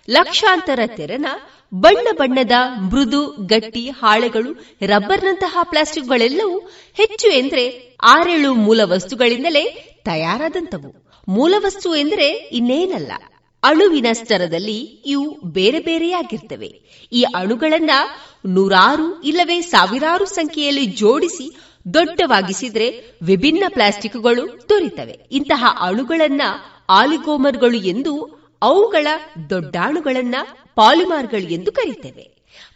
[0.09, 1.25] ಲಕ್ಷಾಂತರ ತೆರನ,
[1.73, 2.51] ಬಣ್ಣ ಬಣ್ಣದ
[2.81, 6.59] ಮೃದು ಗಟ್ಟಿ ಹಾಳೆಗಳು, ರಬ್ಬರ್ನಂತಹ ಪ್ಲಾಸ್ಟಿಕ್ಗಳೆಲ್ಲವೂ
[6.93, 9.63] ಹೆಚ್ಚು ಎಂದ್ರೆ ಆರೇಳು ಮೂಲ ವಸ್ತುಗಳಿಂದಲೇ
[10.05, 13.11] ತಯಾರಾದಂತವು ಮೂಲ ವಸ್ತು ಎಂದರೆ ಇನ್ನೇನಲ್ಲ.
[13.63, 16.81] ಅಣುವಿನ ಸ್ತರದಲ್ಲಿ ಇವು ಬೇರೆ ಬೇರೆಯಾಗಿರ್ತವೆ.
[17.11, 17.91] ಈ ಅಣುಗಳನ್ನ
[18.45, 21.55] ನೂರಾರು ಇಲ್ಲವೇ ಸಾವಿರಾರು ಸಂಖ್ಯೆಯಲ್ಲಿ ಜೋಡಿಸಿ
[21.93, 25.19] ದೊಡ್ಡವಾಗಿಸಿದ್ರೆ ವಿಭಿನ್ನ ಪ್ಲಾಸ್ಟಿಕ್ಗಳು ದೊರೆತವೆ.
[25.31, 26.41] ಇಂತಹ ಅಣುಗಳನ್ನ
[26.89, 29.07] ಆಲಿಗೋಮರ್ಗಳು ಎಂದು ಅವುಗಳ
[29.49, 30.35] ದೊಡ್ಡಾಣುಗಳನ್ನ
[30.75, 32.31] ಪಾಲಿಮಾರ್ಗಳು ಎಂದು ಕರೀತೇವೆ.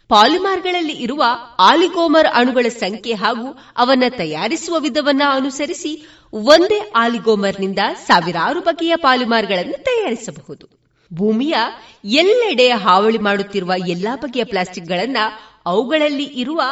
[0.08, 1.24] ಪಾಲಿಮಾರ್ಗಳಲ್ಲಿ ಇರುವ
[1.58, 10.75] ಆಲಿಗೋಮರ್ ಅಣುಗಳ ಸಂಖ್ಯೆ ಹಾಗೂ ಅವನ್ನ ತಯಾರಿಸುವ ವಿಧವನ್ನ ಅನುಸರಿಸಿ ಒಂದೇ ಆಲಿಗೋಮರ್ನಿಂದ ಸಾವಿರಾರು ಬಗೆಯ ಪಾಲಿಮಾರ್ಗಳನ್ನು ತಯಾರಿಸಬಹುದು.
[11.14, 11.54] ಭೂಮಿಯ
[12.04, 15.16] ಎಲ್ಲೆಡೆ ಹಾವಳಿ ಮಾಡುತ್ತಿರುವ ಎಲ್ಲಾ ಬಗೆಯ ಪ್ಲಾಸ್ಟಿಕ್ಗಳನ್ನ
[15.66, 16.62] ಅವುಗಳಲ್ಲಿ ಇರುವ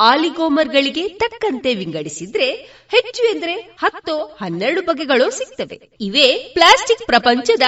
[0.00, 2.52] ಆಲಿಗೋಮರ್ಗಳಿಗೆ ತಕ್ಕಂತೆ ವಿಂಗಡಿಸಿದ್ರೆ
[2.88, 5.80] ಹೆಚ್ಚು ಎಂದ್ರೆ ಹತ್ತು ಹನ್ನೆರಡು ಬಗೆಗಳು ಸಿಗ್ತವೆ.
[6.00, 7.62] ಇವೇ ಪ್ಲಾಸ್ಟಿಕ್ ಪ್ರಪಂಚದ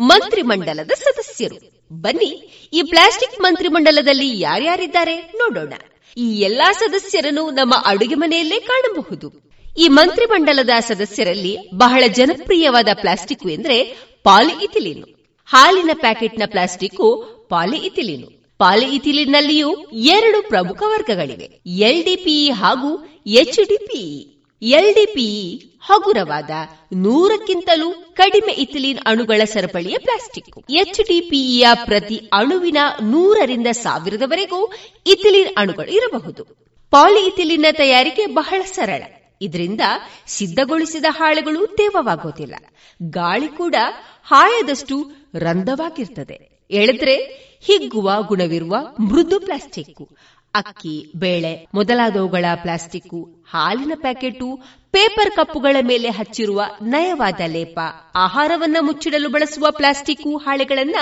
[0.00, 1.82] ಮಂತ್ರಿಮಂಡಲದ ಸದಸ್ಯರು.
[1.92, 5.72] ಬನ್ನಿ, ಈ ಪ್ಲಾಸ್ಟಿಕ್ ಮಂತ್ರಿಮಂಡಲದಲ್ಲಿ ಯಾರ್ಯಾರಿದ್ದಾರೆ ನೋಡೋಣ.
[6.16, 9.32] ಈ ಎಲ್ಲಾ ಸದಸ್ಯರನ್ನು ನಮ್ಮ ಅಡುಗೆ ಮನೆಯಲ್ಲೇ ಕಾಣಬಹುದು.
[9.78, 13.84] ಈ ಮಂತ್ರಿಮಂಡಲದ ಸದಸ್ಯರಲ್ಲಿ ಬಹಳ ಜನಪ್ರಿಯವಾದ ಪ್ಲಾಸ್ಟಿಕ್ ಎಂದ್ರೆ
[14.24, 15.04] ಪಾಲಿಇಥಿಲೀನ್.
[15.52, 17.00] ಹಾಲಿನ ಪ್ಯಾಕೆಟ್ನ ಪ್ಲಾಸ್ಟಿಕ್
[17.48, 18.26] ಪಾಲಿಇಥಿಲೀನ್.
[18.58, 21.60] ಪಾಲಿಇಥಿಲಿನ್ನಲ್ಲಿಯೂ ಎರಡು ಪ್ರಮುಖ ವರ್ಗಗಳಿವೆ.
[21.66, 22.90] ಎಲ್ಡಿಪಿಇ ಹಾಗೂ
[23.26, 24.26] ಎಚ್ಡಿಪಿಇ
[24.62, 26.50] ಎಲ್ಡಿಪಿಇ ಹಗುರವಾದ
[26.92, 34.72] ನೂರಕ್ಕಿಂತಲೂ ಕಡಿಮೆ ಇಥಿಲಿನ್ ಅಣುಗಳ ಸರಪಳಿಯ ಪ್ಲಾಸ್ಟಿಕ್ ಎಚ್ಡಿಪಿಇಯ ಪ್ರತಿ ಅಣುವಿನ ನೂರರಿಂದ ಸಾವಿರದವರೆಗೂ
[35.06, 36.42] ಇಥಿಲಿನ್ ಅಣುಗಳು ಇರಬಹುದು.
[36.90, 39.02] ಪಾಲಿಇಥಿಲಿನ್ನ ತಯಾರಿಕೆ ಬಹಳ ಸರಳ.
[39.40, 39.80] ಇದರಿಂದ
[40.26, 42.54] ಸಿದ್ಧಗೊಳಿಸಿದ ಹಾಳೆಗಳು ತೇವವಾಗುವುದಿಲ್ಲ
[43.02, 43.74] ಗಾಳಿ ಕೂಡ
[44.22, 47.14] ಹಾಯದಷ್ಟು ರಂಧವಾಗಿರ್ತದೆ ಎಳೆದ್ರೆ
[47.60, 50.08] ಹಿಗ್ಗುವ ಗುಣವಿರುವ ಮೃದು ಪ್ಲಾಸ್ಟಿಕ್
[50.54, 54.58] ಅಕ್ಕಿ, ಬೇಳೆ ಮೊದಲಾದವುಗಳ ಪ್ಲಾಸ್ಟಿಕ್ ಹಾಲಿನ ಪ್ಯಾಕೆಟು,
[54.90, 57.78] ಪೇಪರ್ ಕಪ್ಪುಗಳ ಮೇಲೆ ಹಚ್ಚಿರುವ ನಯವಾದ ಲೇಪ,
[58.14, 60.96] ಆಹಾರವನ್ನ ಮುಚ್ಚಿಡಲು ಬಳಸುವ ಪ್ಲಾಸ್ಟಿಕ್ ಹಾಳೆಗಳನ್ನ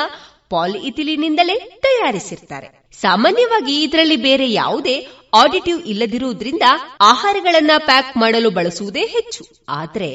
[0.49, 2.85] ಪಾಲಿಇಥಿಲಿನಿಂದಲೇ ತಯಾರಿಸಿರ್ತಾರೆ.
[3.01, 6.63] ಸಾಮಾನ್ಯವಾಗಿ ಇದರಲ್ಲಿ ಬೇರೆ ಯಾವುದೇ ಆಡಿಟಿವ್ ಇಲ್ಲದಿರುವುದರಿಂದ
[7.01, 9.47] ಆಹಾರಗಳನ್ನ ಪ್ಯಾಕ್ ಮಾಡಲು ಬಳಸುವುದೇ ಹೆಚ್ಚು.
[9.69, 10.11] ಆದರೆ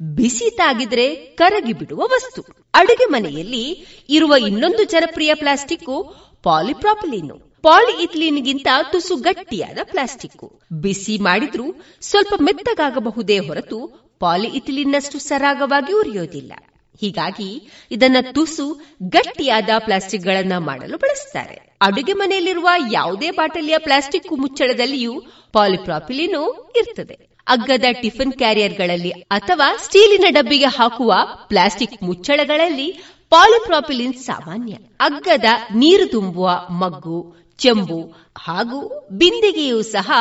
[0.00, 2.46] ಬಿಸಿ ತಾಗಿದ್ರೆ ಕರಗಿ ಬಿಡುವ ವಸ್ತು.
[2.74, 3.64] ಅಡುಗೆ ಮನೆಯಲ್ಲಿ
[4.08, 7.32] ಇರುವ ಇನ್ನೊಂದು ಜನಪ್ರಿಯ ಪ್ಲಾಸ್ಟಿಕ್ ಪಾಲಿಪ್ರಾಪಿಲಿನ್.
[7.62, 13.78] ಪಾಲಿಇಥಿಲೀನ್ಗಿಂತ ತುಸು ಗಟ್ಟಿಯಾದ ಪ್ಲಾಸ್ಟಿಕ್ ಬಿಸಿ ಮಾಡಿದ್ರೂ ಸ್ವಲ್ಪ ಮೆತ್ತಗಾಗಬಹುದೇ ಹೊರತು
[14.20, 16.52] ಪಾಲಿಇಥಿಲಿನ್ನಷ್ಟು ಸರಾಗವಾಗಿ ಉರಿಯೋದಿಲ್ಲ.
[17.00, 25.22] ಹೀಗಾಗಿ ಇದನ್ನ ತುಸು ಗಟ್ಟಿಯಾದ ಪ್ಲಾಸ್ಟಿಕ್ಗಳನ್ನ ಮಾಡಲು ಬಳಸುತ್ತಾರೆ ಅಡುಗೆ ಮನೆಯಲ್ಲಿರುವ ಯಾವುದೇ ಬಾಟಲಿಯ ಪ್ಲಾಸ್ಟಿಕ್ ಮುಚ್ಚಳದಲ್ಲಿಯೂ
[25.52, 27.30] ಪಾಲಿಪ್ರಾಪಿಲಿನೋ ಇರ್ತದೆ.
[27.46, 31.14] ಅಗ್ಗದ ಟಿಫಿನ್ ಕ್ಯಾರಿಯರ್ಗಳಲ್ಲಿ ಅಥವಾ ಸ್ಟೀಲಿನ ಡಬ್ಬಿಗೆ ಹಾಕುವ
[31.48, 33.00] ಪ್ಲಾಸ್ಟಿಕ್ ಮುಚ್ಚಳಗಳಲ್ಲಿ
[33.30, 34.72] ಪಾಲಿಪ್ರಾಪಿಲಿನ್ ಸಾಮಾನ್ಯ.
[35.00, 35.44] ಅಗ್ಗದ
[35.74, 40.12] ನೀರು ತುಂಬುವ ಮಗ್ಗು, ಚೆಂಬು ಹಾಗೂ ಬಿಂದಿಗೆಯೂ ಸಹ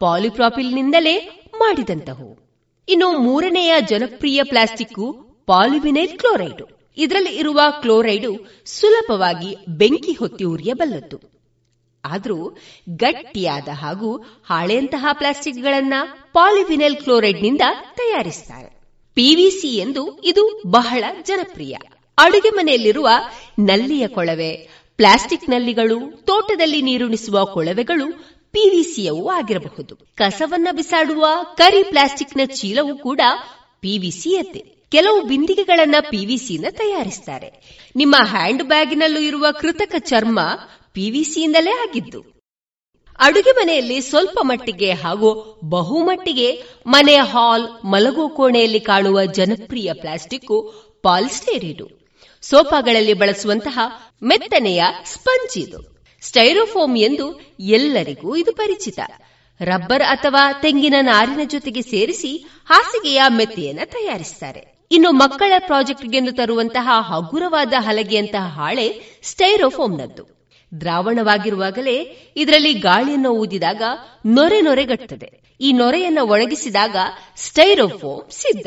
[0.00, 1.16] ಪಾಲಿಪ್ರಾಪಿಲ್ನಿಂದಲೇ
[1.58, 2.38] ಮಾಡಿದಂತಹವು.
[2.88, 6.62] ಇನ್ನು ಮೂರನೆಯ ಜನಪ್ರಿಯ ಪ್ಲಾಸ್ಟಿಕ್ ಪಾಲಿವಿನೈಲ್ ಕ್ಲೋರೈಡ್.
[6.96, 11.20] ಇದರಲ್ಲಿ ಇರುವ ಕ್ಲೋರೈಡ್ ಸುಲಭವಾಗಿ ಬೆಂಕಿ ಹೊತ್ತಿ ಉರಿಯಬಲ್ಲದ್ದು
[12.04, 12.58] ಆದರೂ
[12.90, 15.94] ಗಟ್ಟಿಯಾದ ಹಾಗೂ ಹಾಳೆಯಂತಹ ಪ್ಲಾಸ್ಟಿಕ್ಗಳನ್ನ
[16.32, 17.60] ಪಾಲಿವಿನೈಲ್ ಕ್ಲೋರೈಡ್ನಿಂದ
[17.96, 18.82] ತಯಾರಿಸುತ್ತಾರೆ
[19.14, 21.76] ಪಿವಿಸಿ ಎಂದು ಇದು ಬಹಳ ಜನಪ್ರಿಯ.
[22.18, 23.08] ಅಡುಗೆ ಮನೆಯಲ್ಲಿರುವ
[23.58, 28.12] ನಲ್ಲಿಯ ಕೊಳವೆ, ಪ್ಲಾಸ್ಟಿಕ್ ನಲ್ಲಿಗಳು, ತೋಟದಲ್ಲಿ ನೀರುಣಿಸುವ ಕೊಳವೆಗಳು
[28.50, 29.96] ಪಿವಿಸಿಯವೂ ಆಗಿರಬಹುದು.
[30.14, 33.20] ಕಸವನ್ನ ಬಿಸಾಡುವ ಕರಿ ಪ್ಲಾಸ್ಟಿಕ್ನ ಚೀಲವೂ ಕೂಡ
[33.80, 37.48] ಪಿವಿಸಿಯದ್ದೇ ಕೆಲವು ಬಿಂದಿಗೆಗಳನ್ನ ಪಿವಿಸಿಯಿಂದ ತಯಾರಿಸುತ್ತಾರೆ
[37.96, 40.40] ನಿಮ್ಮ ಹ್ಯಾಂಡ್ ಬ್ಯಾಗ್ನಲ್ಲೂ ಇರುವ ಕೃತಕ ಚರ್ಮ
[40.92, 42.32] ಪಿವಿಸಿಯಿಂದಲೇ ಆಗಿದ್ದು.
[43.18, 51.86] ಅಡುಗೆ ಮನೆಯಲ್ಲಿ ಸ್ವಲ್ಪ ಮಟ್ಟಿಗೆ ಹಾಗೂ ಬಹುಮಟ್ಟಿಗೆ ಮನೆಯ ಹಾಲ್ ಮಲಗೋ ಕೋಣೆಯಲ್ಲಿ ಕಾಣುವ ಜನಪ್ರಿಯ ಪ್ಲಾಸ್ಟಿಕ್ ಪಾಲಿಸ್ಟೇರಿಡು.
[52.42, 53.80] ಸೋಫಾಗಳಲ್ಲಿ ಬಳಸುವಂತಹ
[54.22, 55.80] ಮೆತ್ತನೆಯ ಸ್ಪಂಜ್ ಇದು.
[56.20, 59.00] ಸ್ಟೈರೋಫೋಮ್ ಎಂದು ಎಲ್ಲರಿಗೂ ಇದು ಪರಿಚಿತ.
[59.60, 68.46] ರಬ್ಬರ್ ಅಥವಾ ತೆಂಗಿನ ನಾರಿನ ಜೊತೆಗೆ ಸೇರಿಸಿ ಹಾಸಿಗೆಯ ಮೆತ್ತೆಯನ್ನು ತಯಾರಿಸುತ್ತಾರೆ ಇನ್ನು ಮಕ್ಕಳ ಪ್ರಾಜೆಕ್ಟ್ಗೆಂದು ತರುವಂತಹ ಹಗುರವಾದ ಹಲಗೆಯಂತಹ
[68.48, 70.52] ಹಾಳೆ ಸ್ಟೈರೋಫೋಮ್ನದ್ದು.
[70.80, 73.82] ದ್ರಾವಣವಾಗಿರುವಾಗಲೇ ಇದರಲ್ಲಿ ಗಾಳಿಯನ್ನು ಊದಿದಾಗ
[74.26, 75.56] ನೊರೆ ನೊರೆಗಟ್ಟುತ್ತದೆ.
[75.60, 76.96] ಈ ನೊರೆಯನ್ನು ಒಣಗಿಸಿದಾಗ
[77.36, 78.66] ಸ್ಟೈರೋಫೋಮ್ ಸಿದ್ಧ.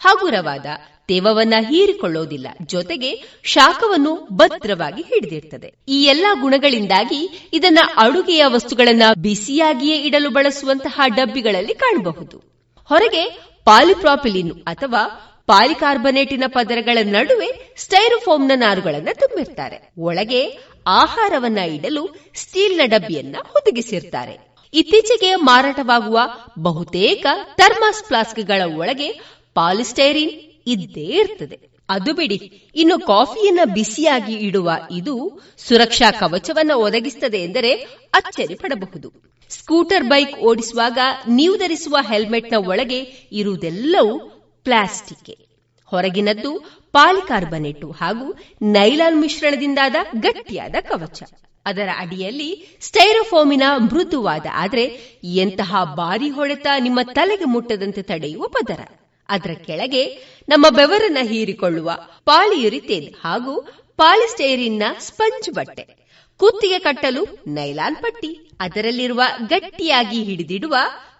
[0.00, 0.66] ಹಗುರವಾದ
[1.06, 2.46] ತೇವವನ್ನ ಹೀರಿಕೊಳ್ಳೋದಿಲ್ಲ.
[2.66, 12.42] ಜೊತೆಗೆ ಶಾಖವನ್ನು ಭದ್ರವಾಗಿ ಹಿಡಿದಿರ್ತದೆ ಈ ಎಲ್ಲಾ ಗುಣಗಳಿಂದಾಗಿ ಇದನ್ನ ಅಡುಗೆಯ ವಸ್ತುಗಳನ್ನ ಬಿಸಿಯಾಗಿಯೇ ಇಡಲು ಬಳಸುವಂತಹ ಡಬ್ಬಿಗಳಲ್ಲಿ ಕಾಣಬಹುದು.
[12.84, 19.92] ಹೊರಗೆ ಪಾಲಿಪ್ರಾಪಿಲಿನ್ ಅಥವಾ ಪಾಲಿಕಾರ್ಬನೇಟಿನ ಪದರಗಳ ನಡುವೆ ಸ್ಟೈರೋಫೋಮ್ನ ನಾರುಗಳನ್ನು ತುಂಬಿರ್ತಾರೆ.
[19.98, 24.54] ಒಳಗೆ ಆಹಾರವನ್ನ ಇಡಲು ಸ್ಟೀಲ್ನ ಡಬ್ಬಿಯನ್ನ ಒದಗಿಸಿರ್ತಾರೆ.
[24.74, 26.20] ಇತ್ತೀಚೆಗೆ ಮಾರಾಟವಾಗುವ
[26.58, 29.20] ಬಹುತೇಕ ಥರ್ಮಾಸ್ ಫ್ಲಾಸ್ಕ್ಗಳ ಒಳಗೆ
[29.54, 30.30] ಪಾಲಿಸ್ಟೈರಿನ್
[30.66, 31.60] ಇದ್ದೇ ಇರ್ತದೆ.
[31.88, 37.72] ಅದು ಬಿಡಿ, ಇನ್ನು ಕಾಫಿಯನ್ನ ಬಿಸಿಯಾಗಿ ಇಡುವ ಇದು ಸುರಕ್ಷಾ ಕವಚವನ್ನ ಒದಗಿಸುತ್ತದೆ ಎಂದರೆ
[38.14, 39.12] ಅಚ್ಚರಿ ಪಡಬಹುದು.
[39.50, 40.98] ಸ್ಕೂಟರ್ ಬೈಕ್ ಓಡಿಸುವಾಗ
[41.28, 43.00] ನೀವು ಧರಿಸುವ ಹೆಲ್ಮೆಟ್ನ ಒಳಗೆ
[43.32, 45.36] ಇರುವುದೆಲ್ಲವೂ ಪ್ಲಾಸ್ಟಿಕ್.
[45.84, 51.22] ಹೊರಗಿನದ್ದು ಪಾಲಿಕಾರ್ಬನೇಟು ಹಾಗೂ ನೈಲಾನ್ ಮಿಶ್ರಣದಿಂದಾದ ಗಟ್ಟಿಯಾದ ಕವಚ.
[51.66, 54.84] ಅದರ ಅಡಿಯಲ್ಲಿ ಸ್ಟೈರೋಫೋಮಿನ ಮೃದುವಾದ ಆದರೆ
[55.24, 58.80] ಎಂತಹ ಬಾರಿ ಹೊಡೆತ ನಿಮ್ಮ ತಲೆಗೆ ಮುಟ್ಟದಂತೆ ತಡೆಯುವ ಪದರ.
[59.28, 60.04] ಅದರ ಕೆಳಗೆ
[60.48, 61.90] ನಮ್ಮ ಬೆವರನ್ನ ಹೀರಿಕೊಳ್ಳುವ
[62.24, 66.00] ಪಾಲಿಯುರಿತೇನ್ ಹಾಗೂ ಪಾಲಿಸ್ಟೈರಿನ್ನ ಸ್ಪಂಜ್ ಬಟ್ಟೆ.
[66.36, 68.50] ಕುತ್ತಿಗೆ ಕಟ್ಟಲು ನೈಲಾನ್ ಪಟ್ಟಿ.
[68.60, 70.76] ಅದರಲ್ಲಿರುವ ಗಟ್ಟಿಯಾಗಿ ಹಿಡಿದಿಡುವ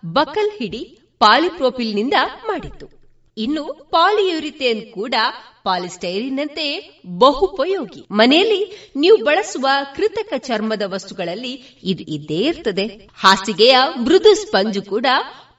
[0.07, 2.15] ಬಕಲ್ ಹಿಡಿ ಪಾಲಿಪ್ರೋಪಿಲ್ನಿಂದ
[2.47, 3.00] ಮಾಡಿತ್ತು
[3.41, 5.15] ಇನ್ನು ಪಾಲಿಯೂರಿಥೇನ್ ಕೂಡ
[5.65, 6.67] ಪಾಲಿಸ್ಟೈರಿನಂತೆ
[7.07, 8.07] ಬಹುಪಯೋಗಿ.
[8.11, 13.11] ಮನೆಯಲ್ಲಿ ನೀವು ಬಳಸುವ ಕೃತಕ ಚರ್ಮದ ವಸ್ತುಗಳಲ್ಲಿ ಇದು ಇದ್ದೇ ಇರ್ತದೆ.
[13.15, 15.07] ಹಾಸಿಗೆಯ ಮೃದು ಸ್ಪಂಜು ಕೂಡ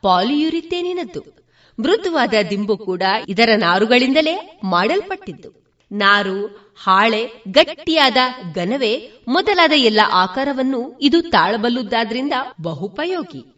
[0.01, 1.41] ಪಾಲಿಯೂರಿಥೇನಿನದ್ದು.
[1.79, 5.61] ಮೃದುವಾದ ದಿಂಬು ಕೂಡ ಇದರ ನಾರುಗಳಿಂದಲೇ ಮಾಡಲ್ಪಟ್ಟಿದ್ದು.
[5.91, 6.37] ನಾರು,
[6.83, 8.17] ಹಾಳೆ, ಗಟ್ಟಿಯಾದ
[8.53, 13.50] ಗನವೆ ಮೊದಲಾದ ಎಲ್ಲ ಆಕಾರವನ್ನು ಇದು ತಾಳಬಲ್ಲುದಾದ್ರಿಂದ ಬಹುಪಯೋಗಿ.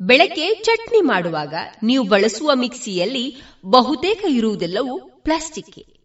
[0.00, 3.36] ಬೆಳಗ್ಗೆ ಚಟ್ನಿ ಮಾಡುವಾಗ ನೀವು ಬಳಸುವ ಮಿಕ್ಸಿಯಲ್ಲಿ
[3.66, 5.96] ಬಹುತೇಕ ಇರುವುದೆಲ್ಲವೂ ಪ್ಲಾಸ್ಟಿಕ್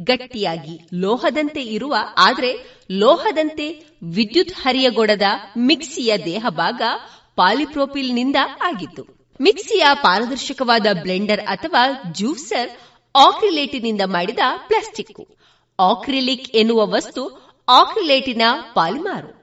[0.00, 2.54] ಗಟ್ಟಿಯಾಗಿ ಲೋಹದಂತೆ ಇರುವ, ಆದರೆ
[2.90, 5.22] ಲೋಹದಂತೆ ವಿದ್ಯುತ್ ಹರಿಯಗೊಡದ
[5.56, 6.82] ಮಿಕ್ಸಿಯ ದೇಹ ಭಾಗ
[7.36, 9.02] ಪಾಲಿಪ್ರೋಪಿಲ್ನಿಂದ ಆಗಿತ್ತು
[9.40, 12.70] ಮಿಕ್ಸಿಯ ಪಾರದರ್ಶಕವಾದ ಬ್ಲೆಂಡರ್ ಅಥವಾ ಜ್ಯೂಸರ್
[13.14, 15.30] ಆಕ್ರಿಲೇಟಿನಿಂದ ಮಾಡಿದ ಪ್ಲಾಸ್ಟಿಕ್
[15.78, 18.42] ಆಕ್ರಿಲಿಕ್ ಎನ್ನುವ ವಸ್ತು ಆಕ್ರಿಲೇಟಿನ
[18.74, 19.39] ಪಾಲಿಮಾರು.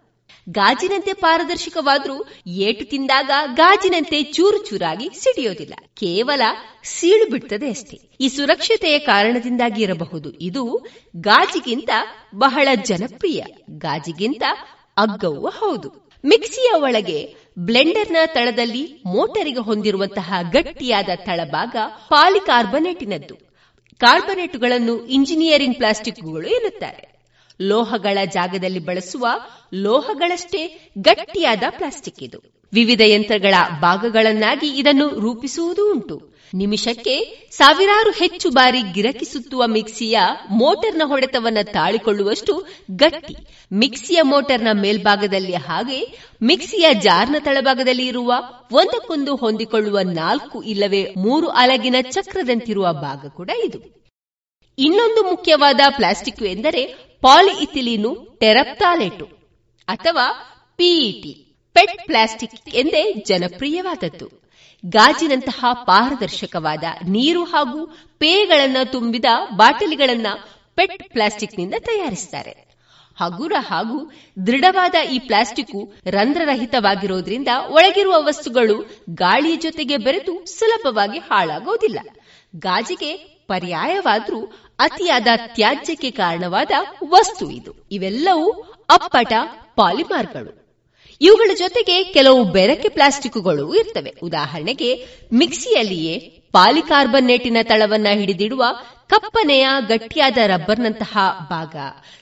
[0.50, 5.74] ಗಾಜಿನಂತೆ ಪಾರದರ್ಶಕವಾದ್ರೂ ಏಟು ತಿಂದಾಗ ಗಾಜಿನಂತೆ ಚೂರು ಚೂರಾಗಿ ಸಿಡಿಯೋದಿಲ್ಲ.
[5.94, 6.42] ಕೇವಲ
[6.84, 8.00] ಸೀಳು ಬಿಡ್ತದೆ ಅಷ್ಟೇ.
[8.22, 10.32] ಈ ಸುರಕ್ಷತೆಯ ಕಾರಣದಿಂದಾಗಿ ಇರಬಹುದು.
[10.32, 10.86] ಇದು
[11.18, 11.90] ಗಾಜಿಗಿಂತ
[12.36, 13.44] ಬಹಳ ಜನಪ್ರಿಯ.
[13.72, 14.44] ಗಾಜಿಗಿಂತ
[14.98, 16.12] ಅಗ್ಗವೂ ಹೌದು.
[16.26, 21.76] ಮಿಕ್ಸಿಯ ಒಳಗೆ ಬ್ಲೆಂಡರ್ನ ತಳದಲ್ಲಿ ಮೋಟರಿಗೆ ಹೊಂದಿರುವಂತಹ ಗಟ್ಟಿಯಾದ ತಳಭಾಗ
[22.10, 23.36] ಪಾಲಿಕಾರ್ಬನೇಟಿನದ್ದು.
[23.98, 27.17] ಕಾರ್ಬನೇಟುಗಳನ್ನು ಇಂಜಿನಿಯರಿಂಗ್ ಪ್ಲಾಸ್ಟಿಕ್ಗಳು ಎನ್ನುತ್ತಾರೆ.
[27.62, 29.28] ಲೋಹಗಳ ಜಾಗದಲ್ಲಿ ಬಳಸುವ
[29.74, 32.68] ಲೋಹಗಳಷ್ಟೇ ಗಟ್ಟಿಯಾದ ಪ್ಲಾಸ್ಟಿಕ್ ಇದು.
[32.74, 36.38] ವಿವಿಧ ಯಂತ್ರಗಳ ಭಾಗಗಳನ್ನಾಗಿ ಇದನ್ನು ರೂಪಿಸುವುದೂ ಉಂಟು.
[36.54, 40.20] ನಿಮಿಷಕ್ಕೆ ಸಾವಿರಾರು ಹೆಚ್ಚು ಬಾರಿ ಗಿರಕಿ ಸುತ್ತುವ ಮಿಕ್ಸಿಯ
[40.52, 43.36] ಮೋಟರ್ನ ಹೊಡೆತವನ್ನ ತಾಳಿಕೊಳ್ಳುವಷ್ಟು ಗಟ್ಟಿ.
[43.74, 48.34] ಮಿಕ್ಸಿಯ ಮೋಟರ್ನ ಮೇಲ್ಭಾಗದಲ್ಲಿ ಹಾಗೆ, ಮಿಕ್ಸಿಯ ಜಾರ್ನ ತಳಭಾಗದಲ್ಲಿ ಇರುವ
[48.72, 54.07] ಒಂದಕ್ಕೊಂದು ಹೊಂದಿಕೊಳ್ಳುವ ನಾಲ್ಕು ಇಲ್ಲವೇ ಮೂರು ಅಲಗಿನ ಚಕ್ರದಂತಿರುವ ಭಾಗ ಕೂಡ ಇದು.
[54.78, 59.26] ಇನ್ನೊಂದು ಮುಖ್ಯವಾದ ಪ್ಲಾಸ್ಟಿಕ್ ಎಂದರೆ ಪಾಲಿಇಥಿಲೀನು ಟೆರಪ್ತಾಲೆಟು
[59.88, 60.26] ಅಥವಾ
[60.76, 61.34] ಪಿಇಟಿ
[61.74, 64.48] ಪೆಟ್ ಪ್ಲಾಸ್ಟಿಕ್ ಎಂದೇ ಜನಪ್ರಿಯವಾದದ್ದು.
[64.86, 67.88] ಗಾಜಿನಂತಹ ಪಾರದರ್ಶಕವಾದ ನೀರು ಹಾಗೂ
[68.18, 69.26] ಪೇಯಗಳನ್ನು ತುಂಬಿದ
[69.56, 72.67] ಬಾಟಲಿಗಳನ್ನು ಪೆಟ್ ಪ್ಲಾಸ್ಟಿಕ್ನಿಂದ ತಯಾರಿಸುತ್ತಾರೆ
[73.20, 74.12] ಹಗುರ ಹಾಗೂ
[74.48, 82.00] ದೃಢವಾದ ಈ ಪ್ಲಾಸ್ಟಿಕ್ ರಂಧ್ರರಹಿತವಾಗಿರೋದ್ರಿಂದ ಒಳಗಿರುವ ವಸ್ತುಗಳು ಗಾಳಿಯ ಜೊತೆಗೆ ಬೆರೆತು ಸುಲಭವಾಗಿ ಹಾಳಾಗೋದಿಲ್ಲ.
[82.56, 83.16] ಗಾಜಿಗೆ
[83.48, 86.72] ಪರ್ಯಾಯವಾದರೂ ಅತಿಯಾದ ತ್ಯಾಜ್ಯಕ್ಕೆ ಕಾರಣವಾದ
[87.10, 87.88] ವಸ್ತು ಇದು.
[87.92, 88.52] ಇವೆಲ್ಲವೂ
[88.90, 89.34] ಅಪ್ಪಟ
[89.76, 90.68] ಪಾಲಿಮಾರ್ಗಳು.
[91.22, 94.14] ಇವುಗಳ ಜೊತೆಗೆ ಕೆಲವು ಬೆರಕೆ ಪ್ಲಾಸ್ಟಿಕ್ಗಳು ಇರ್ತವೆ.
[94.24, 96.20] ಉದಾಹರಣೆಗೆ ಮಿಕ್ಸಿಯಲ್ಲಿಯೇ
[96.52, 98.64] ಪಾಲಿಕಾರ್ಬನೇಟಿನ ತಳವನ್ನ ಹಿಡಿದಿಡುವ
[99.10, 101.18] ಕಪ್ಪನೆಯ ಗಟ್ಟಿಯಾದ ರಬ್ಬರ್ನಂತಹ
[101.50, 101.76] ಭಾಗ,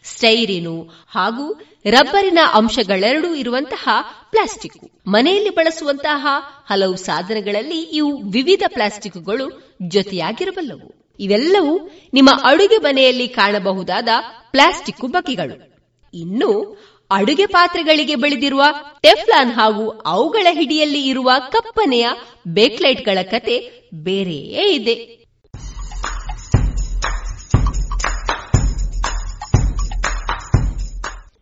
[0.04, 3.90] ಸ್ಟೈರಿನು ಹಾಗೂ ರಬ್ಬರಿನ ಅಂಶಗಳೆರಡೂ ಇರುವಂತಹ
[4.32, 5.08] ಪ್ಲಾಸ್ಟಿಕ್.
[5.08, 6.28] ಮನೆಯಲ್ಲಿ ಬಳಸುವಂತಹ
[6.70, 11.16] ಹಲವು ಸಾಧನಗಳಲ್ಲಿ ಇವು ವಿವಿಧ ಪ್ಲಾಸ್ಟಿಕ್ಗಳು ಜೊತೆಯಾಗಿರಬಲ್ಲವು.
[11.20, 14.10] ಇವೆಲ್ಲವೂ ನಿಮ್ಮ ಅಡುಗೆ ಮನೆಯಲ್ಲಿ ಕಾಣಬಹುದಾದ
[14.52, 15.76] ಪ್ಲಾಸ್ಟಿಕ್ ಬಗೆಗಳು.
[16.14, 16.78] ಇನ್ನು,
[17.12, 18.64] ಅಡುಗೆ ಪಾತ್ರೆಗಳಿಗೆ ಬೆಳೆದಿರುವ
[19.02, 22.10] ಟೆಫ್ಲಾನ್ ಹಾಗೂ ಅವುಗಳ ಹಿಡಿಯಲ್ಲಿ ಇರುವ ಕಪ್ಪನೆಯ
[22.48, 25.25] ಬೇಕ್ಲೈಟ್ಗಳ ಕತೆ ಬೇರೆಯೇ ಇದೆ.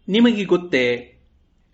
[0.08, 1.14] ನಿಮಗೆ ಗೊತ್ತೇ,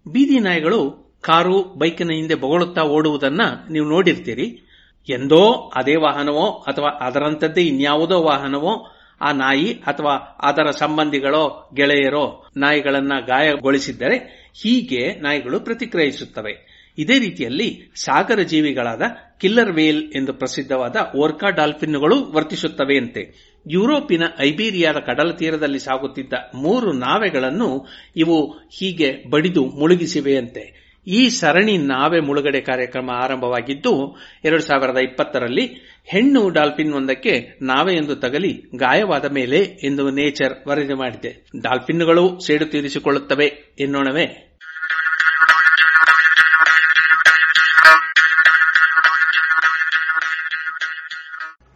[0.07, 4.61] ಬೀದಿ ನಾಯಿಗಳು ಕಾರು ಬೈಕಿನ ಹಿಂದೆ ಬೊಗಳುತ್ತಾ ಓಡುವುದನ್ನ ನೀವು ನೋಡಿರ್ತೀರಿ.
[5.09, 14.17] ಎಂದೋ ಅದೇ ವಾಹನವೋ ಅಥವಾ ಅದರಂತದ್ದೇ ಇನ್ಯಾವುದೋ ವಾಹನವೋ ಆ ನಾಯಿ ಅಥವಾ ಅದರ ಸಂಬಂಧಿಗಳೋ ಗೆಳೆಯರೋ ನಾಯಿಗಳನ್ನ ಗಾಯಗೊಳಿಸಿದ್ದರೆ
[14.63, 16.79] ಹೀಗೆ ನಾಯಿಗಳು ಪ್ರತಿಕ್ರಿಯಿಸುತ್ತವೆ.
[16.97, 19.01] ಇದೇ ರೀತಿಯಲ್ಲಿ ಸಾಗರ ಜೀವಿಗಳಾದ
[19.39, 28.51] ಕಿಲ್ಲರ್ ವೇಲ್ ಎಂದು ಪ್ರಸಿದ್ಧವಾದ ಓರ್ಕಾ ಡಾಲ್ಫಿನ್ಗಳು ವರ್ತಿಸುತ್ತವೆಯಂತೆ ಯುರೋಪಿನ ಐಬೀರಿಯಾದ ಕಡಲ ತೀರದಲ್ಲಿ ಸಾಗುತ್ತಿದ್ದ ಮೂರು ನಾವೆಗಳನ್ನು ಇವು
[28.51, 30.89] ಹೀಗೆ ಬಡಿದು ಮುಳುಗಿಸಿವೆಯಂತೆ.
[31.07, 35.65] ಈ ಸರಣಿ ನಾವೆ ಮುಳುಗಡೆ ಕಾರ್ಯಕ್ರಮ ಆರಂಭವಾಗಿದ್ದು, ಎರಡು ಸಾವಿರದ ಇಪ್ಪತ್ತರಲ್ಲಿ
[36.05, 37.59] ಹೆಣ್ಣು ಡಾಲ್ಫಿನ್ ಒಂದಕ್ಕೆ
[37.91, 41.49] ಎಂದು ತಗಲಿ ಗಾಯವಾದ ಮೇಲೆ ಎಂದು ನೇಚರ್ ವರದಿ ಮಾಡಿದೆ.
[41.61, 44.45] ಡಾಲ್ಫಿನ್ಗಳು ಸೇಡು ತೀರಿಸಿಕೊಳ್ಳುತ್ತವೆ ಎನ್ನೋಣವೇ.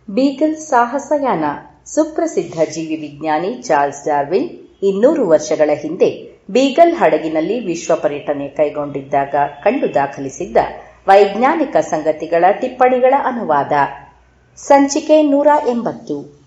[0.10, 1.43] ಬೀಗಲ್ ಸಾಹಸಯಾನ.
[1.95, 4.49] ಸುಪ್ರಸಿದ್ಧ ಜೀವಿ ವಿಜ್ಞಾನಿ ಚಾರ್ಲ್ಸ್ ಡಾರ್ವಿನ್
[4.84, 6.10] ಇನ್ನೂರು ವರ್ಷಗಳ ಹಿಂದೆ
[6.52, 10.57] ಬೀಗಲ್ ಹಡಗಿನಲ್ಲಿ ವಿಶ್ವ ಪರ್ಯಟನೆ ಕೈಗೊಂಡಿದ್ದಾಗ ಕಂಡು ದಾಖಲಿಸಿದ್ದ
[11.07, 13.72] ವೈಜ್ಞಾನಿಕ ಸಂಗತಿಗಳ ಟಿಪ್ಪಣಿಗಳ ಅನುವಾದ.
[14.57, 16.44] ಸಂಚಿಕೆ ನೂರ ಎಂಬತ್ತು.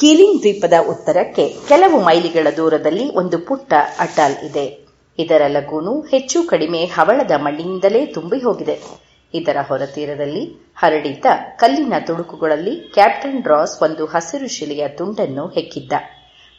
[0.00, 4.86] ಕೀಲಿಂಗ್ ದ್ವೀಪದ ಉತ್ತರಕ್ಕೆ ಕೆಲವು ಮೈಲಿಗಳ ದೂರದಲ್ಲಿ ಒಂದು ಪುಟ್ಟ ಅಟಾಲ್ ಇದೆ.
[5.18, 9.01] ಇದರ ಲಗೂನು ಹೆಚ್ಚು ಕಡಿಮೆ ಹವಳದ ಮಣ್ಣಿನಿಂದಲೇ ತುಂಬಿ ಹೋಗಿದೆ.
[9.34, 10.42] ಇದರ ಹೊರತೀರದಲ್ಲಿ
[10.76, 11.26] ಹರಡಿದ್ದ
[11.56, 15.92] ಕಲ್ಲಿನ ತುಣುಕುಗಳಲ್ಲಿ ಕ್ಯಾಪ್ಟನ್ ಡ್ರಾಸ್ ಒಂದು ಹಸಿರು ಶಿಲೆಯ ತುಂಡನ್ನು ಹೆಕ್ಕಿದ್ದ.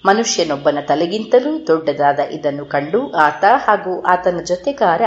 [0.06, 5.02] ಮನುಷ್ಯನೊಬ್ಬನ ತಲೆಗಿಂತಲೂ ದೊಡ್ಡದಾದ ಇದನ್ನು ಕಂಡು ಆತ ಹಾಗೂ ಆತನ ಜೊತೆಗಾರ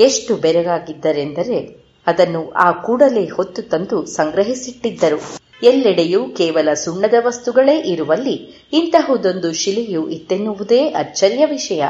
[0.00, 1.58] ಎಷ್ಟು ಬೆರಗಾಗಿದ್ದರೆಂದರೆ
[2.06, 5.18] ಅದನ್ನು ಆ ಕೂಡಲೇ ಹೊತ್ತು ತಂದು ಸಂಗ್ರಹಿಸಿಟ್ಟಿದ್ದರು.
[5.62, 8.34] ಎಲ್ಲೆಡೆಯೂ ಕೇವಲ ಸುಣ್ಣದ ವಸ್ತುಗಳೇ ಇರುವಲ್ಲಿ
[8.72, 11.82] ಇಂತಹುದೊಂದು ಶಿಲೆಯು ಇತ್ತೆನ್ನುವುದೇ ಅಚ್ಚರಿಯ ವಿಷಯ.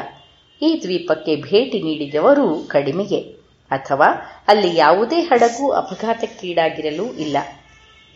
[0.63, 3.42] ಈ ದ್ವೀಪಕ್ಕೆ ಭೇಟಿ ನೀಡಿದವರು ಕಡಿಮೆಯೇ.
[3.73, 4.09] ಅಥವಾ
[4.49, 7.37] ಅಲ್ಲಿ ಯಾವುದೇ ಹಡಗು ಅಪಘಾತಕ್ಕೀಡಾಗಿರಲು ಇಲ್ಲ.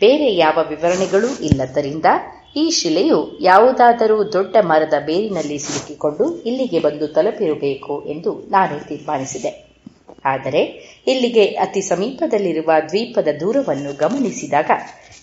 [0.01, 2.07] ಬೇರೆ ಯಾವ ವಿವರಣೆಗಳೂ ಇಲ್ಲದರಿಂದ
[2.55, 9.51] ಈ ಶಿಲೆಯು ಯಾವುದಾದರೂ ದೊಡ್ಡ ಮರದ ಬೇರಿನಲ್ಲಿ ಸಿಲುಕಿಕೊಂಡು ಇಲ್ಲಿಗೆ ಬಂದು ತಲುಪಿರಬೇಕು ಎಂದು ನಾನು ತೀರ್ಮಾನಿಸಿದೆ.
[10.25, 10.61] ಆದರೆ
[11.07, 14.71] ಇಲ್ಲಿಗೆ ಅತಿ ಸಮೀಪದಲ್ಲಿರುವ ದ್ವೀಪದ ದೂರವನ್ನು ಗಮನಿಸಿದಾಗ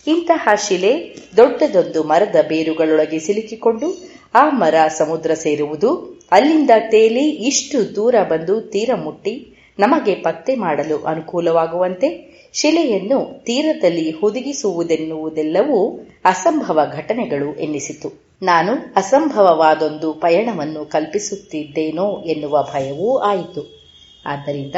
[0.07, 0.93] ಇಂತಹ ಶಿಲೆ
[1.37, 3.89] ದೊಡ್ಡದೊಂದು ಮರದ ಬೇರುಗಳೊಳಗೆ ಸಿಲುಕಿಕೊಂಡು
[4.35, 5.91] ಆ ಮರ ಸಮುದ್ರ ಸೇರುವುದು
[6.33, 9.35] ಅಲ್ಲಿಂದ ತೇಲಿ ಇಷ್ಟು ದೂರ ಬಂದು ತೀರ ಮುಟ್ಟಿ
[9.79, 12.09] ನಮಗೆ ಪತ್ತೆ ಮಾಡಲು ಅನುಕೂಲವಾಗುವಂತೆ
[12.53, 18.25] ಶಿಲೆಯನ್ನು ತೀರದಲ್ಲಿ ಹುದುಗಿಸುವುದೆನ್ನುವುದೆಲ್ಲವೂ ಅಸಂಭವ ಘಟನೆಗಳು ಎನ್ನಿಸಿತು.
[18.43, 23.91] ನಾನು ಅಸಂಭವವಾದೊಂದು ಪಯಣವನ್ನು ಕಲ್ಪಿಸುತ್ತಿದ್ದೇನೋ ಎನ್ನುವ ಭಯವೂ ಆಯಿತು.
[24.27, 24.75] ಆದ್ದರಿಂದ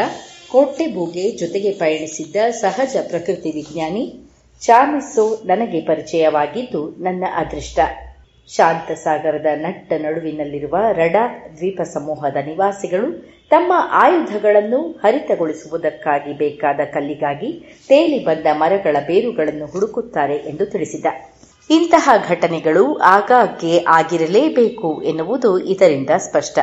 [0.48, 4.20] ಕೋಟೆಬೂಗೆ ಜೊತೆಗೆ ಪಯಣಿಸಿದ್ದ ಸಹಜ ಪ್ರಕೃತಿ ವಿಜ್ಞಾನಿ
[4.60, 7.78] ಚಾಮಿಸ್ಸು ನನಗೆ ಪರಿಚಯವಾಗಿದ್ದು ನನ್ನ ಅದೃಷ್ಟ.
[8.48, 18.46] ಶಾಂತ ಸಾಗರದ ನಟ್ಟ ನಡುವಿನಲ್ಲಿರುವ ರಡಾ ದ್ವೀಪ ಸಮೂಹದ ನಿವಾಸಿಗಳು ತಮ್ಮ ಆಯುಧಗಳನ್ನು ಹರಿತಗೊಳಿಸುವುದಕ್ಕಾಗಿ ಬೇಕಾದ ಕಲ್ಲಿಗಾಗಿ ತೇಲಿ ಬಂದ
[18.52, 21.06] ಮರಗಳ ಬೇರುಗಳನ್ನು ಹುಡುಕುತ್ತಾರೆ ಎಂದು ತಿಳಿಸಿದ.
[21.70, 26.58] ಇಂತಹ ಘಟನೆಗಳು ಆಗಾಗ್ಗೆ ಆಗಿರಲೇಬೇಕು ಎನ್ನುವುದು ಇದರಿಂದ ಸ್ಪಷ್ಟ.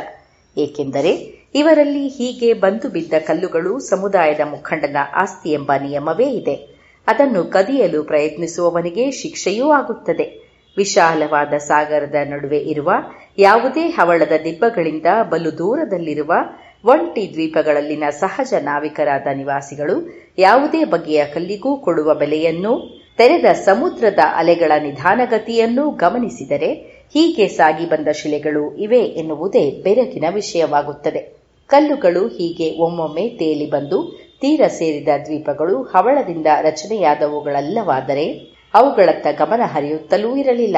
[0.58, 6.74] ಏಕೆಂದರೆ ಇವರಲ್ಲಿ ಹೀಗೆ ಬಂದು ಬಿದ್ದ ಕಲ್ಲುಗಳು ಸಮುದಾಯದ ಮುಖಂಡನ ಆಸ್ತಿ ಎಂಬ ನಿಯಮವೇ ಇದೆ.
[7.08, 10.43] ಅದನ್ನು ಕದಿಯಲು ಪ್ರಯತ್ನಿಸುವವನಿಗೆ ಶಿಕ್ಷೆಯೂ ಆಗುತ್ತದೆ.
[10.78, 12.92] ವಿಶಾಲವಾದ ಸಾಗರದ ನಡುವೆ ಇರುವ
[13.38, 16.32] ಯಾವುದೇ ಹವಳದ ದಿಬ್ಬಗಳಿಂದ ಬಲು ದೂರದಲ್ಲಿರುವ
[16.86, 19.96] ಒಂಟಿ ದ್ವೀಪಗಳಲ್ಲಿನ ಸಹಜ ನಾವಿಕರಾದ ನಿವಾಸಿಗಳು
[20.38, 22.74] ಯಾವುದೇ ಬಗೆಯ ಕಲ್ಲಿಗೂ ಕೊಡುವ ಬೆಲೆಯನ್ನು,
[23.18, 26.70] ತೆರೆದ ಸಮುದ್ರದ ಅಲೆಗಳ ನಿಧಾನಗತಿಯನ್ನೂ ಗಮನಿಸಿದರೆ
[27.16, 31.22] ಹೀಗೆ ಸಾಗಿ ಬಂದ ಶಿಲೆಗಳು ಇವೆ ಎನ್ನುವುದೇ ಬೆರಗಿನ ವಿಷಯವಾಗುತ್ತದೆ.
[31.70, 34.00] ಕಲ್ಲುಗಳು ಹೀಗೆ ಒಮ್ಮೊಮ್ಮೆ ತೇಲಿ ಬಂದು
[34.42, 38.26] ತೀರ ಸೇರಿದ ದ್ವೀಪಗಳು ಹವಳದಿಂದ ರಚನೆಯಾದವುಗಳಲ್ಲವಾದರೆ
[38.74, 40.78] ಅವುಗಳತ್ತ ಗಮನ ಹರಿಯುತ್ತಲೂ ಇರಲಿಲ್ಲ.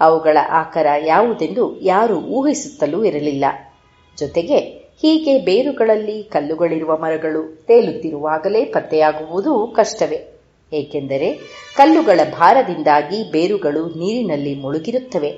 [0.00, 3.44] ಅವುಗಳ ಆಕಾರ ಯಾವುದೆಂದು ಯಾರು ಊಹಿಸುತ್ತಲೂ ಇರಲಿಲ್ಲ.
[4.18, 4.56] ಜೊತೆಗೆ
[5.02, 10.40] ಹೀಗೆ ಬೇರುಗಳಲ್ಲಿ ಕಲ್ಲುಗಳಿರುವ ಮರಗಳು ತೇಲುತ್ತಿರುವಾಗಲೇ ಪತ್ತೆಯಾಗುವುದು ಕಷ್ಟವೇ.
[10.72, 11.38] ಏಕೆಂದರೆ
[11.76, 15.30] ಕಲ್ಲುಗಳ ಭಾರದಿಂದಾಗಿ ಬೇರುಗಳು ನೀರಿನಲ್ಲಿ ಮುಳುಗಿರುತ್ತವೆ.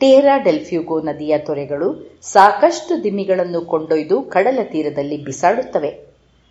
[0.00, 5.98] ಟೇರಾ ಡೆಲ್ಫ್ಯೂಗೋ ನದಿಯ ತೊರೆಗಳು ಸಾಕಷ್ಟು ದಿಮ್ಮಿಗಳನ್ನು ಕೊಂಡೊಯ್ದು ಕಡಲ ತೀರದಲ್ಲಿ ಬಿಸಾಡುತ್ತವೆ.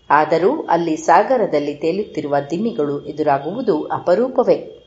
[0.09, 4.82] ಆದರೂ ಅಲ್ಲಿ ಸಾಗರದಲ್ಲಿ ತೇಲುತ್ತಿರುವ ದಿಮ್ಮಿಗಳು ಎದುರಾಗುವುದು ಅಪರೂಪವೇ.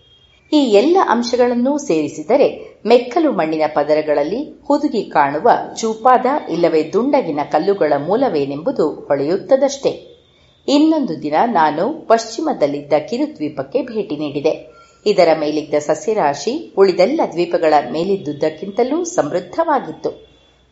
[0.52, 10.16] ಈ ಎಲ್ಲ ಅಂಶಗಳನ್ನೂ ಸೇರಿಸಿದರೆ ಮೆಕ್ಕಲು ಮಣ್ಣಿನ ಪದರಗಳಲ್ಲಿ ಹುದುಗಿ ಕಾಣುವ ಚೂಪಾದ ಇಲ್ಲವೇ ದುಂಡಗಿನ ಕಲ್ಲುಗಳ ಮೂಲವೇನೆಂಬುದು ಹೊಳೆಯುತ್ತದಷ್ಟೇ.
[10.68, 14.76] ಇನ್ನೊಂದು ದಿನ ನಾನು ಪಶ್ಚಿಮದಲ್ಲಿದ್ದ ಕಿರುದ್ವೀಪಕ್ಕೆ ಭೇಟಿ ನೀಡಿದೆ.
[15.06, 20.10] ಇದರ ಮೇಲಿದ್ದ ಸಸ್ಯರಾಶಿ ಉಳಿದೆಲ್ಲ ದ್ವೀಪಗಳ ಮೇಲಿದ್ದುದಕ್ಕಿಂತಲೂ ಸಮೃದ್ಧವಾಗಿತ್ತು.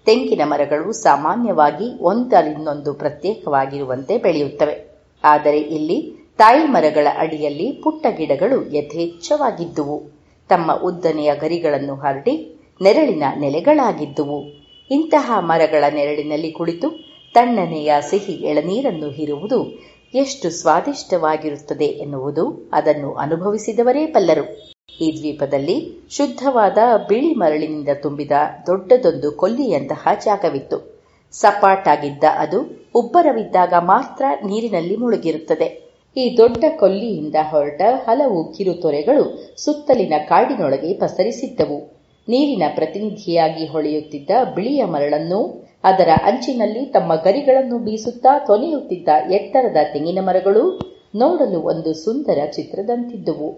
[0.06, 4.94] ತೆಂಗಿನ ಮರಗಳು ಸಾಮಾನ್ಯವಾಗಿ ಒಂದರಿಂದೊಂದು ಪ್ರತ್ಯೇಕವಾಗಿರುವಂತೆ ಬೆಳೆಯುತ್ತವೆ.
[5.24, 10.02] ಆದರೆ ಇಲ್ಲಿ ತಾಯಿ ಮರಗಳ ಅಡಿಯಲ್ಲಿ ಪುಟ್ಟ ಗಿಡಗಳು ಯಥೇಚ್ಛವಾಗಿದ್ದುವು.
[10.48, 14.42] ತಮ್ಮ ಉದ್ದನೆಯ ಗರಿಗಳನ್ನು ಹರಡಿ ನೆರಳಿನ ನೆಲೆಗಳಾಗಿದ್ದುವು.
[14.90, 16.90] ಇಂತಹ ಮರಗಳ ನೆರಳಿನಲ್ಲಿ ಕುಳಿತು
[17.32, 19.64] ತಣ್ಣನೆಯ ಸಿಹಿ ಎಳನೀರನ್ನು ಹೀರುವುದು
[20.14, 26.78] ಎಷ್ಟು ಸ್ವಾದಿಷ್ಟವಾಗಿರುತ್ತದೆ ಎನ್ನುವುದು ಅದನ್ನು ಅನುಭವಿಸಿದವರೇ ಬಲ್ಲರು ಈ ದ್ವೀಪದಲ್ಲಿ ಶುದ್ಧವಾದ
[27.08, 28.32] ಬಿಳಿ ಮರಳಿನಿಂದ ತುಂಬಿದ
[28.66, 30.94] ದೊಡ್ಡದೊಂದು ಕೊಲ್ಲಿಯಂತಹ ಜಾಗವಿತ್ತು.
[31.32, 35.83] ಸಪಾಟಾಗಿದ್ದ ಅದು ಉಬ್ಬರವಿದ್ದಾಗ ಮಾತ್ರ ನೀರಿನಲ್ಲಿ ಮುಳುಗಿರುತ್ತದೆ.
[36.16, 41.78] ಈ ದೊಡ್ಡ ಕೊಲ್ಲಿಯಿಂದ ಹೊರಟ ಹಲವು ಕಿರುತೊರೆಗಳು ಸುತ್ತಲಿನ ಕಾಡಿನೊಳಗೆ ಪಸರಿಸಿದ್ದವು.
[42.28, 50.80] ನೀರಿನ ಪ್ರತಿನಿಧಿಯಾಗಿ ಹೊಳೆಯುತ್ತಿದ್ದ ಬಿಳಿಯ ಮರಳನ್ನು, ಅದರ ಅಂಚಿನಲ್ಲಿ ತಮ್ಮ ಗರಿಗಳನ್ನು ಬೀಸುತ್ತಾ ತೊನೆಯುತ್ತಿದ್ದ ಎತ್ತರದ ತೆಂಗಿನ ಮರಗಳು
[51.16, 53.48] ನೋಡಲು ಒಂದು ಸುಂದರ ಚಿತ್ರದಂತಿದ್ದುವು.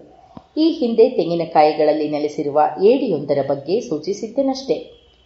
[0.57, 4.73] ಈ ಹಿಂದೆ ತೆಂಗಿನಕಾಯಿಗಳಲ್ಲಿ ನೆಲೆಸಿರುವ ಏಡಿಯೊಂದರ ಬಗ್ಗೆ ಸೂಚಿಸಿದ್ದೇನಷ್ಟೇ.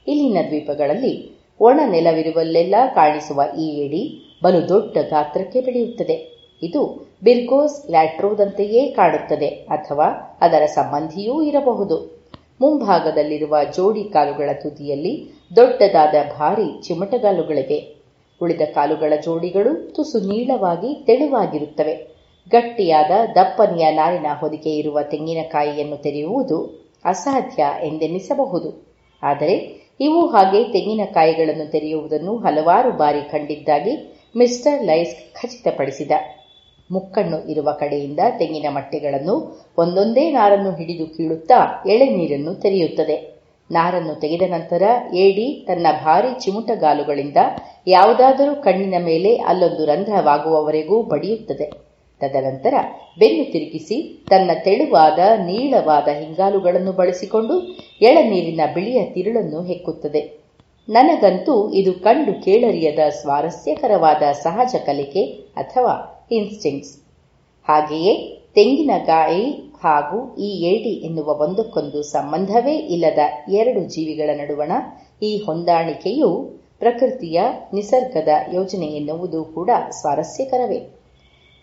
[0.07, 4.03] ಇಲ್ಲಿನ ದ್ವೀಪಗಳಲ್ಲಿ ಒಣ ನೆಲವಿರುವಲ್ಲೆಲ್ಲ ಕಾಣಿಸುವ ಈ ಏಡಿ
[4.43, 6.15] ಬಲು ದೊಡ್ಡ ಗಾತ್ರಕ್ಕೆ ಬೆಳೆಯುತ್ತದೆ.
[6.63, 12.22] ಇದು ಬಿರ್ಗೋಸ್ ಲ್ಯಾಟ್ರೋದಂತೆಯೇ ಕಾಣುತ್ತದೆ ಅಥವಾ ಅದರ ಸಂಬಂಧಿಯೂ ಇರಬಹುದು.
[12.61, 18.02] ಮುಂಭಾಗದಲ್ಲಿರುವ ಜೋಡಿ ಕಾಲುಗಳ ತುದಿಯಲ್ಲಿ ದೊಡ್ಡದಾದ ಭಾರಿ ಚಿಮಟಗಾಲುಗಳಿವೆ.
[18.41, 22.11] ಉಳಿದ ಕಾಲುಗಳ ಜೋಡಿಗಳು ತುಸು ನೀಳವಾಗಿ ತೆಳುವಾಗಿರುತ್ತವೆ.
[22.49, 26.57] ಗಟ್ಟಿಯಾದ ದಪ್ಪನೆಯ ನಾರಿನ ಹೊದಿಕೆ ಇರುವ ತೆಂಗಿನಕಾಯಿಯನ್ನು ತೆರೆಯುವುದು
[27.06, 28.88] ಅಸಾಧ್ಯ ಎಂದೆನಿಸಬಹುದು.
[29.23, 29.56] ಆದರೆ
[29.99, 36.11] ಇವು ಹಾಗೆ ತೆಂಗಿನಕಾಯಿಗಳನ್ನು ತೆರೆಯುವುದನ್ನು ಹಲವಾರು ಬಾರಿ ಕಂಡಿದ್ದಾಗಿ ಮಿಸ್ಟರ್ ಲೈಸ್ ಖಚಿತಪಡಿಸಿದ.
[36.91, 39.35] ಮುಕ್ಕಣ್ಣು ಇರುವ ಕಡೆಯಿಂದ ತೆಂಗಿನ ಮಟ್ಟೆಗಳನ್ನು
[39.77, 43.18] ಒಂದೊಂದೇ ನಾರನ್ನು ಹಿಡಿದು ಕೀಳುತ್ತಾ ಎಳೆನೀರನ್ನು ತೆರೆಯುತ್ತದೆ.
[43.72, 47.38] ನಾರನ್ನು ತೆಗೆದ ನಂತರ ಏಡಿ ತನ್ನ ಭಾರಿ ಚಿಮುಟಗಾಲುಗಳಿಂದ
[47.88, 51.68] ಯಾವುದಾದರೂ ಕಣ್ಣಿನ ಮೇಲೆ ಅಲ್ಲೊಂದು ರಂಧ್ರವಾಗುವವರೆಗೂ ಬಡಿಯುತ್ತದೆ.
[52.22, 52.73] ತದನಂತರ
[53.19, 57.55] ಬೆನ್ನು ತಿರುಗಿಸಿ ತನ್ನ ತೆಳುವಾದ, ನೀಳವಾದ ಹಿಂಗಾಲುಗಳನ್ನು ಬಳಸಿಕೊಂಡು
[58.01, 60.22] ಎಳನೀರಿನ ಬಿಳಿಯ ತಿರುಳನ್ನು ಹೆಕ್ಕುತ್ತದೆ.
[60.89, 65.23] ನನಗಂತೂ ಇದು ಕಂಡು ಕೇಳರಿಯದ ಸ್ವಾರಸ್ಯಕರವಾದ ಸಹಜ ಕಲಿಕೆ
[65.55, 65.93] ಅಥವಾ
[66.31, 66.93] ಇನ್ಸ್ಟಿಂಕ್ಟ್ಸ್
[67.67, 68.13] ಹಾಗೆಯೇ
[68.53, 69.43] ತೆಂಗಿನಕಾಯಿ
[69.83, 74.71] ಹಾಗೂ ಈ ಏಡಿ ಎನ್ನುವ ಒಂದಕ್ಕೊಂದು ಸಂಬಂಧವೇ ಇಲ್ಲದ ಎರಡು ಜೀವಿಗಳ ನಡುವಣ
[75.21, 76.29] ಈ ಹೊಂದಾಣಿಕೆಯು
[76.79, 77.39] ಪ್ರಕೃತಿಯ
[77.73, 80.79] ನಿಸರ್ಗದ ಯೋಜನೆ ಎನ್ನುವುದು ಕೂಡ ಸ್ವಾರಸ್ಯಕರವೇ.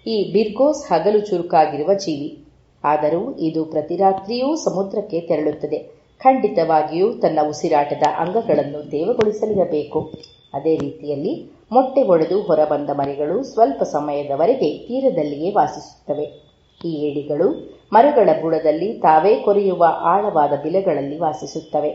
[0.07, 2.29] ಈ ಬಿರ್ಗೋಸ್ ಹಗಲು ಚುರುಕಾಗಿರುವ ಜೀವಿ.
[2.85, 5.79] ಆದರೂ ಇದು ಪ್ರತಿ ರಾತ್ರಿಯೂ ಸಮುದ್ರಕ್ಕೆ ತೆರಳುತ್ತದೆ.
[6.21, 10.01] ಖಂಡಿತವಾಗಿಯೂ ತನ್ನ ಉಸಿರಾಟದ ಅಂಗಗಳನ್ನು ತೇವಗೊಳಿಸಲಿರಬೇಕು
[10.55, 11.35] ಅದೇ ರೀತಿಯಲ್ಲಿ
[11.73, 16.49] ಮೊಟ್ಟೆ ಒಡೆದು ಹೊರಬಂದ ಮರಿಗಳು ಸ್ವಲ್ಪ ಸಮಯದವರೆಗೆ ತೀರದಲ್ಲಿಯೇ ವಾಸಿಸುತ್ತವೆ.
[16.85, 21.91] ಈ ಏಡಿಗಳು ಮರಗಳ ಬುಡದಲ್ಲಿ ತಾವೇ ಕೊರೆಯುವ ಆಳವಾದ ಬಿಲಗಳಲ್ಲಿ ವಾಸಿಸುತ್ತವೆ.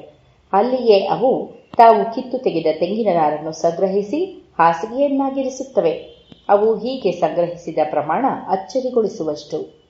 [0.53, 5.91] ಅಲ್ಲಿಯೇ ಅವು ತಾವು ಕಿತ್ತು ತೆಗೆದ ತೆಂಗಿನ ನಾರನ್ನು ಸಂಗ್ರಹಿಸಿ ಹಾಸಿಗೆಯನ್ನಾಗಿರಿಸುತ್ತವೆ.
[6.49, 9.83] ಅವು ಹೀಗೆ ಸಂಗ್ರಹಿಸಿದ ಪ್ರಮಾಣ ಅಚ್ಚರಿಗೊಳಿಸುವಷ್ಟು.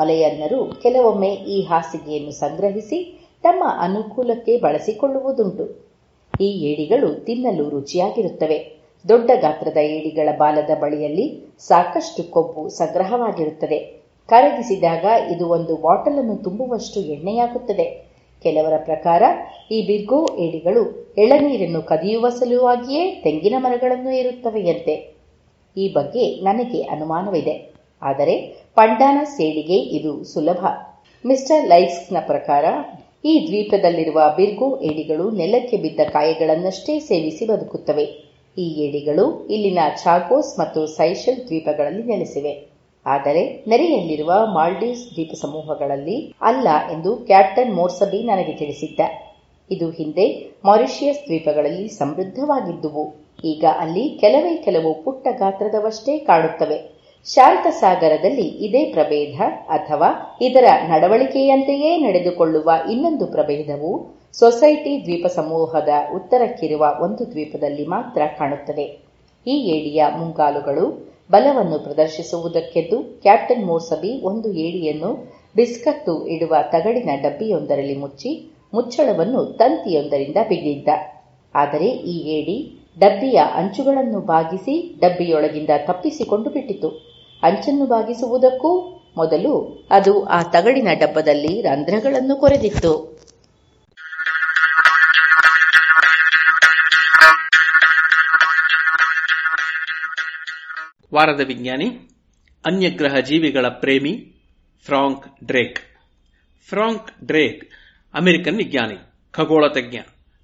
[0.00, 5.86] ಮಲೆಯನ್ನರು ಕೆಲವೊಮ್ಮೆ ಈ ಹಾಸಿಗೆಯನ್ನು ಸಂಗ್ರಹಿಸಿ ತಮ್ಮ ಅನುಕೂಲಕ್ಕೆ ಬಳಸಿಕೊಳ್ಳುವುದುಂಟು.
[6.40, 8.81] ಈ ಏಡಿಗಳು ತಿನ್ನಲು ರುಚಿಯಾಗಿರುತ್ತವೆ.
[9.08, 11.26] ದೊಡ್ಡ ಗಾತ್ರದ ಏಡಿಗಳ ಬಾಲದ ಬಳಿಯಲ್ಲಿ
[11.60, 13.78] ಸಾಕಷ್ಟು ಕೊಬ್ಬು ಸಂಗ್ರಹವಾಗಿರುತ್ತದೆ.
[14.28, 15.04] ಕರಗಿಸಿದಾಗ
[15.34, 17.86] ಇದು ಒಂದು ಬಾಟಲನ್ನು ತುಂಬುವಷ್ಟು ಎಣ್ಣೆಯಾಗುತ್ತದೆ.
[18.44, 19.22] ಕೆಲವರ ಪ್ರಕಾರ,
[19.70, 24.94] ಈ ಬಿರ್ಗೋ ಏಡಿಗಳು ಎಳನೀರನ್ನು ಕದಿಯುವ ಸಲುವಾಗಿಯೇ ತೆಂಗಿನ ಮರಗಳನ್ನು ಏರುತ್ತವೆಯಂತೆ.
[25.76, 27.74] ಈ ಬಗ್ಗೆ ನನಗೆ ಅನುಮಾನವಿದೆ.
[28.02, 28.34] ಆದರೆ
[28.74, 30.64] ಪಂಡಾನ ಸೇಡಿಗೆ ಇದು ಸುಲಭ.
[31.26, 32.64] ಮಿಸ್ಟರ್ ಲೈಕ್ಸ್ನ ಪ್ರಕಾರ,
[33.24, 38.31] ಈ ದ್ವೀಪದಲ್ಲಿರುವ ಬಿರ್ಗೋ ಏಡಿಗಳು ನೆಲಕ್ಕೆ ಬಿದ್ದ ಕಾಯಿಗಳನ್ನಷ್ಟೇ ಸೇವಿಸಿ ಬದುಕುತ್ತವೆ.
[38.56, 42.52] ಈ ಏಡಿಗಳು ಇಲ್ಲಿನ ಚಾಕೋಸ್ ಮತ್ತು ಸೈಶಲ್ ದ್ವೀಪಗಳಲ್ಲಿ ನೆಲೆಸಿವೆ.
[43.06, 49.00] ಆದರೆ ನೆರೆಯಲ್ಲಿರುವ ಮಾಲ್ಡೀವ್ಸ್ ದ್ವೀಪ ಸಮೂಹಗಳಲ್ಲಿ ಅಲ್ಲ ಎಂದು ಕ್ಯಾಪ್ಟನ್ ಮೋರ್ಸಬಿ ನನಗೆ ತಿಳಿಸಿದ್ದ.
[49.70, 50.26] ಇದು ಹಿಂದೆ
[50.64, 53.04] ಮಾರಿಷಿಯಸ್ ದ್ವೀಪಗಳಲ್ಲಿ ಸಮೃದ್ಧವಾಗಿದ್ದುವು.
[53.44, 56.78] ಈಗ ಅಲ್ಲಿ ಕೆಲವೇ ಕೆಲವು ಪುಟ್ಟ ಗಾತ್ರದವಷ್ಟೇ ಕಾಣುತ್ತವೆ
[57.26, 59.36] ಶಾಂತ ಸಾಗರದಲ್ಲಿ ಇದೇ ಪ್ರಭೇದ
[59.68, 63.92] ಅಥವಾ ಇದರ ನಡವಳಿಕೆಯಂತೆಯೇ ನಡೆದುಕೊಳ್ಳುವ ಇನ್ನೊಂದು ಪ್ರಭೇದವು
[64.34, 68.86] ಸೊಸೈಟಿ ದ್ವೀಪ ಸಮೂಹದ ಉತ್ತರಕ್ಕಿರುವ ಒಂದು ದ್ವೀಪದಲ್ಲಿ ಮಾತ್ರ ಕಾಣುತ್ತದೆ.
[69.46, 70.84] ಈ ಏಡಿಯ ಮುಂಗಾಲುಗಳು
[71.30, 75.10] ಬಲವನ್ನು ಪ್ರದರ್ಶಿಸುವುದಕ್ಕೆದ್ದು ಕ್ಯಾಪ್ಟನ್ ಮೋರ್ಸಬಿ ಒಂದು ಏಡಿಯನ್ನು
[75.56, 78.30] ಬಿಸ್ಕತ್ತು ಇಡುವ ತಗಡಿನ ಡಬ್ಬಿಯೊಂದರಲ್ಲಿ ಮುಚ್ಚಿ
[78.74, 80.88] ಮುಚ್ಚಳವನ್ನು ತಂತಿಯೊಂದರಿಂದ ಬಿಗಿದ್ದ
[81.54, 82.56] ಆದರೆ ಈ ಏಡಿ
[82.98, 86.88] ಡಬ್ಬಿಯ ಅಂಚುಗಳನ್ನು ಬಾಗಿಸಿ ಡಬ್ಬಿಯೊಳಗಿಂದ ತಪ್ಪಿಸಿಕೊಂಡು ಬಿಟ್ಟಿತು.
[87.42, 88.72] ಅಂಚನ್ನು ಬಾಗಿಸುವುದಕ್ಕೂ
[89.16, 89.54] ಮೊದಲು
[89.90, 92.92] ಅದು ಆ ತಗಡಿನ ಡಬ್ಬದಲ್ಲಿ ರಂಧ್ರಗಳನ್ನು ಕೊರೆದಿತ್ತು.
[101.14, 101.88] ವಾರದ ವಿಜ್ಞಾನಿ,
[102.66, 104.32] ಅನ್ಯಗ್ರಹ ಜೀವಿಗಳ ಪ್ರೇಮಿ
[104.84, 105.80] Frank Drake.
[106.68, 107.70] Frank Drake,
[108.14, 108.96] American ವಿಜ್ಞಾನಿ,
[109.30, 109.96] ಖಗೋಳ ತಜ್ಞ.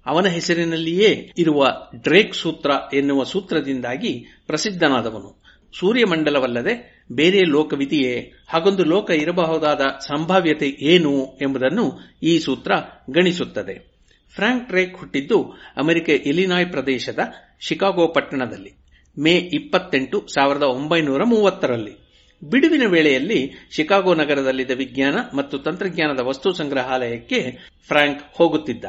[0.05, 5.43] ಅವನ ಹೆಸರಿನಲ್ಲಿಯೇ ಇರುವ ಡ್ರೇಕ್ ಸೂತ್ರ ಎನ್ನುವ ಸೂತ್ರದಿಂದಾಗಿ ಪ್ರಸಿದ್ಧನಾದವನು.
[5.79, 8.31] ಸೂರ್ಯಮಂಡಲವಲ್ಲದೆ ಬೇರೆ ಲೋಕವಿದೆಯೇ?
[8.47, 12.71] ಹಾಗೊಂದು ಲೋಕ ಇರಬಹುದಾದ ಸಂಭಾವ್ಯತೆ ಏನು ಎಂಬುದನ್ನು ಈ ಸೂತ್ರ
[13.09, 13.97] ಗಣಿಸುತ್ತದೆ.
[14.35, 15.43] ಫ್ರಾಂಕ್ ಡ್ರೇಕ್ ಹುಟ್ಟಿದ್ದು
[15.77, 17.19] ಅಮೆರಿಕ ಇಲಿನಾಯ್ ಪ್ರದೇಶದ
[17.59, 18.78] ಶಿಕಾಗೋ ಪಟ್ಟಣದಲ್ಲಿ.
[19.17, 22.09] ಮೇ ಇಪ್ಪತ್ತೆಂಟು ಸಾವಿರದ ಒಂಬೈನೂರ ಮೂವತ್ತರಲ್ಲಿ.
[22.49, 27.57] ಬಿಡುವಿನ ವೇಳೆಯಲ್ಲಿ ಶಿಕಾಗೋ ನಗರದಲ್ಲಿದ್ದ ವಿಜ್ಞಾನ ಮತ್ತು ತಂತ್ರಜ್ಞಾನದ ವಸ್ತು ಸಂಗ್ರಹಾಲಯಕ್ಕೆ
[27.87, 28.85] ಫ್ರಾಂಕ್ ಹೋಗುತ್ತಿದ್ದ.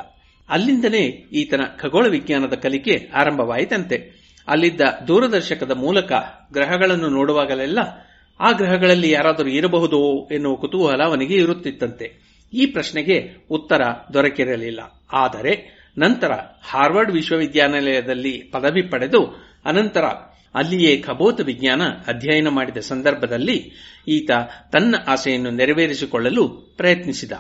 [0.48, 4.20] ಅಲ್ಲಿಂದಲೇ ಈತನ ಖಗೋಳ ವಿಜ್ಞಾನದ ಕಲಿಕೆ ಆರಂಭವಾಯಿತಂತೆ.
[4.48, 6.12] ಅಲ್ಲಿದ್ದ ದೂರದರ್ಶಕದ ಮೂಲಕ
[6.52, 7.78] ಗ್ರಹಗಳನ್ನು ನೋಡುವಾಗಲೆಲ್ಲ
[8.40, 12.30] ಆ ಗ್ರಹಗಳಲ್ಲಿ ಯಾರಾದರೂ ಇರಬಹುದೋ ಎನ್ನುವ ಕುತೂಹಲ ಅವನಿಗೆ ಇರುತ್ತಿತ್ತಂತೆ.
[12.52, 13.80] ಈ ಪ್ರಶ್ನೆಗೆ ಉತ್ತರ
[14.14, 14.80] ದೊರಕಿರಲಿಲ್ಲ.
[15.12, 20.04] ಆದರೆ ನಂತರ ಹಾರ್ವರ್ಡ್ ವಿಶ್ವವಿದ್ಯಾನಿಲಯದಲ್ಲಿ ಪದವಿ ಪಡೆದು ಅನಂತರ
[20.54, 23.72] ಅಲ್ಲಿಯೇ ಖಬೋತ ವಿಜ್ಞಾನ ಅಧ್ಯಯನ ಮಾಡಿದ ಸಂದರ್ಭದಲ್ಲಿ
[24.08, 24.30] ಈತ
[24.72, 27.32] ತನ್ನ ಆಸೆಯನ್ನು ನೆರವೇರಿಸಿಕೊಳ್ಳಲು ಪ್ರಯತ್ನಿಸಿದ.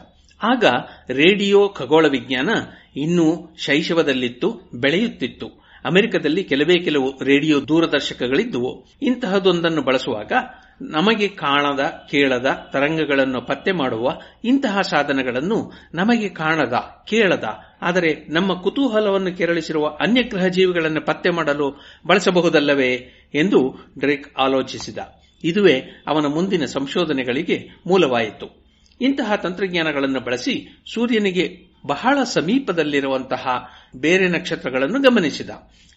[0.42, 0.64] ಆಗ
[1.08, 2.48] ರೇಡಿಯೋ ಖಗೋಳ ವಿಜ್ಞಾನ
[2.96, 5.46] ಇನ್ನೂ ಶೈಶವದಲ್ಲಿತ್ತು, ಬೆಳೆಯುತ್ತಿತ್ತು.
[5.84, 8.86] ಅಮೆರಿಕದಲ್ಲಿ ಕೆಲವೇ ಕೆಲವು ರೇಡಿಯೋ ದೂರದರ್ಶಕಗಳಿದ್ದುವು.
[9.02, 10.32] ಇಂತಹದೊಂದನ್ನು ಬಳಸುವಾಗ
[10.80, 16.72] ನಮಗೆ ಕಾಣದ, ಕೇಳದ, ತರಂಗಗಳನ್ನು ಪತ್ತೆ ಮಾಡುವ ಇಂತಹ ಸಾಧನಗಳನ್ನು ನಮಗೆ ಕಾಣದ,
[17.06, 17.44] ಕೇಳದ,
[17.82, 22.94] ಆದರೆ ನಮ್ಮ ಕುತೂಹಲವನ್ನು ಕೆರಳಿಸಿರುವ ಅನ್ಯಗ್ರಹ ಜೀವಿಗಳನ್ನು ಪತ್ತೆ ಮಾಡಲು ಬಳಸಬಹುದಲ್ಲವೇ
[23.34, 24.98] ಎಂದು ಡ್ರೇಕ್ ಆಲೋಚಿಸಿದ.
[25.44, 28.64] ಇದುವೇ ಅವನ ಮುಂದಿನ ಸಂಶೋಧನೆಗಳಿಗೆ ಮೂಲವಾಯಿತು.
[29.00, 35.50] ಇಂತಹ ತಂತ್ರಜ್ಞಾನಗಳನ್ನು ಬಳಸಿ ಸೂರ್ಯನಿಗೆ ಬಹಳ ಸಮೀಪದಲ್ಲಿರುವಂತಹ ಬೇರೆ ನಕ್ಷತ್ರಗಳನ್ನು ಗಮನಿಸಿದ.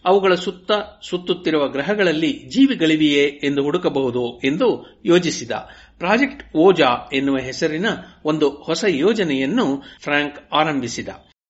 [0.05, 0.71] ಅವುಗಳ ಸುತ್ತ
[1.09, 5.51] ಸುತ್ತುತ್ತಿರುವ ಗ್ರಹಗಳಲ್ಲಿ ಜೀವಿಗಳಿವೆಯೇ ಎಂದು ಹುಡುಕಬಹುದು ಎಂದು ಯೋಜಿಸಿದ
[5.99, 7.85] ಪ್ರಾಜೆಕ್ಟ್ ಓಜಾ ಎನ್ನುವ ಹೆಸರಿನ
[8.25, 11.09] ಒಂದು ಹೊಸ ಯೋಜನೆಯನ್ನು ಫ್ರಾಂಕ್ ಆರಂಭಿಸಿದ.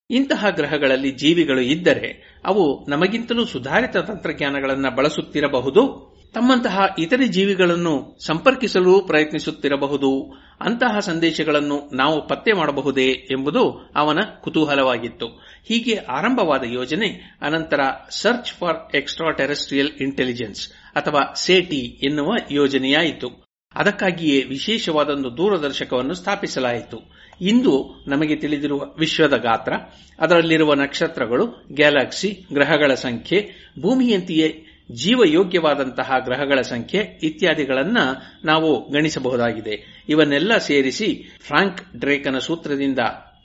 [0.10, 11.00] ಇಂತಹ ಗ್ರಹಗಳಲ್ಲಿ ಜೀವಿಗಳು ಇದ್ದರೆ ಅವು ನಮಗಿಂತಲೂ ಸುಧಾರಿತ ತಂತ್ರಜ್ಞಾನಗಳನ್ನು ಬಳಸುತ್ತಿರಬಹುದು, ತಮ್ಮಂತಹ ಇತರೆ ಜೀವಿಗಳನ್ನು ಸಂಪರ್ಕಿಸಲು ಪ್ರಯತ್ನಿಸುತ್ತಿರಬಹುದು, ಅಂತಹ
[11.00, 15.53] ಸಂದೇಶಗಳನ್ನು ನಾವು ಪತ್ತೆ ಮಾಡಬಹುದೇ ಎಂಬುದು ಅವನ ಕುತೂಹಲವಾಗಿತ್ತು.
[15.68, 17.80] ಹೀಗೆ ಆರಂಭವಾದ ಯೋಜನೆ ಅನಂತರ
[18.10, 23.44] search for extra terrestrial intelligence ಅಥವಾ ಸೇಟಿ ಎನ್ನುವ ಯೋಜನೆಯಾಯಿತು.
[23.76, 27.00] ಅದಕ್ಕಾಗಿಯೇ ವಿಶೇಷವಾದೊಂದು ದೂರದರ್ಶಕವನ್ನು ಸ್ಥಾಪಿಸಲಾಯಿತು.
[27.42, 29.74] ಇಂದು ನಮಗೆ ತಿಳಿದಿರುವ ವಿಶ್ವದ ಗಾತ್ರ,
[30.20, 33.50] ಅದರಲ್ಲಿರುವ ನಕ್ಷತ್ರಗಳು, ಗ್ಯಾಲಕ್ಸಿ, ಗ್ರಹಗಳ ಸಂಖ್ಯೆ,
[33.80, 37.98] ಭೂಮಿಯಂತೆಯೇ ಜೀವಯೋಗ್ಯವಾದಂತಹ ಗ್ರಹಗಳ ಸಂಖ್ಯೆ ಇತ್ಯಾದಿಗಳನ್ನ
[38.46, 40.06] ನಾವು ಗಣಿಸಬಹುದಾಗಿದೆ.
[40.10, 43.00] ಇವನ್ನೆಲ್ಲ ಸೇರಿಸಿ ಫ್ರಾಂಕ್ ಡ್ರೇಕನ ಸೂತ್ರದಿಂದ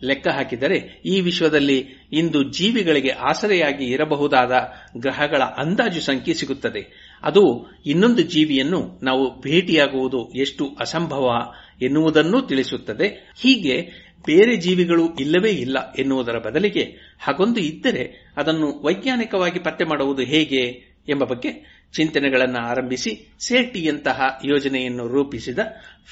[0.04, 4.52] ಲೆಕ್ಕ ಹಾಕಿದರೆ ಈ ವಿಶ್ವದಲ್ಲಿ ಇಂದು ಜೀವಿಗಳಿಗೆ ಆಸರೆಯಾಗಿ ಇರಬಹುದಾದ
[4.96, 7.14] ಗ್ರಹಗಳ ಅಂದಾಜು ಸಂಖ್ಯೆ ಸಿಗುತ್ತದೆ.
[7.22, 11.52] ಅದು ಇನ್ನೊಂದು ಜೀವಿಯನ್ನು ನಾವು ಭೇಟಿಯಾಗುವುದು ಎಷ್ಟು ಅಸಂಭವ
[11.82, 13.32] ಎನ್ನುವುದನ್ನೂ ತಿಳಿಸುತ್ತದೆ.
[13.40, 16.82] ಹೀಗೆ ಬೇರೆ ಜೀವಿಗಳು ಇಲ್ಲವೇ ಇಲ್ಲ ಎನ್ನುವುದರ ಬದಲಿಗೆ
[17.20, 25.58] ಹಾಗೊಂದು ಇದ್ದರೆ ಅದನ್ನು ವೈಜ್ಞಾನಿಕವಾಗಿ ಪತ್ತೆ ಮಾಡುವುದು ಹೇಗೆ ಎಂಬ ಬಗ್ಗೆ ಚಿಂತನೆಗಳನ್ನು ಆರಂಭಿಸಿ ಸೇಟಿಯಂತಹ ಯೋಜನೆಯನ್ನು ರೂಪಿಸಿದ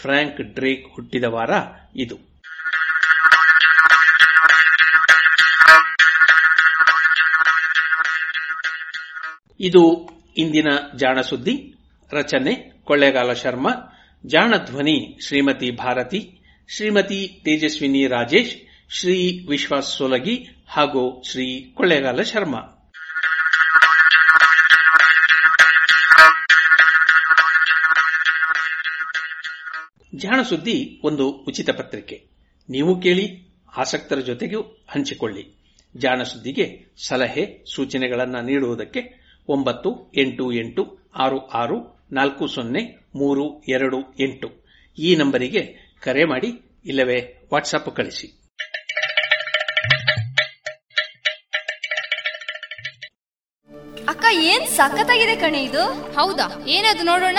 [0.00, 1.50] ಫ್ರಾಂಕ್ ಡ್ರೇಕ್ ಹುಟ್ಟಿದ ವಾರ
[1.96, 2.35] ಇದು.
[9.60, 10.66] ಇದು ಇಂದಿನ
[10.96, 11.74] ಜಾಣ ಸುದ್ದಿ
[12.12, 13.70] ರಚನೆ, ಕೊಳ್ಳೇಗಾಲ ಶರ್ಮಾ
[14.26, 18.56] ಜಾಣ ಧ್ವನಿ ಶ್ರೀಮತಿ ಭಾರತಿ, ಶ್ರೀಮತಿ ತೇಜಸ್ವಿನಿ ರಾಜೇಶ್,
[18.98, 22.58] ಶ್ರೀ ವಿಶ್ವಾಸ್ ಸೋಲಗಿ ಹಾಗೂ ಶ್ರೀ ಕೊಳ್ಳೇಗಾಲ ಶರ್ಮಾ.
[30.14, 32.26] ಜಾಣ ಸುದ್ದಿ ಒಂದು ಉಚಿತ ಪತ್ರಿಕೆ.
[32.68, 35.56] ನೀವು ಕೇಳಿ, ಆಸಕ್ತರ ಜೊತೆಗೂ ಹಂಚಿಕೊಳ್ಳಿ.
[35.96, 44.48] ಜಾಣ ಸುದ್ದಿಗೆ ಸಲಹೆ, ಸೂಚನೆಗಳನ್ನು ನೀಡುವುದಕ್ಕೆ ಒಂಬತ್ತು ಎಂಟು ಎಂಟು ಆರು ಆರು ನಾಲ್ಕು ಸೊನ್ನೆ ಮೂರು ಎರಡು ಎಂಟು.
[44.98, 48.43] ಈ ನಂಬರಿಗೆ ಕರೆ ಮಾಡಿ ಇಲ್ಲವೇ ವಾಟ್ಸಪ್ ಕಳಿಸಿ.
[54.09, 55.85] ಅಕ್ಕ ಏನ್ ಸಖತ್ತಾಗಿದೆ ಕಣೆ ಇದು?
[56.12, 56.64] ಹೌದಾ?
[56.66, 57.39] ಏನದು ನೋಡೋಣ?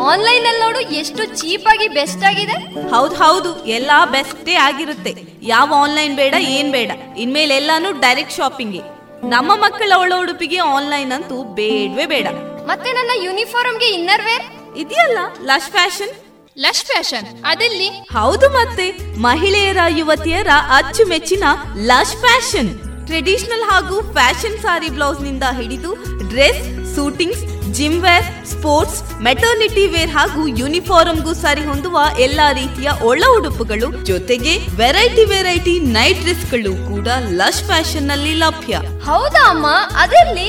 [0.00, 2.88] ಆನ್ಲೈನ್ ಅಲ್ಲಿ ನೋಡು ಎಷ್ಟು ಚೀಪ್ ಆಗಿ ಬೆಸ್ಟ್ ಆಗಿದೆ.
[2.90, 5.14] ಹೌದ್ ಹೌದು ಎಲ್ಲಾ ಬೆಸ್ಟೇ ಆಗಿರುತ್ತೆ.
[5.42, 6.90] ಯಾವ ಆನ್ಲೈನ್ ಬೇಡ ಏನ್ ಬೇಡ.
[7.18, 9.01] ಇನ್ಮೇಲೆ ಎಲ್ಲಾನು ಡೈರೆಕ್ಟ್ ಶಾಪಿಂಗ್.
[9.22, 12.26] ನಮ್ಮ ಮಕ್ಕಳ ಒಳ ಉಡುಪಿಗೆ ಆನ್ಲೈನ್ ಅಂತೂ ಬೇಡವೇ ಬೇಡ.
[12.66, 14.44] ಮತ್ತೆ ನನ್ನ ಯೂನಿಫಾರ್ಮ್ಗೆ ಇನ್ನರ್ ವೇರ್
[14.76, 16.10] ಇದೆಯಲ್ಲ ಲಶ್ ಫ್ಯಾಷನ್
[16.58, 17.88] ಲಶ್ ಫ್ಯಾಷನ್ ಅದೆಲ್ಲಿ?
[17.88, 21.44] ಹೌದು ಮತ್ತೆ ಮಹಿಳೆಯರ ಯುವತಿಯರ ಅಚ್ಚುಮೆಚ್ಚಿನ
[21.76, 25.94] ಲಶ್ ಫ್ಯಾಷನ್ ಟ್ರೆಡಿಷನಲ್ ಹಾಗೂ ಫ್ಯಾಷನ್ ಸಾರಿ ಬ್ಲೌಸ್ನಿಂದ ಹಿಡಿದು
[26.28, 33.88] dress suitings gym wear sports maternity wear ಹಾಗೂ ಯೂನಿಫಾರ್ಮ್ಗೂ ಸರಿ ಹೊಂದುವ ಎಲ್ಲಾ ರೀತಿಯ ಒಳ ಉಡುಪುಗಳು
[34.10, 37.08] ಜೊತೆಗೆ ವೆರೈಟಿ ವೆರೈಟಿ ನೈಟ್ ಡ್ರೆಸ್ಗಳು ಕೂಡ
[37.40, 38.80] ಲಶ್ ಫ್ಯಾಷನ್ನಲ್ಲಿ ಲಭ್ಯ.
[39.08, 39.66] ಹೌದಾ ಅಮ್ಮ?
[40.04, 40.48] ಅದೆಲ್ಲಿ?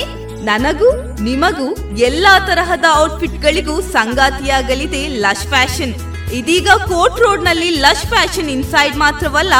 [0.50, 0.90] ನನಗೂ
[1.28, 1.68] ನಿಮಗೂ
[2.10, 5.94] ಎಲ್ಲಾ ತರಹದ ಔಟ್ಫಿಟ್ ಗಳಿಗೂ ಸಂಗಾತಿಯಾಗಲಿದೆ ಲಶ್ ಫ್ಯಾಷನ್.
[6.40, 9.54] ಇದೀಗ ಕೋರ್ಟ್ ರೋಡ್ನಲ್ಲಿ ಲಶ್ ಫ್ಯಾಷನ್ ಇನ್ಸೈಡ್ ಮಾತ್ರವಲ್ಲ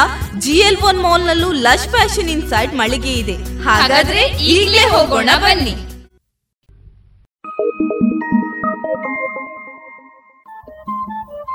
[0.44, 3.36] ಜಿ ಎಲ್ ಒನ್ ಮಾಲ್ ನಲ್ಲೂ ಲಶ್ ಫ್ಯಾಷನ್ ಇನ್ಸೈಡ್ ಮಳಿಗೆ ಇದೆ.
[3.68, 4.22] ಹಾಗಾದ್ರೆ
[4.54, 5.74] ಈಗಲೇ ಹೋಗೋಣ ಬನ್ನಿ.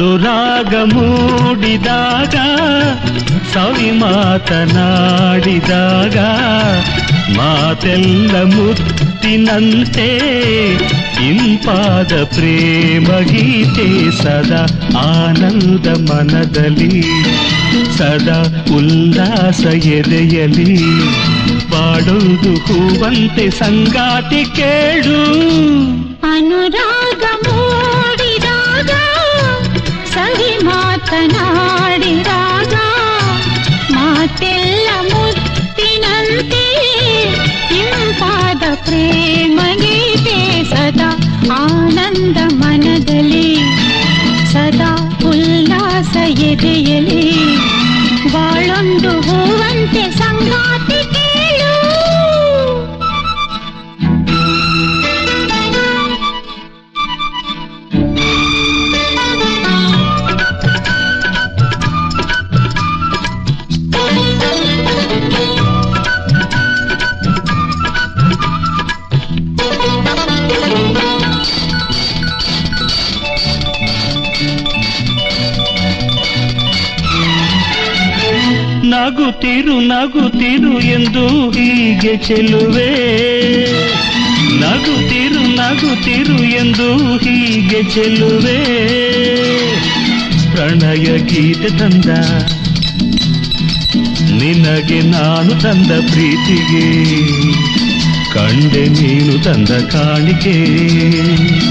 [0.00, 2.34] ಅನುರಾಗ ಮೂಡಿದಾಗ
[3.52, 4.56] ಸವಿ ಮಾತನಾಡಿದಾಗ,
[7.36, 10.08] ಮಾತೆಲ್ಲ ಮುತ್ತಿನಂತೆ
[11.28, 14.62] ಇಂಪಾದ ಪ್ರೇಮ ಗೀತೆ ಸದಾ
[14.98, 17.02] ಆನಂದ ಮನದಲ್ಲಿ,
[17.98, 21.08] ಸದಾ ಉಲ್ಲಾಸ ಎದೆಯಲಿ.
[21.70, 25.22] ಪಾಡುವುದು ಹೂವಂತೆ ಸಂಗಾತಿ ಕೇಳು.
[26.36, 27.22] ಅನುರಾಗ
[31.12, 32.74] ಮಾತನಾಡಿದಾಗ
[33.94, 36.62] ಮಾತೆಲ್ಲ ಮುತ್ತಿನಂತೆ
[37.78, 40.36] ಇಂಪಾದ ಪ್ರೇಮ ಗೀತೆ
[40.72, 41.08] ಸದಾ
[41.56, 43.48] ಆನಂದ ಮನದಲ್ಲಿ
[44.52, 44.92] ಸದಾ
[45.30, 46.14] ಉಲ್ಲಾಸ
[46.50, 47.24] ಎದೆಯಲಿ
[48.34, 50.79] ಬಾಳೊಂದು ಹೂವಂತೆ ಸಂಗಾತಿ
[80.00, 82.90] ನಗುತ್ತಿರು ಎಂದು ಹೀಗೆ ಚೆಲುವೆ
[84.60, 88.64] ನಗುತ್ತಿರು ನಗುತ್ತಿರು ಎಂದು ಹೀಗೆ ಚೆಲುವೆ
[90.50, 92.08] ಪ್ರಣಯ ಗೀತೆ ತಂದ
[94.42, 97.12] ನಿನಗೆ ನಾನು ತಂದ ಪ್ರೀತಿಗೆ.
[98.34, 100.64] ಕಂಡೆ ನೀನು ತಂದ ಕಾಣಿಕೆ.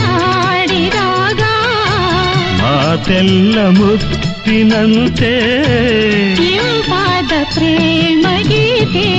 [2.62, 5.34] ಮಾತೆಲ್ಲ ಮುತ್ತಿನಂತೆ
[7.54, 9.10] ಪ್ರೇಮ ಗೀತೆ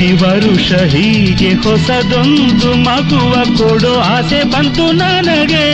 [0.00, 5.66] ವರುಷ ಹೀಗೆ ಹೊಸದೊಂದು ಮಗುವ ಕೊಡೋ ಆಸೆ ಬಂತು ನನಗೆ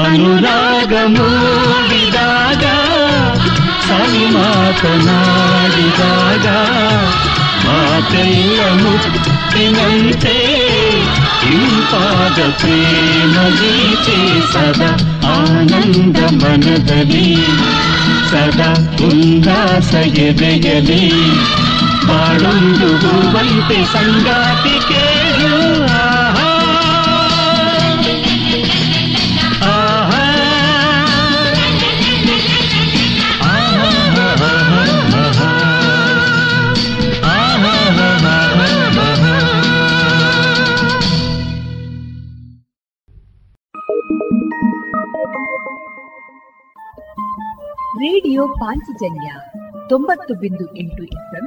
[0.00, 2.64] ಅನುರಾಗ ಮೂಡಿದಾಗ
[3.86, 4.86] ಸವಿ ಮಾತನಾಡಿದಾಗ
[7.66, 10.36] ಮಾತೆಲ್ಲ ಮುತ್ತಿನಂತೆ
[11.52, 14.18] ಇಂಪಾದ ಪ್ರೇಮ ಗೀತೆ
[14.52, 14.90] ಸದಾ
[15.32, 17.28] ಆನಂದ ಮನದಲ್ಲಿ
[18.30, 18.70] ಸದಾ
[19.06, 19.92] ಉಲ್ಲಾಸ
[20.24, 21.04] ಎದೆಯಲಿ
[22.10, 25.54] ಬಾಳೊಂದು ಹೂವಂತೆ ಸಂಗಾತಿ ಕೇಳು
[48.02, 49.28] ರೇಡಿಯೋ ಪಾಂಚಜನ್ಯ
[49.88, 51.46] ತೊಂಬತ್ತು ಬಿಂದು ಎಂಟು ಎಫ್ಎಂ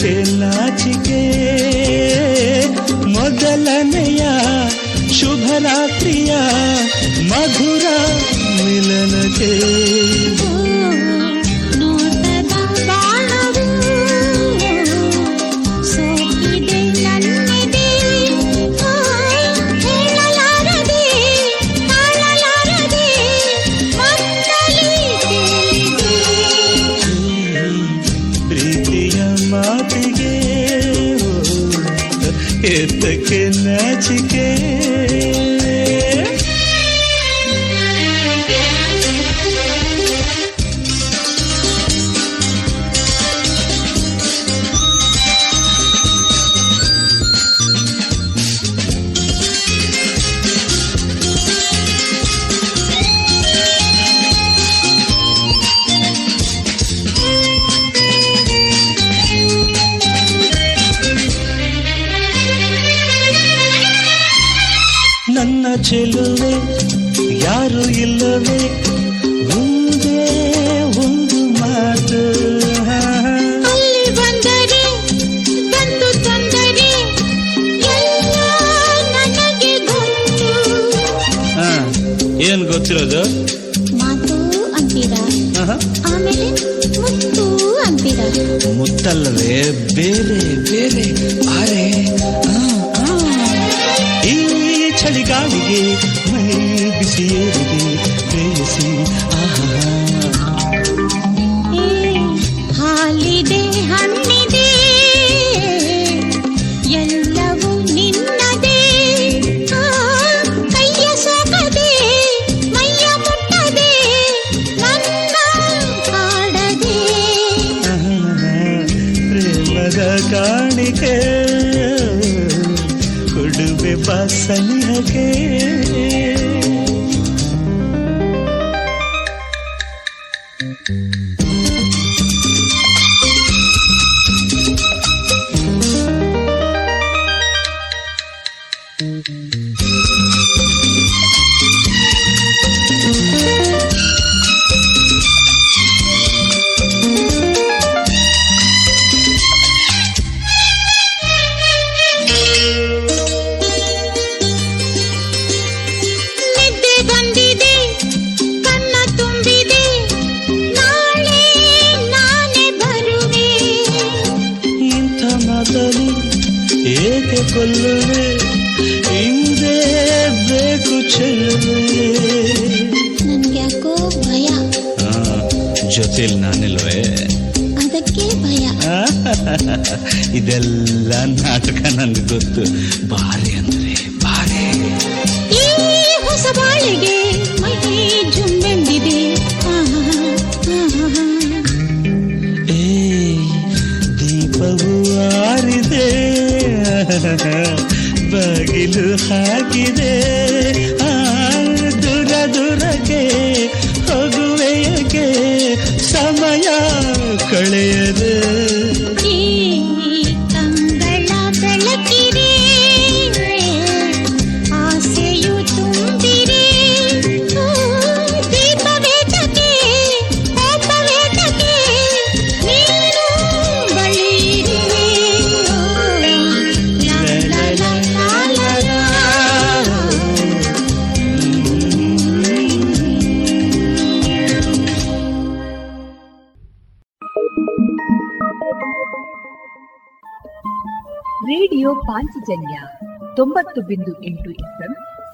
[0.00, 1.22] के लाच के
[3.14, 4.34] मदलनया
[5.18, 6.40] शुभरा प्रिया
[7.30, 7.96] मधुरा
[8.58, 10.67] मिलन के.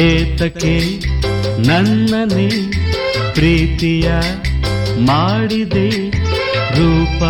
[0.00, 0.74] ಏತಕ್ಕೆ
[1.68, 2.48] ನನ್ನನೆ
[3.34, 4.08] ಪ್ರೀತಿಯ
[5.00, 5.88] ಮಾಡಿದೆ
[6.78, 7.22] ರೂಪ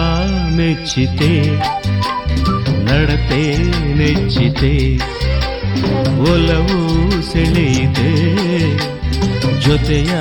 [0.56, 1.32] ಮೆಚ್ಚಿತೆ
[2.84, 3.42] ನಡತೆ
[3.94, 4.96] ನೆಚ್ಚಿತೆ
[6.32, 6.78] ಒಲವು
[7.32, 8.12] ಸೆಳೆಯಿದೆ
[9.60, 10.12] ಜೊತೆಯ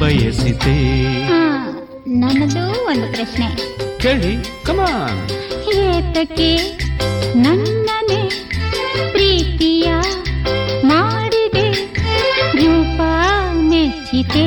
[0.00, 0.76] ಬಯಸಿತೆ.
[1.24, 1.42] ಹಾ
[2.08, 3.48] ನನ್ನದು ಒಂದು ಪ್ರಶ್ನೆ.
[3.98, 5.20] ಕೇಳಿ ಕಮಾನ್
[5.74, 6.50] ಏತಕ್ಕೆ
[7.36, 8.20] ನನ್ನನೆ
[14.16, 14.44] ಮೆಚ್ಚಿತೆ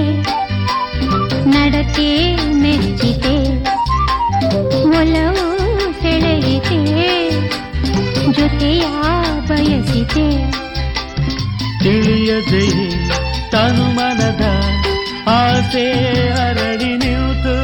[1.54, 2.08] ನಡತೆ
[2.62, 3.34] ಮೆಚ್ಚಿತೆ
[5.00, 5.44] ಒಲವು
[6.00, 6.80] ಸೆಳೆಯಿತೆ,
[8.38, 8.86] ಜೊತೆಯ
[9.50, 10.26] ಬಯಸಿತೆ
[11.84, 12.66] ತಿಳಿಯದೆ
[13.54, 14.44] ತನು ಮನದ
[15.36, 15.86] ಆಸೆ
[16.38, 17.56] ಹರಡಿ ನಿಂತು,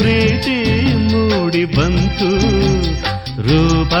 [0.00, 0.58] ಪ್ರೀತಿ
[1.12, 2.30] ಮೂಡಿ ಬಂತು,
[3.48, 3.94] ರೂಪ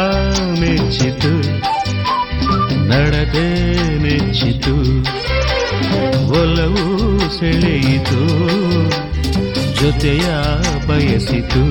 [0.60, 1.34] ಮೆಚ್ಚಿತು,
[2.90, 3.48] ನಡತೆ
[4.04, 4.76] ಮೆಚ್ಚಿತು.
[6.32, 6.84] ಒಲವು
[7.38, 8.20] ಸೆಳೆಯಿತು
[9.80, 10.26] ಜೊತೆಯ
[10.86, 11.64] ಬಯಸಿತು.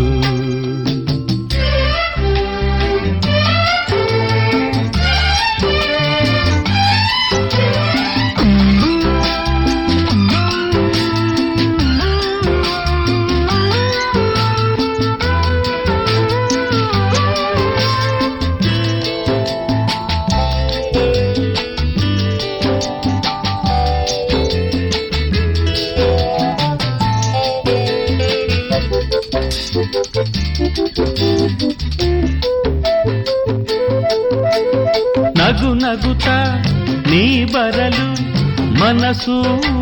[39.10, 39.36] ಮನಸ್ಸು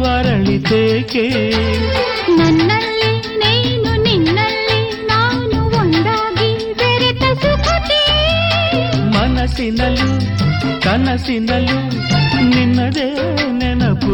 [0.09, 1.23] ಅರಳಿತೇಕೆ
[2.37, 3.09] ನನ್ನಲ್ಲಿ
[3.39, 4.77] ನೀನು ನಿನ್ನಲ್ಲಿ
[5.07, 7.99] ನಾನು ಒಂದಾಗಿ ಬೆರೆತ ಸುಖತೆ.
[9.15, 10.07] ಮನಸ್ಸಿನಲ್ಲೂ
[10.81, 11.79] ಕನಸಿನಲ್ಲೂ
[12.49, 13.07] ನಿನ್ನದೇ
[13.51, 14.13] ನೆನಪು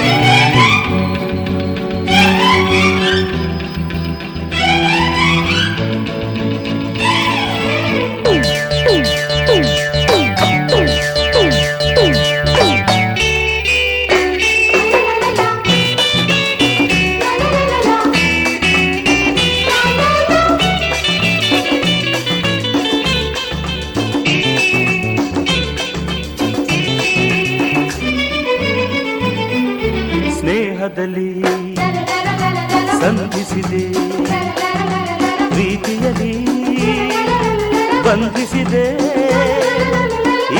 [38.11, 38.85] ಬಂಧಿಸಿದೆ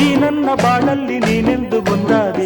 [0.02, 2.45] ಈ ನನ್ನ ಬಾಳಲ್ಲಿ ನೀನೆಂದು ಬಂದಾದೆ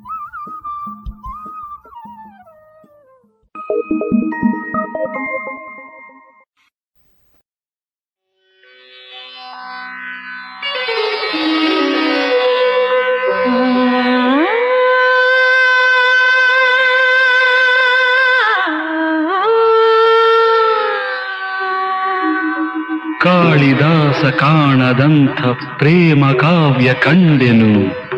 [24.25, 25.41] ಕಾಣದಂಥ
[25.77, 28.10] ಪ್ರೇಮ ಕಾವ್ಯ ಕಂಡೆನು.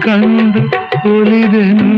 [0.00, 0.62] ಕಂದು
[1.08, 1.90] ಒಲಿದೆನು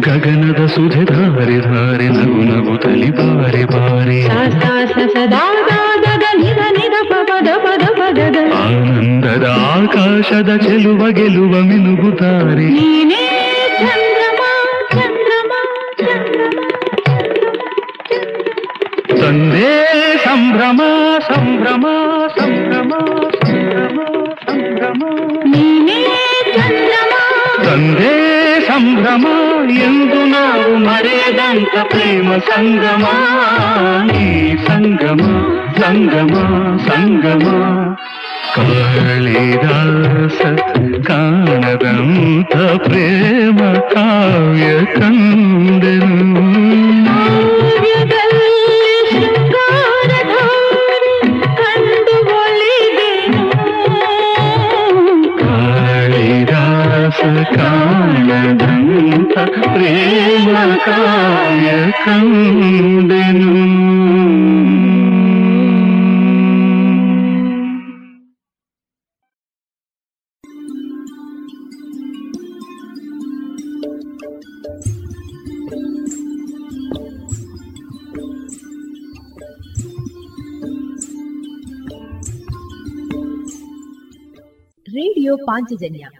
[0.00, 4.18] ಗಗನದ ಸುಧೆ ಧಾರೆ ಧಾರೆ ನಗು ನಗು ತಲಿ ಬಾರೆ ಬಾರೆ
[4.56, 13.24] ಸಾಸ ಸದಾ ದಾದ ನಿದ ನಿದ ಪದ ಪದ ಪದದ ಆನಂದದ ಆಕಾಶದ ಚೆಲುವ ಗೆಲುವ ಮಿನುಗುತ್ತಾರೆ ನೀನೇ
[13.80, 14.42] ಚಂದ್ರಮ
[14.92, 15.52] ಚಂದ್ರಮ
[19.20, 19.79] ತಂದೆ
[31.82, 33.14] ప్రేమ సంగమా?
[34.02, 35.32] నీ సంగమా?
[35.80, 36.44] సంగమా?
[36.88, 37.56] సంగమా?
[38.56, 40.38] కాళిదాస
[41.08, 46.30] కాణదంత ప్రేమ కావ్య కందను
[57.56, 57.99] ಕಾಣ
[59.80, 63.70] ಕಾಳಿದಾಸ ಕಾಣದಂತ ಪ್ರೇಮ ಕಾವ್ಯ ಕಂದನು
[84.92, 86.19] ರೇಡಿಯೋ ಪಾಂಚಜನ್ಯ